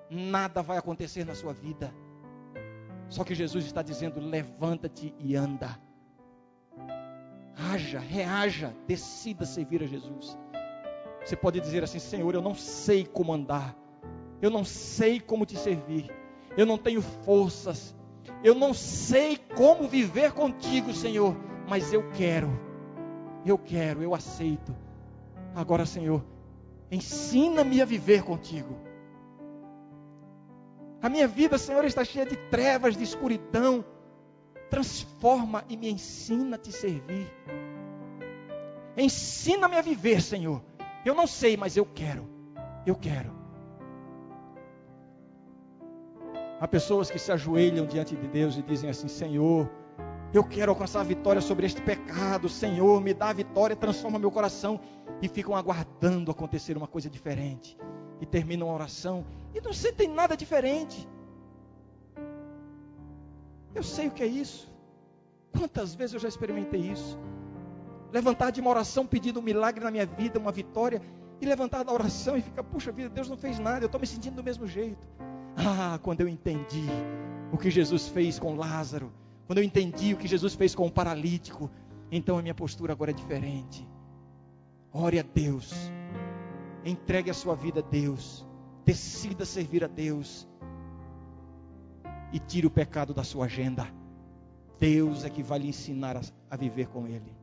nada 0.08 0.62
vai 0.62 0.78
acontecer 0.78 1.24
na 1.24 1.34
sua 1.34 1.52
vida. 1.52 1.92
Só 3.10 3.22
que 3.22 3.34
Jesus 3.34 3.66
está 3.66 3.82
dizendo: 3.82 4.18
levanta-te 4.18 5.14
e 5.18 5.36
anda. 5.36 5.85
Haja, 7.56 7.98
reaja, 7.98 8.74
decida 8.86 9.46
servir 9.46 9.82
a 9.82 9.86
Jesus. 9.86 10.38
Você 11.24 11.34
pode 11.34 11.58
dizer 11.60 11.82
assim: 11.82 11.98
Senhor, 11.98 12.34
eu 12.34 12.42
não 12.42 12.54
sei 12.54 13.04
como 13.04 13.32
andar, 13.32 13.74
eu 14.42 14.50
não 14.50 14.64
sei 14.64 15.18
como 15.18 15.46
te 15.46 15.56
servir, 15.56 16.10
eu 16.56 16.66
não 16.66 16.76
tenho 16.76 17.00
forças, 17.00 17.96
eu 18.44 18.54
não 18.54 18.74
sei 18.74 19.38
como 19.56 19.88
viver 19.88 20.32
contigo, 20.32 20.92
Senhor, 20.92 21.34
mas 21.66 21.92
eu 21.92 22.10
quero, 22.10 22.50
eu 23.44 23.56
quero, 23.56 24.02
eu 24.02 24.14
aceito. 24.14 24.76
Agora, 25.54 25.86
Senhor, 25.86 26.22
ensina-me 26.90 27.80
a 27.80 27.86
viver 27.86 28.22
contigo. 28.22 28.76
A 31.00 31.08
minha 31.08 31.26
vida, 31.26 31.56
Senhor, 31.56 31.84
está 31.84 32.04
cheia 32.04 32.26
de 32.26 32.36
trevas, 32.50 32.96
de 32.96 33.04
escuridão. 33.04 33.84
Transforma 34.70 35.64
e 35.68 35.76
me 35.76 35.90
ensina 35.90 36.56
a 36.56 36.58
te 36.58 36.72
servir. 36.72 37.32
Ensina-me 38.96 39.76
a 39.76 39.82
viver, 39.82 40.20
Senhor. 40.20 40.62
Eu 41.04 41.14
não 41.14 41.26
sei, 41.26 41.56
mas 41.56 41.76
eu 41.76 41.84
quero. 41.84 42.28
Eu 42.84 42.94
quero. 42.94 43.30
Há 46.58 46.66
pessoas 46.66 47.10
que 47.10 47.18
se 47.18 47.30
ajoelham 47.30 47.86
diante 47.86 48.16
de 48.16 48.26
Deus 48.26 48.56
e 48.56 48.62
dizem 48.62 48.88
assim: 48.88 49.08
Senhor, 49.08 49.70
eu 50.32 50.42
quero 50.42 50.72
alcançar 50.72 51.00
a 51.00 51.04
vitória 51.04 51.40
sobre 51.40 51.66
este 51.66 51.82
pecado. 51.82 52.48
Senhor, 52.48 53.00
me 53.00 53.12
dá 53.12 53.28
a 53.28 53.32
vitória, 53.32 53.76
transforma 53.76 54.18
meu 54.18 54.30
coração. 54.30 54.80
E 55.22 55.28
ficam 55.28 55.54
aguardando 55.54 56.30
acontecer 56.30 56.76
uma 56.76 56.86
coisa 56.86 57.08
diferente. 57.08 57.76
E 58.20 58.26
terminam 58.26 58.70
a 58.70 58.74
oração 58.74 59.24
e 59.54 59.60
não 59.60 59.72
sentem 59.72 60.08
nada 60.08 60.36
diferente. 60.36 61.08
Eu 63.76 63.84
sei 63.84 64.08
o 64.08 64.10
que 64.10 64.22
é 64.22 64.26
isso. 64.26 64.68
Quantas 65.56 65.94
vezes 65.94 66.14
eu 66.14 66.20
já 66.20 66.28
experimentei 66.28 66.80
isso? 66.80 67.16
levantar 68.12 68.50
de 68.50 68.60
uma 68.60 68.70
oração 68.70 69.06
pedindo 69.06 69.40
um 69.40 69.42
milagre 69.42 69.84
na 69.84 69.90
minha 69.90 70.06
vida, 70.06 70.38
uma 70.38 70.52
vitória, 70.52 71.02
e 71.40 71.44
levantar 71.44 71.84
da 71.84 71.92
oração 71.92 72.36
e 72.36 72.40
ficar, 72.40 72.62
puxa 72.62 72.90
vida, 72.90 73.10
Deus 73.10 73.28
não 73.28 73.36
fez 73.36 73.58
nada, 73.58 73.84
eu 73.84 73.86
estou 73.86 74.00
me 74.00 74.06
sentindo 74.06 74.36
do 74.36 74.44
mesmo 74.44 74.66
jeito. 74.66 75.06
Ah, 75.56 75.98
quando 76.02 76.22
eu 76.22 76.28
entendi 76.28 76.86
o 77.52 77.58
que 77.58 77.70
Jesus 77.70 78.08
fez 78.08 78.38
com 78.38 78.56
Lázaro, 78.56 79.12
quando 79.46 79.58
eu 79.58 79.64
entendi 79.64 80.14
o 80.14 80.16
que 80.16 80.26
Jesus 80.26 80.54
fez 80.54 80.74
com 80.74 80.86
o 80.86 80.90
paralítico, 80.90 81.70
então 82.10 82.38
a 82.38 82.42
minha 82.42 82.54
postura 82.54 82.92
agora 82.92 83.10
é 83.10 83.14
diferente. 83.14 83.86
Ore 84.92 85.18
a 85.18 85.22
Deus, 85.22 85.74
entregue 86.84 87.30
a 87.30 87.34
sua 87.34 87.54
vida 87.54 87.80
a 87.80 87.82
Deus, 87.82 88.46
decida 88.84 89.44
servir 89.44 89.84
a 89.84 89.88
Deus 89.88 90.48
e 92.32 92.38
tire 92.38 92.66
o 92.66 92.70
pecado 92.70 93.14
da 93.14 93.24
sua 93.24 93.46
agenda. 93.46 93.86
Deus 94.78 95.24
é 95.24 95.30
que 95.30 95.42
vai 95.42 95.58
lhe 95.58 95.68
ensinar 95.68 96.16
a, 96.16 96.20
a 96.50 96.56
viver 96.56 96.88
com 96.88 97.06
Ele. 97.06 97.34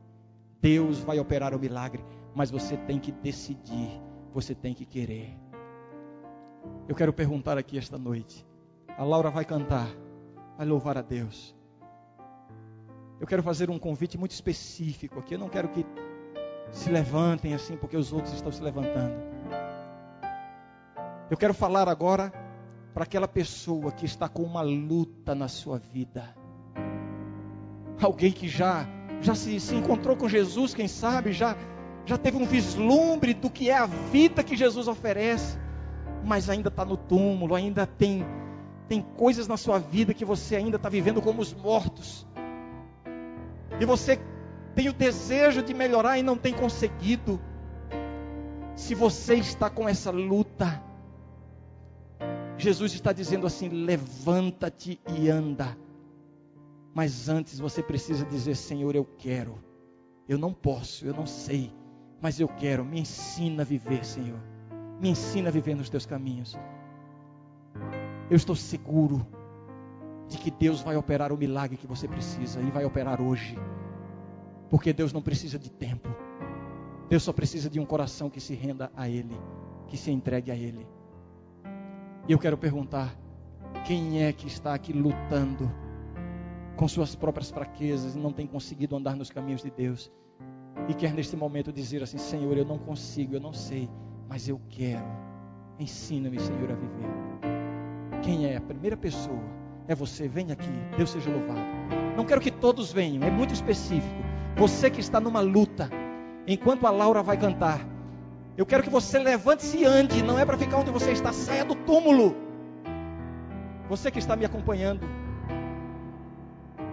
Deus 0.60 1.00
vai 1.00 1.18
operar 1.18 1.54
o 1.54 1.58
milagre, 1.58 2.04
mas 2.34 2.50
você 2.50 2.76
tem 2.76 2.98
que 2.98 3.12
decidir, 3.12 4.00
você 4.32 4.54
tem 4.54 4.72
que 4.72 4.84
querer. 4.84 5.36
Eu 6.88 6.94
quero 6.94 7.12
perguntar 7.12 7.58
aqui 7.58 7.76
esta 7.76 7.98
noite. 7.98 8.46
A 8.96 9.04
Laura 9.04 9.30
vai 9.30 9.44
cantar, 9.44 9.88
vai 10.56 10.66
louvar 10.66 10.96
a 10.96 11.02
Deus. 11.02 11.54
Eu 13.20 13.26
quero 13.26 13.42
fazer 13.42 13.70
um 13.70 13.78
convite 13.78 14.18
muito 14.18 14.32
específico 14.32 15.18
aqui. 15.18 15.34
Eu 15.34 15.38
não 15.38 15.48
quero 15.48 15.68
que 15.68 15.84
se 16.70 16.90
levantem 16.90 17.54
assim 17.54 17.76
porque 17.76 17.96
os 17.96 18.12
outros 18.12 18.34
estão 18.34 18.52
se 18.52 18.62
levantando. 18.62 19.14
Eu 21.30 21.36
quero 21.36 21.54
falar 21.54 21.88
agora 21.88 22.32
para 22.94 23.02
aquela 23.02 23.26
pessoa 23.26 23.90
que 23.90 24.06
está 24.06 24.28
com 24.28 24.44
uma 24.44 24.62
luta 24.62 25.34
na 25.34 25.48
sua 25.48 25.78
vida. 25.78 26.34
Alguém 28.00 28.30
que 28.30 28.48
já 28.48 28.88
já 29.20 29.34
se, 29.34 29.58
se 29.58 29.74
encontrou 29.74 30.16
com 30.16 30.28
Jesus, 30.28 30.74
quem 30.74 30.86
sabe, 30.86 31.32
já, 31.32 31.56
já 32.04 32.18
teve 32.18 32.36
um 32.36 32.44
vislumbre 32.44 33.32
do 33.32 33.48
que 33.48 33.70
é 33.70 33.76
a 33.76 33.86
vida 33.86 34.44
que 34.44 34.54
Jesus 34.54 34.86
oferece, 34.86 35.58
mas 36.22 36.50
ainda 36.50 36.68
está 36.68 36.84
no 36.84 36.96
túmulo, 36.96 37.54
ainda 37.54 37.86
tem, 37.86 38.24
tem 38.86 39.00
coisas 39.00 39.48
na 39.48 39.56
sua 39.56 39.78
vida 39.78 40.12
que 40.12 40.24
você 40.24 40.56
ainda 40.56 40.76
está 40.76 40.90
vivendo 40.90 41.22
como 41.22 41.40
os 41.40 41.54
mortos, 41.54 42.26
e 43.80 43.84
você 43.86 44.20
tem 44.74 44.88
o 44.88 44.92
desejo 44.92 45.62
de 45.62 45.72
melhorar 45.72 46.18
e 46.18 46.22
não 46.22 46.36
tem 46.36 46.52
conseguido. 46.52 47.40
Se 48.76 48.94
você 48.94 49.36
está 49.36 49.70
com 49.70 49.88
essa 49.88 50.10
luta, 50.10 50.82
Jesus 52.56 52.92
está 52.92 53.12
dizendo 53.12 53.46
assim: 53.46 53.68
levanta-te 53.68 55.00
e 55.08 55.28
anda. 55.28 55.76
Mas 56.94 57.28
antes 57.28 57.58
você 57.58 57.82
precisa 57.82 58.24
dizer: 58.24 58.54
Senhor, 58.54 58.94
eu 58.94 59.04
quero. 59.04 59.58
Eu 60.28 60.38
não 60.38 60.52
posso, 60.52 61.04
eu 61.04 61.12
não 61.12 61.26
sei, 61.26 61.72
mas 62.20 62.40
eu 62.40 62.48
quero. 62.48 62.84
Me 62.84 63.00
ensina 63.00 63.62
a 63.62 63.64
viver, 63.64 64.04
Senhor. 64.04 64.40
Me 65.00 65.10
ensina 65.10 65.48
a 65.48 65.52
viver 65.52 65.74
nos 65.74 65.90
teus 65.90 66.06
caminhos. 66.06 66.56
Eu 68.30 68.36
estou 68.36 68.56
seguro 68.56 69.26
de 70.28 70.38
que 70.38 70.50
Deus 70.50 70.80
vai 70.80 70.96
operar 70.96 71.32
o 71.32 71.36
milagre 71.36 71.76
que 71.76 71.86
você 71.86 72.08
precisa 72.08 72.60
e 72.60 72.70
vai 72.70 72.84
operar 72.84 73.20
hoje. 73.20 73.58
Porque 74.70 74.92
Deus 74.92 75.12
não 75.12 75.20
precisa 75.20 75.58
de 75.58 75.70
tempo. 75.70 76.08
Deus 77.08 77.22
só 77.22 77.32
precisa 77.32 77.68
de 77.68 77.78
um 77.78 77.84
coração 77.84 78.30
que 78.30 78.40
se 78.40 78.54
renda 78.54 78.90
a 78.96 79.08
Ele, 79.08 79.38
que 79.88 79.96
se 79.96 80.10
entregue 80.10 80.50
a 80.50 80.56
Ele. 80.56 80.86
E 82.26 82.32
eu 82.32 82.38
quero 82.38 82.56
perguntar: 82.56 83.14
quem 83.84 84.22
é 84.22 84.32
que 84.32 84.46
está 84.46 84.74
aqui 84.74 84.92
lutando 84.92 85.70
com 86.76 86.88
suas 86.88 87.14
próprias 87.14 87.50
fraquezas 87.50 88.16
e 88.16 88.18
não 88.18 88.32
tem 88.32 88.46
conseguido 88.46 88.96
andar 88.96 89.14
nos 89.14 89.30
caminhos 89.30 89.62
de 89.62 89.70
Deus? 89.70 90.10
E 90.88 90.94
quer 90.94 91.12
neste 91.12 91.36
momento 91.36 91.72
dizer 91.72 92.02
assim: 92.02 92.18
Senhor, 92.18 92.56
eu 92.56 92.64
não 92.64 92.78
consigo, 92.78 93.34
eu 93.34 93.40
não 93.40 93.52
sei, 93.52 93.88
mas 94.28 94.48
eu 94.48 94.60
quero. 94.68 95.04
Ensina-me, 95.78 96.38
Senhor, 96.38 96.70
a 96.70 96.74
viver. 96.74 98.20
Quem 98.22 98.46
é 98.46 98.56
a 98.56 98.60
primeira 98.60 98.96
pessoa? 98.96 99.42
É 99.86 99.94
você. 99.94 100.26
Vem 100.26 100.50
aqui. 100.50 100.70
Deus 100.96 101.10
seja 101.10 101.30
louvado. 101.30 101.60
Não 102.16 102.24
quero 102.24 102.40
que 102.40 102.50
todos 102.50 102.92
venham, 102.92 103.22
é 103.22 103.30
muito 103.30 103.52
específico. 103.52 104.24
Você 104.56 104.88
que 104.88 105.00
está 105.00 105.20
numa 105.20 105.40
luta, 105.40 105.90
enquanto 106.46 106.86
a 106.86 106.90
Laura 106.90 107.22
vai 107.22 107.36
cantar, 107.36 107.84
eu 108.56 108.64
quero 108.64 108.82
que 108.82 108.90
você 108.90 109.18
levante-se 109.18 109.78
e 109.78 109.84
ande. 109.84 110.22
Não 110.22 110.38
é 110.38 110.44
para 110.44 110.56
ficar 110.56 110.78
onde 110.78 110.90
você 110.90 111.12
está, 111.12 111.32
saia 111.32 111.64
do 111.64 111.74
túmulo. 111.74 112.36
Você 113.88 114.10
que 114.10 114.18
está 114.18 114.34
me 114.36 114.44
acompanhando, 114.44 115.06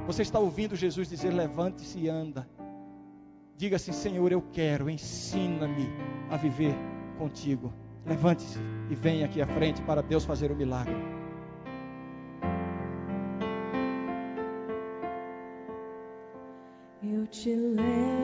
você 0.06 0.22
está 0.24 0.40
ouvindo 0.40 0.76
Jesus 0.76 1.08
dizer: 1.08 1.32
levante-se 1.32 2.00
e 2.00 2.10
anda. 2.10 2.48
Diga 3.56 3.76
assim: 3.76 3.92
Senhor, 3.92 4.32
eu 4.32 4.42
quero, 4.52 4.90
ensina-me 4.90 5.88
a 6.30 6.38
viver 6.38 6.76
contigo. 7.18 7.72
Levante-se 8.06 8.60
e 8.90 8.96
venha 8.96 9.26
aqui 9.26 9.42
à 9.42 9.48
frente 9.48 9.82
para 9.84 10.02
Deus 10.02 10.26
fazer 10.26 10.52
o 10.52 10.56
milagre. 10.56 10.96
Eu 17.04 17.28
te 17.28 17.56
levo, 17.56 18.21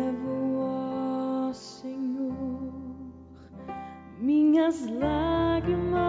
minhas 4.67 4.85
lágrimas 4.89 6.03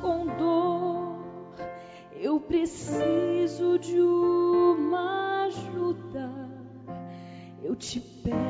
com 0.00 0.26
dor. 0.36 1.18
Eu 2.12 2.38
preciso 2.38 3.76
de 3.78 4.00
uma 4.00 5.46
ajuda. 5.46 6.30
Eu 7.62 7.74
te 7.74 8.00
peço 8.00 8.43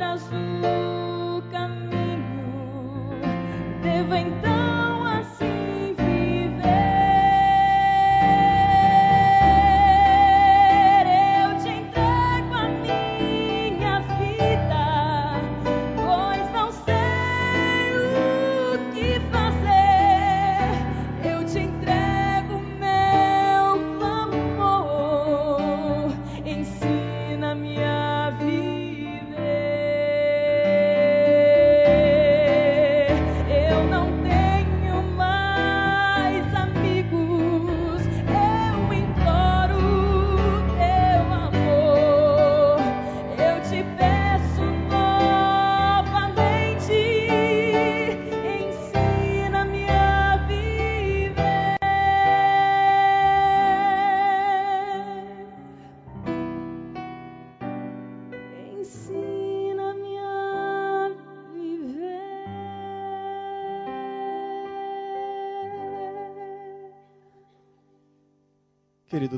Querido 0.00 0.30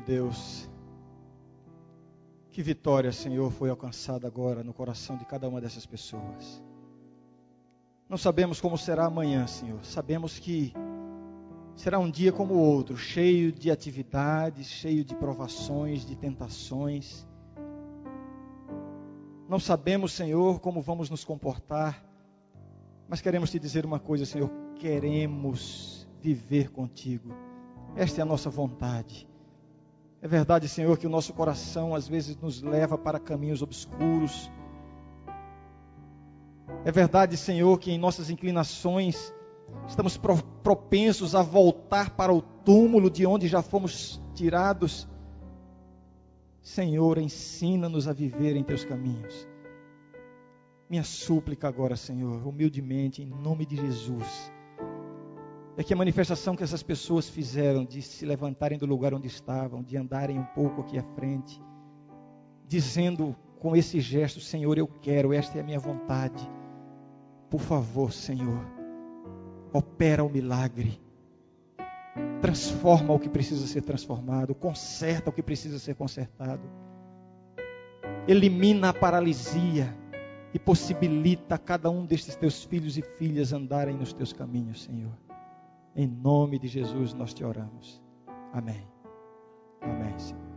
Deus, 0.03 0.69
que 2.51 2.63
vitória, 2.63 3.11
Senhor, 3.13 3.51
foi 3.51 3.71
alcançada 3.71 4.27
agora 4.27 4.63
no 4.63 4.75
coração 4.75 5.17
de 5.17 5.25
cada 5.25 5.49
uma 5.49 5.61
dessas 5.61 5.87
pessoas. 5.87 6.63
Não 8.09 8.19
sabemos 8.19 8.61
como 8.61 8.77
será 8.77 9.07
amanhã, 9.07 9.47
Senhor. 9.47 9.83
Sabemos 9.85 10.39
que 10.39 10.75
será 11.75 11.99
um 11.99 12.11
dia 12.11 12.31
como 12.31 12.55
o 12.55 12.59
outro, 12.59 12.97
cheio 12.97 13.51
de 13.51 13.71
atividades, 13.71 14.67
cheio 14.67 15.03
de 15.03 15.15
provações, 15.15 16.05
de 16.05 16.15
tentações. 16.15 17.27
Não 19.49 19.59
sabemos, 19.59 20.13
Senhor, 20.13 20.61
como 20.61 20.83
vamos 20.83 21.09
nos 21.09 21.25
comportar, 21.25 22.05
mas 23.09 23.21
queremos 23.21 23.51
te 23.51 23.59
dizer 23.59 23.87
uma 23.87 23.99
coisa, 23.99 24.27
Senhor: 24.27 24.51
queremos 24.77 26.07
viver 26.21 26.71
contigo. 26.71 27.35
Esta 27.97 28.21
é 28.21 28.23
a 28.23 28.27
nossa 28.27 28.51
vontade. 28.51 29.27
É 30.23 30.29
verdade, 30.29 30.69
Senhor, 30.69 30.97
que 30.97 31.07
o 31.07 31.11
nosso 31.11 31.33
coração 31.33 31.97
às 31.97 32.07
vezes 32.07 32.37
nos 32.37 32.63
leva 32.63 32.97
para 32.97 33.19
caminhos 33.19 33.61
obscuros. 33.61 34.49
É 36.85 36.93
verdade, 36.93 37.37
Senhor, 37.37 37.77
que 37.81 37.91
em 37.91 37.99
nossas 37.99 38.31
inclinações 38.31 39.35
estamos 39.89 40.17
propensos 40.63 41.35
a 41.35 41.43
voltar 41.43 42.11
para 42.11 42.33
o 42.33 42.41
túmulo 42.41 43.11
de 43.11 43.27
onde 43.27 43.49
já 43.49 43.63
fomos 43.63 44.23
tirados. 44.33 45.09
Senhor, 46.61 47.19
ensina-nos 47.19 48.07
a 48.07 48.13
viver 48.13 48.55
em 48.55 48.63
teus 48.63 48.85
caminhos. 48.85 49.49
Minha 50.89 51.03
súplica 51.03 51.67
agora, 51.67 51.97
Senhor, 51.97 52.47
humildemente, 52.47 53.23
em 53.23 53.27
nome 53.27 53.67
de 53.67 53.75
Jesus, 53.75 54.53
é 55.77 55.83
que 55.83 55.95
a 55.95 55.97
manifestação 55.97 56.55
que 56.55 56.63
essas 56.63 56.83
pessoas 56.83 57.29
fizeram 57.29 57.85
de 57.85 58.03
se 58.03 58.27
levantarem 58.27 58.79
do 58.79 58.87
lugar 58.87 59.15
onde 59.15 59.27
estavam, 59.27 59.83
de 59.83 59.97
andarem 59.97 60.39
um 60.39 60.45
pouco 60.45 60.83
aqui 60.83 60.99
à 60.99 61.03
frente, 61.15 61.61
dizendo 62.67 63.35
com 63.59 63.75
esse 63.75 64.01
gesto: 64.01 64.41
Senhor, 64.41 64.77
eu 64.77 64.87
quero, 64.87 65.33
esta 65.33 65.59
é 65.59 65.61
a 65.61 65.65
minha 65.65 65.79
vontade. 65.79 66.51
Por 67.49 67.61
favor, 67.61 68.13
Senhor, 68.13 68.67
opera 69.73 70.23
o 70.23 70.29
milagre. 70.29 71.01
Transforma 72.43 73.15
o 73.15 73.19
que 73.19 73.29
precisa 73.29 73.67
ser 73.67 73.83
transformado, 73.83 74.55
conserta 74.55 75.31
o 75.31 75.33
que 75.33 75.43
precisa 75.43 75.79
ser 75.79 75.95
consertado. 75.95 76.63
Elimina 78.29 78.91
a 78.91 78.93
paralisia 78.93 79.97
e 80.53 80.59
possibilita 80.59 81.55
a 81.55 81.59
cada 81.59 81.89
um 81.89 82.05
destes 82.05 82.37
teus 82.37 82.63
filhos 82.63 82.99
e 82.99 83.03
filhas 83.03 83.55
andarem 83.55 83.97
nos 83.97 84.13
teus 84.13 84.33
caminhos, 84.33 84.83
Senhor. 84.83 85.13
Em 85.95 86.07
nome 86.07 86.59
de 86.59 86.69
Jesus 86.69 87.13
nós 87.13 87.35
te 87.35 87.45
oramos. 87.45 88.03
Amém. 88.53 88.87
Amém, 89.81 90.19
Senhor. 90.19 90.53